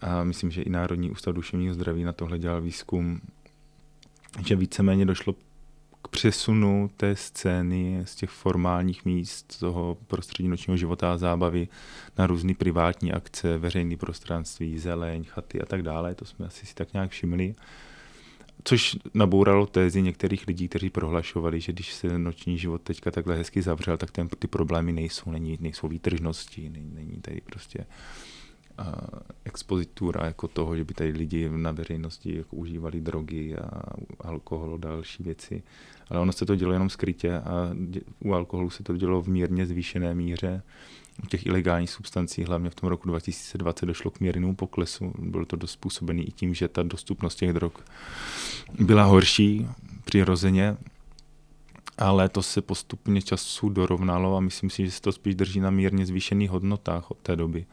A 0.00 0.24
myslím, 0.24 0.50
že 0.50 0.62
i 0.62 0.70
Národní 0.70 1.10
ústav 1.10 1.34
duševního 1.34 1.74
zdraví 1.74 2.04
na 2.04 2.12
tohle 2.12 2.38
dělal 2.38 2.60
výzkum 2.60 3.20
že 4.46 4.56
víceméně 4.56 5.06
došlo 5.06 5.34
k 6.02 6.08
přesunu 6.08 6.90
té 6.96 7.16
scény 7.16 8.02
z 8.04 8.14
těch 8.14 8.30
formálních 8.30 9.04
míst, 9.04 9.58
toho 9.60 9.96
prostředí 10.06 10.48
nočního 10.48 10.76
života 10.76 11.12
a 11.12 11.16
zábavy 11.16 11.68
na 12.18 12.26
různé 12.26 12.54
privátní 12.54 13.12
akce, 13.12 13.58
veřejné 13.58 13.96
prostranství, 13.96 14.78
zeleň, 14.78 15.24
chaty 15.24 15.60
a 15.60 15.66
tak 15.66 15.82
dále. 15.82 16.14
To 16.14 16.24
jsme 16.24 16.46
asi 16.46 16.66
si 16.66 16.74
tak 16.74 16.92
nějak 16.92 17.10
všimli. 17.10 17.54
Což 18.64 18.96
nabouralo 19.14 19.66
tézy 19.66 20.02
některých 20.02 20.46
lidí, 20.46 20.68
kteří 20.68 20.90
prohlašovali, 20.90 21.60
že 21.60 21.72
když 21.72 21.92
se 21.92 22.18
noční 22.18 22.58
život 22.58 22.82
teďka 22.82 23.10
takhle 23.10 23.36
hezky 23.36 23.62
zavřel, 23.62 23.96
tak 23.96 24.10
ten, 24.10 24.28
ty 24.28 24.46
problémy 24.46 24.92
nejsou, 24.92 25.30
není, 25.30 25.58
nejsou 25.60 25.88
výtržnosti, 25.88 26.68
není, 26.68 26.90
není 26.94 27.20
tady 27.20 27.40
prostě 27.40 27.86
expozitura 29.44 30.26
jako 30.26 30.48
toho, 30.48 30.76
že 30.76 30.84
by 30.84 30.94
tady 30.94 31.10
lidi 31.10 31.48
na 31.48 31.72
veřejnosti 31.72 32.36
jako 32.36 32.56
užívali 32.56 33.00
drogy 33.00 33.56
a 33.56 33.82
alkohol 34.20 34.74
a 34.74 34.78
další 34.78 35.22
věci. 35.22 35.62
Ale 36.08 36.20
ono 36.20 36.32
se 36.32 36.46
to 36.46 36.56
dělo 36.56 36.72
jenom 36.72 36.90
skrytě 36.90 37.38
a 37.38 37.70
u 38.24 38.32
alkoholu 38.32 38.70
se 38.70 38.82
to 38.82 38.96
dělo 38.96 39.22
v 39.22 39.28
mírně 39.28 39.66
zvýšené 39.66 40.14
míře. 40.14 40.62
U 41.24 41.26
těch 41.26 41.46
ilegálních 41.46 41.90
substancí, 41.90 42.44
hlavně 42.44 42.70
v 42.70 42.74
tom 42.74 42.88
roku 42.88 43.08
2020, 43.08 43.86
došlo 43.86 44.10
k 44.10 44.20
mírnému 44.20 44.54
poklesu. 44.54 45.12
Bylo 45.18 45.44
to 45.44 45.56
dost 45.56 45.70
způsobené 45.70 46.22
i 46.22 46.30
tím, 46.30 46.54
že 46.54 46.68
ta 46.68 46.82
dostupnost 46.82 47.34
těch 47.34 47.52
drog 47.52 47.72
byla 48.80 49.04
horší 49.04 49.66
přirozeně, 50.04 50.76
ale 51.98 52.28
to 52.28 52.42
se 52.42 52.62
postupně 52.62 53.22
času 53.22 53.68
dorovnalo 53.68 54.36
a 54.36 54.40
myslím 54.40 54.70
si, 54.70 54.84
že 54.84 54.90
se 54.90 55.00
to 55.00 55.12
spíš 55.12 55.34
drží 55.34 55.60
na 55.60 55.70
mírně 55.70 56.06
zvýšených 56.06 56.50
hodnotách 56.50 57.10
od 57.10 57.18
té 57.18 57.36
doby. 57.36 57.66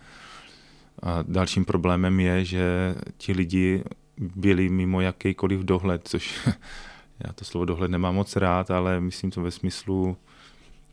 A 1.03 1.23
dalším 1.27 1.65
problémem 1.65 2.19
je, 2.19 2.45
že 2.45 2.95
ti 3.17 3.33
lidi 3.33 3.83
byli 4.17 4.69
mimo 4.69 5.01
jakýkoliv 5.01 5.59
dohled, 5.59 6.07
což 6.07 6.47
já 7.19 7.33
to 7.33 7.45
slovo 7.45 7.65
dohled 7.65 7.91
nemám 7.91 8.15
moc 8.15 8.35
rád, 8.35 8.71
ale 8.71 9.01
myslím 9.01 9.31
to 9.31 9.41
ve 9.41 9.51
smyslu 9.51 10.17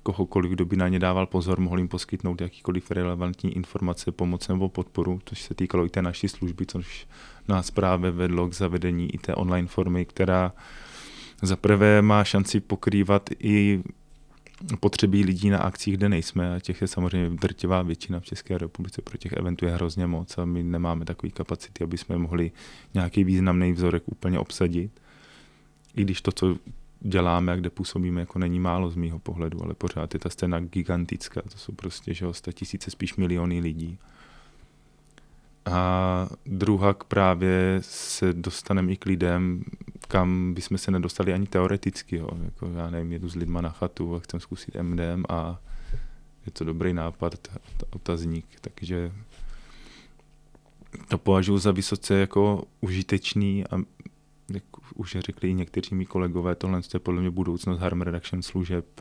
kohokoliv, 0.02 0.52
kdo 0.52 0.64
by 0.64 0.76
na 0.76 0.88
ně 0.88 0.98
dával 0.98 1.26
pozor, 1.26 1.60
mohl 1.60 1.78
jim 1.78 1.88
poskytnout 1.88 2.40
jakýkoliv 2.40 2.90
relevantní 2.90 3.56
informace, 3.56 4.12
pomoc 4.12 4.48
nebo 4.48 4.68
podporu, 4.68 5.20
což 5.24 5.42
se 5.42 5.54
týkalo 5.54 5.86
i 5.86 5.88
té 5.88 6.02
naší 6.02 6.28
služby, 6.28 6.66
což 6.66 7.06
nás 7.48 7.70
právě 7.70 8.10
vedlo 8.10 8.48
k 8.48 8.54
zavedení 8.54 9.14
i 9.14 9.18
té 9.18 9.34
online 9.34 9.68
formy, 9.68 10.04
která 10.04 10.52
za 11.42 11.56
prvé 11.56 12.02
má 12.02 12.24
šanci 12.24 12.60
pokrývat 12.60 13.30
i 13.38 13.82
potřeby 14.80 15.22
lidí 15.22 15.50
na 15.50 15.58
akcích, 15.58 15.96
kde 15.96 16.08
nejsme 16.08 16.56
a 16.56 16.60
těch 16.60 16.80
je 16.80 16.86
samozřejmě 16.86 17.36
drtivá 17.36 17.82
většina 17.82 18.20
v 18.20 18.24
České 18.24 18.58
republice, 18.58 19.02
pro 19.02 19.18
těch 19.18 19.32
eventů 19.32 19.64
je 19.64 19.72
hrozně 19.72 20.06
moc 20.06 20.38
a 20.38 20.44
my 20.44 20.62
nemáme 20.62 21.04
takové 21.04 21.30
kapacity, 21.30 21.84
aby 21.84 21.98
jsme 21.98 22.18
mohli 22.18 22.52
nějaký 22.94 23.24
významný 23.24 23.72
vzorek 23.72 24.02
úplně 24.06 24.38
obsadit. 24.38 25.00
I 25.96 26.02
když 26.02 26.22
to, 26.22 26.32
co 26.32 26.56
děláme 27.00 27.52
a 27.52 27.56
kde 27.56 27.70
působíme, 27.70 28.20
jako 28.20 28.38
není 28.38 28.60
málo 28.60 28.90
z 28.90 28.96
mýho 28.96 29.18
pohledu, 29.18 29.64
ale 29.64 29.74
pořád 29.74 30.14
je 30.14 30.20
ta 30.20 30.28
scéna 30.28 30.60
gigantická, 30.60 31.42
to 31.42 31.58
jsou 31.58 31.72
prostě, 31.72 32.14
že 32.14 32.26
tisíce, 32.52 32.90
spíš 32.90 33.16
miliony 33.16 33.60
lidí. 33.60 33.98
A 35.70 36.28
druhak 36.46 37.04
právě 37.04 37.78
se 37.80 38.32
dostaneme 38.32 38.92
i 38.92 38.96
k 38.96 39.06
lidem, 39.06 39.64
kam 40.08 40.54
bychom 40.54 40.78
se 40.78 40.90
nedostali 40.90 41.32
ani 41.32 41.46
teoreticky. 41.46 42.16
Jo. 42.16 42.28
Jako, 42.44 42.70
já 42.76 42.90
nevím, 42.90 43.12
jedu 43.12 43.28
s 43.28 43.34
lidma 43.34 43.60
na 43.60 43.70
chatu 43.70 44.16
a 44.16 44.18
chcem 44.18 44.40
zkusit 44.40 44.76
MDM 44.82 45.24
a 45.28 45.60
je 46.46 46.52
to 46.52 46.64
dobrý 46.64 46.92
nápad, 46.92 47.34
otazník. 47.90 48.46
Takže 48.60 49.12
to 51.08 51.18
považuji 51.18 51.58
za 51.58 51.70
vysoce 51.70 52.14
jako 52.14 52.64
užitečný 52.80 53.64
a 53.66 53.76
jak 54.54 54.64
už 54.94 55.16
řekli 55.20 55.50
i 55.50 55.54
někteří 55.54 55.94
mý 55.94 56.06
kolegové, 56.06 56.54
tohle 56.54 56.80
je 56.94 57.00
podle 57.00 57.20
mě 57.20 57.30
budoucnost 57.30 57.80
harm 57.80 58.02
reduction 58.02 58.42
služeb 58.42 59.00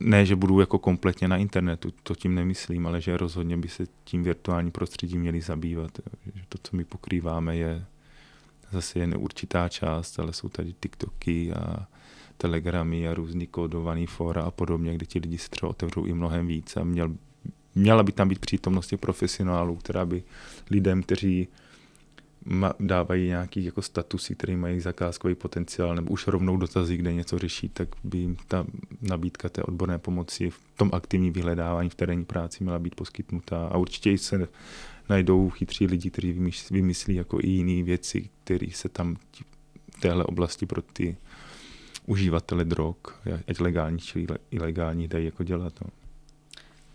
ne, 0.00 0.26
že 0.26 0.36
budu 0.36 0.60
jako 0.60 0.78
kompletně 0.78 1.28
na 1.28 1.36
internetu, 1.36 1.90
to 2.02 2.14
tím 2.14 2.34
nemyslím, 2.34 2.86
ale 2.86 3.00
že 3.00 3.16
rozhodně 3.16 3.56
by 3.56 3.68
se 3.68 3.86
tím 4.04 4.22
virtuální 4.22 4.70
prostředí 4.70 5.18
měli 5.18 5.40
zabývat. 5.40 5.90
Že 6.34 6.42
to, 6.48 6.58
co 6.62 6.76
my 6.76 6.84
pokrýváme, 6.84 7.56
je 7.56 7.84
zase 8.72 8.98
jen 8.98 9.14
určitá 9.18 9.68
část, 9.68 10.20
ale 10.20 10.32
jsou 10.32 10.48
tady 10.48 10.74
TikToky 10.80 11.52
a 11.52 11.86
telegramy 12.36 13.08
a 13.08 13.14
různý 13.14 13.46
kódovaný 13.46 14.06
fora 14.06 14.42
a 14.42 14.50
podobně, 14.50 14.94
kde 14.94 15.06
ti 15.06 15.18
lidi 15.18 15.38
se 15.38 15.50
třeba 15.50 15.70
otevřou 15.70 16.04
i 16.04 16.12
mnohem 16.12 16.46
víc 16.46 16.76
a 16.76 16.84
měl, 16.84 17.12
měla 17.74 18.02
by 18.02 18.12
tam 18.12 18.28
být 18.28 18.38
přítomnost 18.38 18.86
těch 18.86 19.00
profesionálů, 19.00 19.76
která 19.76 20.06
by 20.06 20.22
lidem, 20.70 21.02
kteří 21.02 21.48
dávají 22.80 23.26
nějaký 23.26 23.64
jako 23.64 23.82
statusy, 23.82 24.34
které 24.34 24.56
mají 24.56 24.80
zakázkový 24.80 25.34
potenciál, 25.34 25.94
nebo 25.94 26.10
už 26.10 26.26
rovnou 26.26 26.56
dotazy, 26.56 26.96
kde 26.96 27.12
něco 27.12 27.38
řeší, 27.38 27.68
tak 27.68 27.88
by 28.04 28.18
jim 28.18 28.36
ta 28.48 28.66
nabídka 29.02 29.48
té 29.48 29.62
odborné 29.62 29.98
pomoci 29.98 30.50
v 30.50 30.60
tom 30.76 30.90
aktivním 30.92 31.32
vyhledávání 31.32 31.90
v 31.90 31.94
terénní 31.94 32.24
práci 32.24 32.64
měla 32.64 32.78
být 32.78 32.94
poskytnutá. 32.94 33.66
A 33.66 33.78
určitě 33.78 34.18
se 34.18 34.48
najdou 35.08 35.50
chytří 35.50 35.86
lidi, 35.86 36.10
kteří 36.10 36.52
vymyslí 36.70 37.14
jako 37.14 37.38
i 37.40 37.48
jiné 37.48 37.82
věci, 37.82 38.28
které 38.44 38.66
se 38.72 38.88
tam 38.88 39.16
v 39.96 40.00
téhle 40.00 40.24
oblasti 40.24 40.66
pro 40.66 40.82
ty 40.82 41.16
uživatele 42.06 42.64
drog, 42.64 42.96
ať 43.48 43.60
legální 43.60 43.98
či 43.98 44.26
ilegální, 44.50 45.08
dají 45.08 45.24
jako 45.24 45.44
dělat. 45.44 45.72
No. 45.80 45.99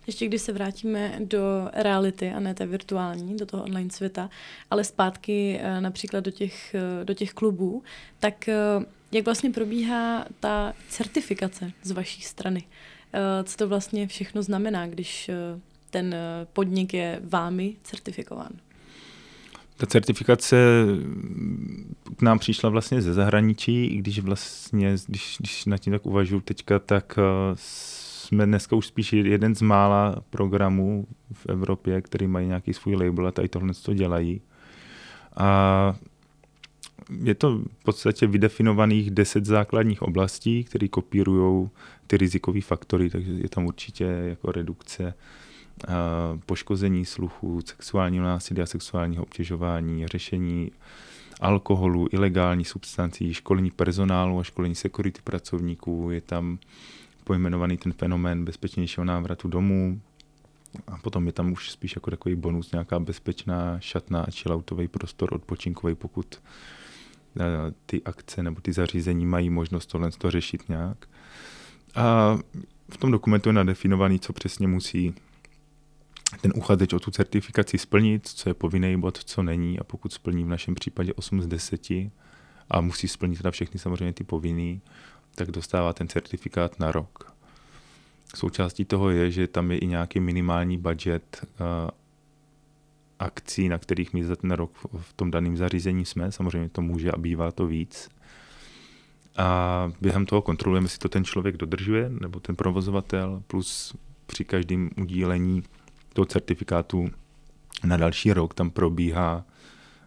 Ještě 0.07 0.27
když 0.27 0.41
se 0.41 0.53
vrátíme 0.53 1.19
do 1.19 1.69
reality 1.73 2.31
a 2.31 2.39
ne 2.39 2.53
té 2.53 2.65
virtuální, 2.65 3.37
do 3.37 3.45
toho 3.45 3.63
online 3.63 3.89
světa, 3.89 4.29
ale 4.71 4.83
zpátky 4.83 5.59
eh, 5.61 5.81
například 5.81 6.19
do 6.19 6.31
těch, 6.31 6.75
eh, 6.75 7.05
do 7.05 7.13
těch 7.13 7.33
klubů, 7.33 7.83
tak 8.19 8.49
eh, 8.49 8.55
jak 9.11 9.25
vlastně 9.25 9.49
probíhá 9.49 10.25
ta 10.39 10.73
certifikace 10.89 11.71
z 11.83 11.91
vaší 11.91 12.21
strany? 12.21 12.63
Co 13.43 13.57
to 13.57 13.67
vlastně 13.67 14.07
všechno 14.07 14.43
znamená, 14.43 14.87
když 14.87 15.31
ten 15.89 16.15
podnik 16.53 16.93
je 16.93 17.19
vámi 17.23 17.75
certifikován? 17.83 18.49
Ta 19.77 19.85
certifikace 19.85 20.57
k 22.17 22.21
nám 22.21 22.39
přišla 22.39 22.69
vlastně 22.69 23.01
ze 23.01 23.13
zahraničí, 23.13 23.85
i 23.85 23.97
když 23.97 24.19
vlastně, 24.19 24.95
když, 25.07 25.35
když 25.39 25.65
nad 25.65 25.77
tím 25.77 25.93
tak 25.93 26.05
uvažuji 26.05 26.39
teďka, 26.39 26.79
tak 26.79 27.19
jsme 28.35 28.45
dneska 28.45 28.75
už 28.75 28.87
spíš 28.87 29.13
jeden 29.13 29.55
z 29.55 29.61
mála 29.61 30.15
programů 30.29 31.07
v 31.33 31.45
Evropě, 31.45 32.01
který 32.01 32.27
mají 32.27 32.47
nějaký 32.47 32.73
svůj 32.73 32.95
label 32.95 33.27
a 33.27 33.31
tady 33.31 33.47
tohle 33.47 33.73
to 33.73 33.93
dělají. 33.93 34.41
A 35.37 35.95
je 37.23 37.35
to 37.35 37.57
v 37.57 37.83
podstatě 37.83 38.27
vydefinovaných 38.27 39.11
deset 39.11 39.45
základních 39.45 40.01
oblastí, 40.01 40.63
které 40.63 40.87
kopírují 40.87 41.69
ty 42.07 42.17
rizikové 42.17 42.61
faktory, 42.61 43.09
takže 43.09 43.31
je 43.31 43.49
tam 43.49 43.65
určitě 43.65 44.03
jako 44.03 44.51
redukce 44.51 45.13
poškození 46.45 47.05
sluchu, 47.05 47.61
sexuálního 47.65 48.25
násilí 48.25 48.61
a 48.61 48.65
sexuálního 48.65 49.23
obtěžování, 49.23 50.07
řešení 50.07 50.71
alkoholu, 51.41 52.07
ilegální 52.11 52.65
substancí, 52.65 53.33
školení 53.33 53.71
personálu 53.71 54.39
a 54.39 54.43
školení 54.43 54.75
security 54.75 55.21
pracovníků, 55.23 56.09
je 56.11 56.21
tam 56.21 56.57
pojmenovaný 57.25 57.77
ten 57.77 57.93
fenomén 57.93 58.45
bezpečnějšího 58.45 59.05
návratu 59.05 59.47
domů. 59.47 60.01
A 60.87 60.97
potom 60.97 61.27
je 61.27 61.33
tam 61.33 61.51
už 61.51 61.71
spíš 61.71 61.95
jako 61.95 62.11
takový 62.11 62.35
bonus, 62.35 62.71
nějaká 62.71 62.99
bezpečná 62.99 63.79
šatná 63.79 64.25
chilloutový 64.31 64.87
prostor 64.87 65.33
odpočinkový, 65.33 65.95
pokud 65.95 66.41
eh, 67.39 67.43
ty 67.85 68.03
akce 68.03 68.43
nebo 68.43 68.61
ty 68.61 68.73
zařízení 68.73 69.25
mají 69.25 69.49
možnost 69.49 69.85
tohle 69.85 70.11
to 70.11 70.31
řešit 70.31 70.69
nějak. 70.69 71.07
A 71.95 72.37
v 72.89 72.97
tom 72.97 73.11
dokumentu 73.11 73.49
je 73.49 73.53
nadefinovaný, 73.53 74.19
co 74.19 74.33
přesně 74.33 74.67
musí 74.67 75.13
ten 76.41 76.53
uchazeč 76.55 76.93
o 76.93 76.99
tu 76.99 77.11
certifikaci 77.11 77.77
splnit, 77.77 78.27
co 78.27 78.49
je 78.49 78.53
povinný 78.53 78.99
bod, 78.99 79.17
co 79.23 79.43
není 79.43 79.79
a 79.79 79.83
pokud 79.83 80.13
splní 80.13 80.43
v 80.43 80.47
našem 80.47 80.75
případě 80.75 81.13
8 81.13 81.41
z 81.41 81.47
10 81.47 81.89
a 82.69 82.81
musí 82.81 83.07
splnit 83.07 83.37
teda 83.37 83.51
všechny 83.51 83.79
samozřejmě 83.79 84.13
ty 84.13 84.23
povinný, 84.23 84.81
tak 85.35 85.51
dostává 85.51 85.93
ten 85.93 86.07
certifikát 86.07 86.79
na 86.79 86.91
rok. 86.91 87.35
Součástí 88.35 88.85
toho 88.85 89.09
je, 89.09 89.31
že 89.31 89.47
tam 89.47 89.71
je 89.71 89.77
i 89.77 89.87
nějaký 89.87 90.19
minimální 90.19 90.77
budget 90.77 91.47
uh, 91.59 91.89
akcí, 93.19 93.69
na 93.69 93.77
kterých 93.77 94.13
my 94.13 94.23
za 94.23 94.35
ten 94.35 94.51
rok 94.51 94.71
v 94.97 95.13
tom 95.13 95.31
daném 95.31 95.57
zařízení 95.57 96.05
jsme. 96.05 96.31
Samozřejmě 96.31 96.69
to 96.69 96.81
může 96.81 97.11
a 97.11 97.17
bývá 97.17 97.51
to 97.51 97.67
víc. 97.67 98.09
A 99.37 99.91
během 100.01 100.25
toho 100.25 100.41
kontrolujeme, 100.41 100.85
jestli 100.85 100.99
to 100.99 101.09
ten 101.09 101.23
člověk 101.23 101.57
dodržuje, 101.57 102.09
nebo 102.09 102.39
ten 102.39 102.55
provozovatel, 102.55 103.43
plus 103.47 103.95
při 104.25 104.45
každém 104.45 104.89
udílení 104.97 105.63
toho 106.13 106.25
certifikátu 106.25 107.09
na 107.83 107.97
další 107.97 108.33
rok 108.33 108.53
tam 108.53 108.69
probíhá 108.69 109.45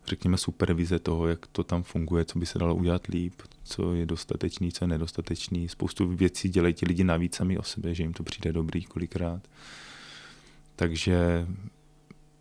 řekněme, 0.09 0.37
supervize 0.37 0.99
toho, 0.99 1.29
jak 1.29 1.47
to 1.47 1.65
tam 1.65 1.83
funguje, 1.83 2.25
co 2.25 2.39
by 2.39 2.47
se 2.47 2.59
dalo 2.59 2.75
udělat 2.75 3.07
líp, 3.07 3.35
co 3.65 3.95
je 3.95 4.07
dostatečný, 4.07 4.73
co 4.73 4.85
je 4.85 4.89
nedostatečný. 4.89 5.69
Spoustu 5.69 6.09
věcí 6.09 6.49
dělají 6.49 6.75
ti 6.75 6.87
lidi 6.87 7.05
navíc 7.05 7.37
sami 7.37 7.59
o 7.59 7.63
sebe, 7.63 7.95
že 7.95 8.03
jim 8.03 8.13
to 8.13 8.23
přijde 8.23 8.53
dobrý 8.53 8.85
kolikrát. 8.85 9.49
Takže 10.77 11.47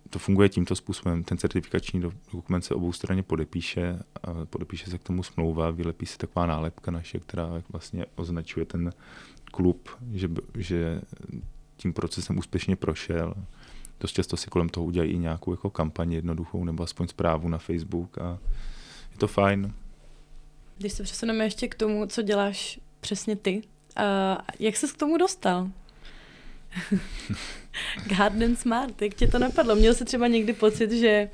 to 0.09 0.19
funguje 0.19 0.49
tímto 0.49 0.75
způsobem. 0.75 1.23
Ten 1.23 1.37
certifikační 1.37 2.01
dokument 2.33 2.61
se 2.61 2.75
obou 2.75 2.93
straně 2.93 3.23
podepíše, 3.23 3.99
a 4.23 4.45
podepíše 4.45 4.89
se 4.89 4.97
k 4.97 5.03
tomu 5.03 5.23
smlouva, 5.23 5.71
vylepí 5.71 6.05
se 6.05 6.17
taková 6.17 6.45
nálepka 6.45 6.91
naše, 6.91 7.19
která 7.19 7.63
vlastně 7.71 8.05
označuje 8.15 8.65
ten 8.65 8.91
klub, 9.51 9.89
že, 10.13 10.29
že 10.57 11.01
tím 11.77 11.93
procesem 11.93 12.37
úspěšně 12.37 12.75
prošel 12.75 13.33
dost 13.99 14.11
často 14.11 14.37
si 14.37 14.49
kolem 14.49 14.69
toho 14.69 14.85
udělají 14.85 15.11
i 15.11 15.17
nějakou 15.17 15.51
jako 15.51 15.69
kampaň 15.69 16.13
jednoduchou 16.13 16.63
nebo 16.63 16.83
aspoň 16.83 17.07
zprávu 17.07 17.49
na 17.49 17.57
Facebook 17.57 18.17
a 18.17 18.39
je 19.11 19.17
to 19.17 19.27
fajn. 19.27 19.73
Když 20.77 20.93
se 20.93 21.03
přesuneme 21.03 21.43
ještě 21.43 21.67
k 21.67 21.75
tomu, 21.75 22.05
co 22.05 22.21
děláš 22.21 22.79
přesně 22.99 23.35
ty, 23.35 23.61
uh, 23.99 24.37
jak 24.59 24.77
ses 24.77 24.91
k 24.91 24.97
tomu 24.97 25.17
dostal? 25.17 25.69
Garden 28.07 28.55
Smart, 28.55 29.01
jak 29.01 29.13
tě 29.13 29.27
to 29.27 29.39
napadlo? 29.39 29.75
Měl 29.75 29.93
jsi 29.93 30.05
třeba 30.05 30.27
někdy 30.27 30.53
pocit, 30.53 30.91
že, 30.91 31.29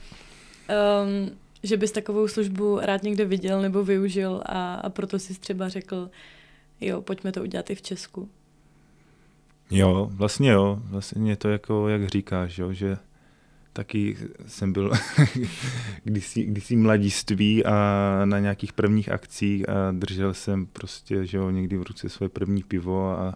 um, 0.69 1.37
že 1.63 1.77
bys 1.77 1.91
takovou 1.91 2.27
službu 2.27 2.79
rád 2.79 3.03
někde 3.03 3.25
viděl 3.25 3.61
nebo 3.61 3.83
využil 3.83 4.41
a, 4.45 4.75
a 4.75 4.89
proto 4.89 5.19
jsi 5.19 5.39
třeba 5.39 5.69
řekl, 5.69 6.09
jo, 6.81 7.01
pojďme 7.01 7.31
to 7.31 7.41
udělat 7.41 7.69
i 7.69 7.75
v 7.75 7.81
Česku. 7.81 8.29
Jo, 9.71 10.09
vlastně 10.13 10.51
jo. 10.51 10.79
Vlastně 10.83 11.31
je 11.31 11.35
to 11.35 11.49
jako, 11.49 11.87
jak 11.87 12.07
říkáš, 12.07 12.57
jo, 12.57 12.73
že 12.73 12.97
taky 13.73 14.17
jsem 14.47 14.73
byl 14.73 14.91
kdysi, 16.03 16.43
kdysi 16.43 16.75
mladiství 16.75 17.65
a 17.65 18.21
na 18.25 18.39
nějakých 18.39 18.73
prvních 18.73 19.11
akcích 19.11 19.69
a 19.69 19.91
držel 19.91 20.33
jsem 20.33 20.65
prostě, 20.65 21.25
že 21.25 21.37
jo, 21.37 21.49
někdy 21.49 21.77
v 21.77 21.83
ruce 21.83 22.09
svoje 22.09 22.29
první 22.29 22.63
pivo 22.63 23.19
a 23.19 23.35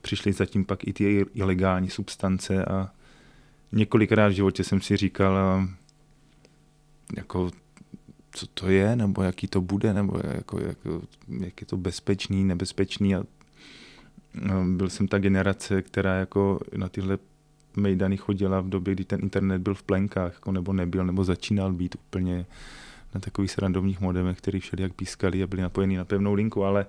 přišly 0.00 0.32
zatím 0.32 0.64
pak 0.64 0.88
i 0.88 0.92
ty 0.92 1.26
ilegální 1.34 1.90
substance 1.90 2.64
a 2.64 2.90
několikrát 3.72 4.28
v 4.28 4.32
životě 4.32 4.64
jsem 4.64 4.80
si 4.80 4.96
říkal, 4.96 5.62
jako 7.16 7.50
co 8.30 8.46
to 8.46 8.68
je, 8.68 8.96
nebo 8.96 9.22
jaký 9.22 9.46
to 9.46 9.60
bude, 9.60 9.94
nebo 9.94 10.20
jako, 10.34 10.60
jako, 10.60 11.02
jak 11.40 11.60
je 11.60 11.66
to 11.66 11.76
bezpečný, 11.76 12.44
nebezpečný 12.44 13.16
a 13.16 13.22
byl 14.64 14.88
jsem 14.88 15.08
ta 15.08 15.18
generace, 15.18 15.82
která 15.82 16.14
jako 16.14 16.60
na 16.76 16.88
tyhle 16.88 17.18
mejdany 17.76 18.16
chodila 18.16 18.60
v 18.60 18.68
době, 18.68 18.94
kdy 18.94 19.04
ten 19.04 19.20
internet 19.22 19.62
byl 19.62 19.74
v 19.74 19.82
plenkách, 19.82 20.34
jako 20.34 20.52
nebo 20.52 20.72
nebyl, 20.72 21.06
nebo 21.06 21.24
začínal 21.24 21.72
být 21.72 21.94
úplně 21.94 22.46
na 23.14 23.20
takových 23.20 23.50
srandovních 23.50 24.00
modemech, 24.00 24.38
který 24.38 24.60
všelijak 24.60 24.92
pískali 24.92 25.42
a 25.42 25.46
byli 25.46 25.62
napojení 25.62 25.96
na 25.96 26.04
pevnou 26.04 26.34
linku, 26.34 26.64
ale 26.64 26.86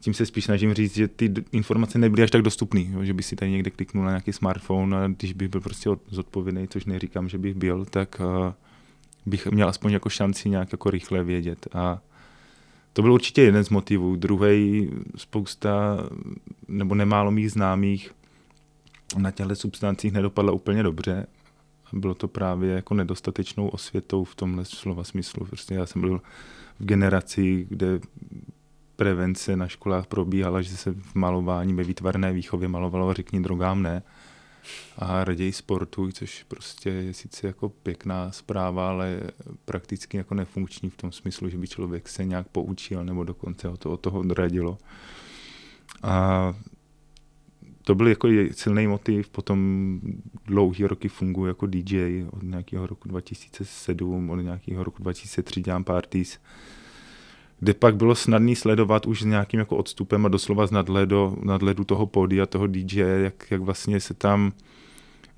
tím 0.00 0.14
se 0.14 0.26
spíš 0.26 0.44
snažím 0.44 0.74
říct, 0.74 0.94
že 0.94 1.08
ty 1.08 1.34
informace 1.52 1.98
nebyly 1.98 2.22
až 2.22 2.30
tak 2.30 2.42
dostupné, 2.42 2.84
že 3.02 3.14
by 3.14 3.22
si 3.22 3.36
tady 3.36 3.50
někde 3.50 3.70
kliknul 3.70 4.04
na 4.04 4.10
nějaký 4.10 4.32
smartphone 4.32 4.96
a 4.96 5.08
když 5.08 5.32
bych 5.32 5.48
byl 5.48 5.60
prostě 5.60 5.90
zodpovědný, 6.08 6.68
což 6.68 6.84
neříkám, 6.84 7.28
že 7.28 7.38
bych 7.38 7.54
byl, 7.54 7.84
tak 7.84 8.20
uh, 8.20 8.52
bych 9.26 9.46
měl 9.46 9.68
aspoň 9.68 9.92
jako 9.92 10.08
šanci 10.08 10.50
nějak 10.50 10.72
jako 10.72 10.90
rychle 10.90 11.24
vědět. 11.24 11.66
A 11.72 12.00
to 12.92 13.02
byl 13.02 13.12
určitě 13.12 13.42
jeden 13.42 13.64
z 13.64 13.70
motivů. 13.70 14.16
Druhý, 14.16 14.90
spousta 15.16 15.98
nebo 16.68 16.94
nemálo 16.94 17.30
mých 17.30 17.52
známých 17.52 18.12
na 19.18 19.30
těchto 19.30 19.56
substancích 19.56 20.12
nedopadla 20.12 20.52
úplně 20.52 20.82
dobře. 20.82 21.26
Bylo 21.92 22.14
to 22.14 22.28
právě 22.28 22.74
jako 22.74 22.94
nedostatečnou 22.94 23.68
osvětou 23.68 24.24
v 24.24 24.34
tomhle 24.34 24.64
slova 24.64 25.04
smyslu. 25.04 25.46
Prostě 25.46 25.74
já 25.74 25.86
jsem 25.86 26.00
byl 26.00 26.22
v 26.80 26.84
generaci, 26.84 27.66
kde 27.70 28.00
prevence 28.96 29.56
na 29.56 29.68
školách 29.68 30.06
probíhala, 30.06 30.62
že 30.62 30.76
se 30.76 30.92
v 30.92 31.14
malování 31.14 31.74
ve 31.74 31.84
výtvarné 31.84 32.32
výchově 32.32 32.68
malovalo 32.68 33.14
řekni 33.14 33.42
drogám 33.42 33.82
ne 33.82 34.02
a 34.98 35.24
raději 35.24 35.52
sportuj, 35.52 36.12
což 36.12 36.42
prostě 36.42 36.90
je 36.90 37.14
sice 37.14 37.46
jako 37.46 37.68
pěkná 37.68 38.32
zpráva, 38.32 38.88
ale 38.88 39.20
prakticky 39.64 40.16
jako 40.16 40.34
nefunkční 40.34 40.90
v 40.90 40.96
tom 40.96 41.12
smyslu, 41.12 41.48
že 41.48 41.58
by 41.58 41.68
člověk 41.68 42.08
se 42.08 42.24
nějak 42.24 42.48
poučil 42.48 43.04
nebo 43.04 43.24
dokonce 43.24 43.68
o 43.68 43.76
to, 43.76 43.90
od 43.90 44.00
toho 44.00 44.20
odradilo. 44.20 44.78
A 46.02 46.54
to 47.84 47.94
byl 47.94 48.08
jako 48.08 48.28
silný 48.50 48.86
motiv, 48.86 49.28
potom 49.28 50.00
dlouhý 50.46 50.84
roky 50.84 51.08
funguji 51.08 51.46
jako 51.46 51.66
DJ, 51.66 52.24
od 52.30 52.42
nějakého 52.42 52.86
roku 52.86 53.08
2007, 53.08 54.30
od 54.30 54.36
nějakého 54.36 54.84
roku 54.84 55.02
2003 55.02 55.60
dělám 55.60 55.84
parties, 55.84 56.38
kde 57.62 57.74
pak 57.74 57.96
bylo 57.96 58.14
snadný 58.14 58.56
sledovat 58.56 59.06
už 59.06 59.22
s 59.22 59.24
nějakým 59.24 59.60
jako 59.60 59.76
odstupem 59.76 60.26
a 60.26 60.28
doslova 60.28 60.66
z 60.66 60.70
nadhledu, 60.70 61.38
nadhledu 61.42 61.84
toho 61.84 62.06
pódia, 62.06 62.46
toho 62.46 62.66
DJ, 62.66 63.00
jak, 63.00 63.50
jak 63.50 63.60
vlastně 63.60 64.00
se 64.00 64.14
tam 64.14 64.52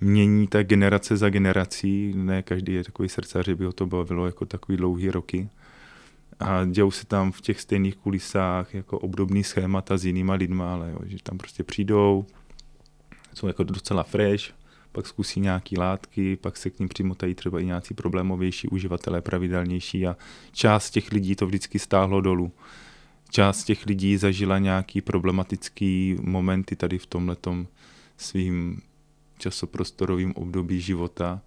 mění 0.00 0.46
ta 0.46 0.62
generace 0.62 1.16
za 1.16 1.30
generací, 1.30 2.12
ne 2.16 2.42
každý 2.42 2.72
je 2.72 2.84
takový 2.84 3.08
srdcař, 3.08 3.48
by 3.48 3.64
ho 3.64 3.72
to 3.72 3.86
bavilo 3.86 4.26
jako 4.26 4.46
takový 4.46 4.76
dlouhý 4.76 5.10
roky. 5.10 5.48
A 6.40 6.64
dějou 6.64 6.90
se 6.90 7.06
tam 7.06 7.32
v 7.32 7.40
těch 7.40 7.60
stejných 7.60 7.96
kulisách 7.96 8.74
jako 8.74 8.98
obdobný 8.98 9.44
schémata 9.44 9.96
s 9.96 10.04
jinýma 10.04 10.34
lidma, 10.34 10.72
ale 10.72 10.90
jo, 10.90 10.98
že 11.04 11.16
tam 11.22 11.38
prostě 11.38 11.64
přijdou, 11.64 12.26
jsou 13.34 13.46
jako 13.46 13.62
docela 13.62 14.02
fresh, 14.02 14.44
pak 14.94 15.06
zkusí 15.06 15.40
nějaký 15.40 15.78
látky, 15.78 16.36
pak 16.36 16.56
se 16.56 16.70
k 16.70 16.78
ním 16.78 16.88
přimotají 16.88 17.34
třeba 17.34 17.60
i 17.60 17.64
nějací 17.64 17.94
problémovější 17.94 18.68
uživatelé, 18.68 19.20
pravidelnější 19.20 20.06
a 20.06 20.16
část 20.52 20.90
těch 20.90 21.12
lidí 21.12 21.36
to 21.36 21.46
vždycky 21.46 21.78
stáhlo 21.78 22.20
dolů. 22.20 22.52
Část 23.30 23.64
těch 23.64 23.86
lidí 23.86 24.16
zažila 24.16 24.58
nějaký 24.58 25.00
problematický 25.00 26.16
momenty 26.20 26.76
tady 26.76 26.98
v 26.98 27.06
tomhletom 27.06 27.66
svým 28.16 28.80
časoprostorovým 29.38 30.32
období 30.36 30.80
života, 30.80 31.40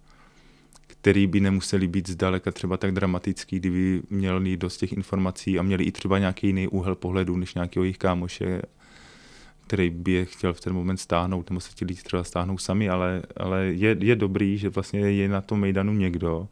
který 0.86 1.26
by 1.26 1.40
nemuseli 1.40 1.88
být 1.88 2.08
zdaleka 2.08 2.52
třeba 2.52 2.76
tak 2.76 2.92
dramatický, 2.92 3.56
kdyby 3.56 4.02
měli 4.10 4.56
dost 4.56 4.76
těch 4.76 4.92
informací 4.92 5.58
a 5.58 5.62
měli 5.62 5.84
i 5.84 5.92
třeba 5.92 6.18
nějaký 6.18 6.46
jiný 6.46 6.68
úhel 6.68 6.94
pohledu 6.94 7.36
než 7.36 7.54
nějakého 7.54 7.84
jejich 7.84 7.98
kámoše 7.98 8.62
který 9.68 9.90
by 9.90 10.12
je 10.12 10.24
chtěl 10.24 10.54
v 10.54 10.60
ten 10.60 10.72
moment 10.72 10.96
stáhnout, 10.96 11.50
nebo 11.50 11.60
se 11.60 11.74
ti 11.74 11.84
lidi 11.84 12.02
třeba 12.02 12.24
stáhnou 12.24 12.58
sami, 12.58 12.88
ale, 12.88 13.22
ale 13.36 13.64
je, 13.64 13.96
je 14.00 14.16
dobrý, 14.16 14.58
že 14.58 14.68
vlastně 14.68 15.00
je 15.00 15.28
na 15.28 15.40
tom 15.40 15.60
Mejdanu 15.60 15.92
někdo, 15.92 16.48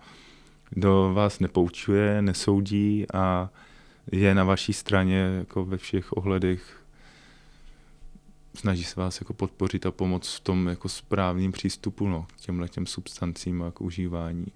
kdo 0.71 1.13
vás 1.15 1.41
nepoučuje, 1.41 2.23
nesoudí 2.23 3.07
a 3.15 3.51
je 4.13 4.35
na 4.35 4.45
vaší 4.45 4.73
straně 4.73 5.19
jako 5.19 5.65
ve 5.65 5.77
všech 5.77 6.17
ohledech 6.17 6.83
snaží 8.55 8.85
se 8.85 9.01
vás 9.01 9.21
jako 9.21 9.33
podpořit 9.33 9.87
a 9.87 9.91
pomoct 9.91 10.37
v 10.37 10.41
tom 10.41 10.67
jako 10.69 10.89
správným 10.89 11.53
přístupu 11.53 12.09
no, 12.09 12.27
k 12.37 12.41
těmhle 12.41 12.69
těm 12.69 12.87
substancím 12.87 13.63
a 13.63 13.71
k 13.71 13.81
užívání, 13.81 14.47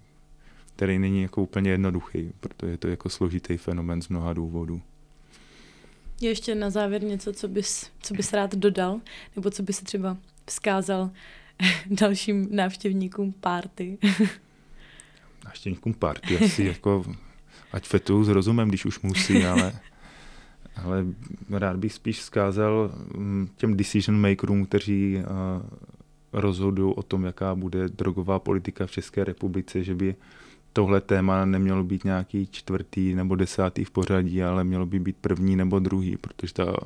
který 0.77 0.99
není 0.99 1.23
jako 1.23 1.43
úplně 1.43 1.71
jednoduchý, 1.71 2.33
protože 2.41 2.73
je 2.73 2.79
to 2.79 2.89
jako 2.89 3.09
složitý 3.09 3.57
fenomen 3.57 4.03
z 4.03 4.09
mnoha 4.09 4.33
důvodů. 4.33 4.83
Je 6.21 6.29
ještě 6.29 6.55
na 6.55 6.71
závěr 6.71 7.03
něco, 7.03 7.33
co 7.33 7.49
bys, 7.49 7.91
co 8.03 8.15
bys 8.15 8.33
rád 8.33 8.55
dodal, 8.55 9.01
nebo 9.37 9.51
co 9.51 9.63
by 9.63 9.73
se 9.73 9.85
třeba 9.85 10.17
vzkázal 10.47 11.11
dalším 11.91 12.49
návštěvníkům 12.51 13.33
párty? 13.33 13.99
návštěvníkům 15.45 15.95
párty 15.95 16.39
asi 16.39 16.65
jako, 16.65 17.05
ať 17.73 17.87
fetují 17.87 18.25
s 18.25 18.29
rozumem, 18.29 18.69
když 18.69 18.85
už 18.85 19.01
musí, 19.01 19.45
ale, 19.47 19.81
ale 20.77 21.05
rád 21.51 21.77
bych 21.77 21.93
spíš 21.93 22.19
vzkázal 22.19 22.93
mm, 23.17 23.49
těm 23.57 23.77
decision 23.77 24.21
makerům, 24.21 24.67
kteří 24.67 25.17
uh, 25.17 25.23
rozhodují 26.33 26.95
o 26.95 27.03
tom, 27.03 27.25
jaká 27.25 27.55
bude 27.55 27.89
drogová 27.89 28.39
politika 28.39 28.87
v 28.87 28.91
České 28.91 29.25
republice, 29.25 29.85
že 29.85 29.95
by 29.95 30.15
tohle 30.73 31.01
téma 31.01 31.45
nemělo 31.45 31.85
být 31.85 32.05
nějaký 32.05 32.49
čtvrtý 32.51 33.15
nebo 33.15 33.37
desátý 33.37 33.85
v 33.85 33.91
pořadí, 33.91 34.43
ale 34.43 34.65
mělo 34.65 34.87
by 34.87 34.99
být 34.99 35.17
první 35.21 35.57
nebo 35.57 35.79
druhý, 35.79 36.17
protože 36.17 36.55
ta 36.55 36.77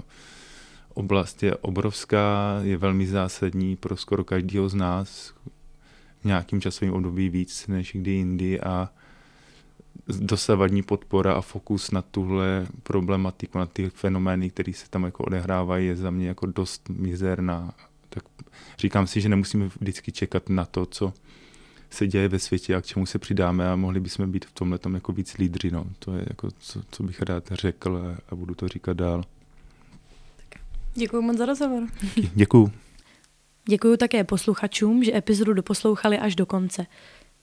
oblast 0.95 1.43
je 1.43 1.57
obrovská, 1.57 2.59
je 2.63 2.77
velmi 2.77 3.07
zásadní 3.07 3.77
pro 3.77 3.97
skoro 3.97 4.25
každého 4.25 4.69
z 4.69 4.75
nás 4.75 5.35
v 6.21 6.25
nějakým 6.25 6.61
časovým 6.61 6.95
období 6.95 7.29
víc 7.29 7.67
než 7.67 7.93
kdy 7.95 8.11
jindy 8.11 8.61
a 8.61 8.89
dosavadní 10.09 10.83
podpora 10.83 11.35
a 11.35 11.41
fokus 11.41 11.91
na 11.91 12.03
tuhle 12.03 12.67
problematiku, 12.83 13.59
na 13.59 13.67
ty 13.67 13.91
fenomény, 13.91 14.51
které 14.51 14.73
se 14.73 14.91
tam 14.91 15.05
jako 15.05 15.25
odehrávají, 15.25 15.87
je 15.87 15.97
za 15.97 16.11
mě 16.11 16.29
jako 16.29 16.47
dost 16.47 16.89
mizerná. 16.89 17.75
Tak 18.09 18.25
říkám 18.79 19.07
si, 19.07 19.21
že 19.21 19.29
nemusíme 19.29 19.69
vždycky 19.81 20.13
čekat 20.13 20.49
na 20.49 20.65
to, 20.65 20.87
co 20.87 21.13
se 21.95 22.07
děje 22.07 22.29
ve 22.29 22.39
světě 22.39 22.75
a 22.75 22.81
k 22.81 22.87
čemu 22.87 23.07
se 23.07 23.19
přidáme 23.19 23.69
a 23.69 23.77
mohli 23.77 24.01
bychom 24.01 24.33
být 24.33 24.45
v 24.45 24.53
tomhle 24.53 24.79
jako 24.95 25.13
víc 25.13 25.35
lídři. 25.39 25.71
No. 25.71 25.85
To 25.99 26.13
je 26.17 26.25
jako, 26.29 26.49
co, 26.59 26.83
co 26.91 27.03
bych 27.03 27.23
rád 27.23 27.45
řekl 27.53 27.97
a, 27.97 28.21
a 28.31 28.35
budu 28.35 28.55
to 28.55 28.69
říkat 28.69 28.97
dál. 28.97 29.25
Děkuji 30.95 31.23
moc 31.23 31.37
za 31.37 31.47
rozhovor. 31.47 31.83
Děkuji. 32.35 32.73
Děkuji 33.69 33.97
také 33.97 34.25
posluchačům, 34.25 35.05
že 35.05 35.17
epizodu 35.17 35.53
doposlouchali 35.53 36.19
až 36.19 36.37
do 36.37 36.47
konce. 36.47 36.87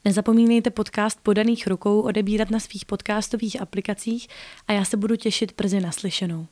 Nezapomínejte 0.05 0.69
podcast 0.69 1.19
podaných 1.23 1.67
rukou 1.67 2.01
odebírat 2.01 2.51
na 2.51 2.59
svých 2.59 2.85
podcastových 2.85 3.61
aplikacích 3.61 4.27
a 4.67 4.73
já 4.73 4.85
se 4.85 4.97
budu 4.97 5.15
těšit 5.15 5.53
brzy 5.57 5.79
naslyšenou. 5.79 6.47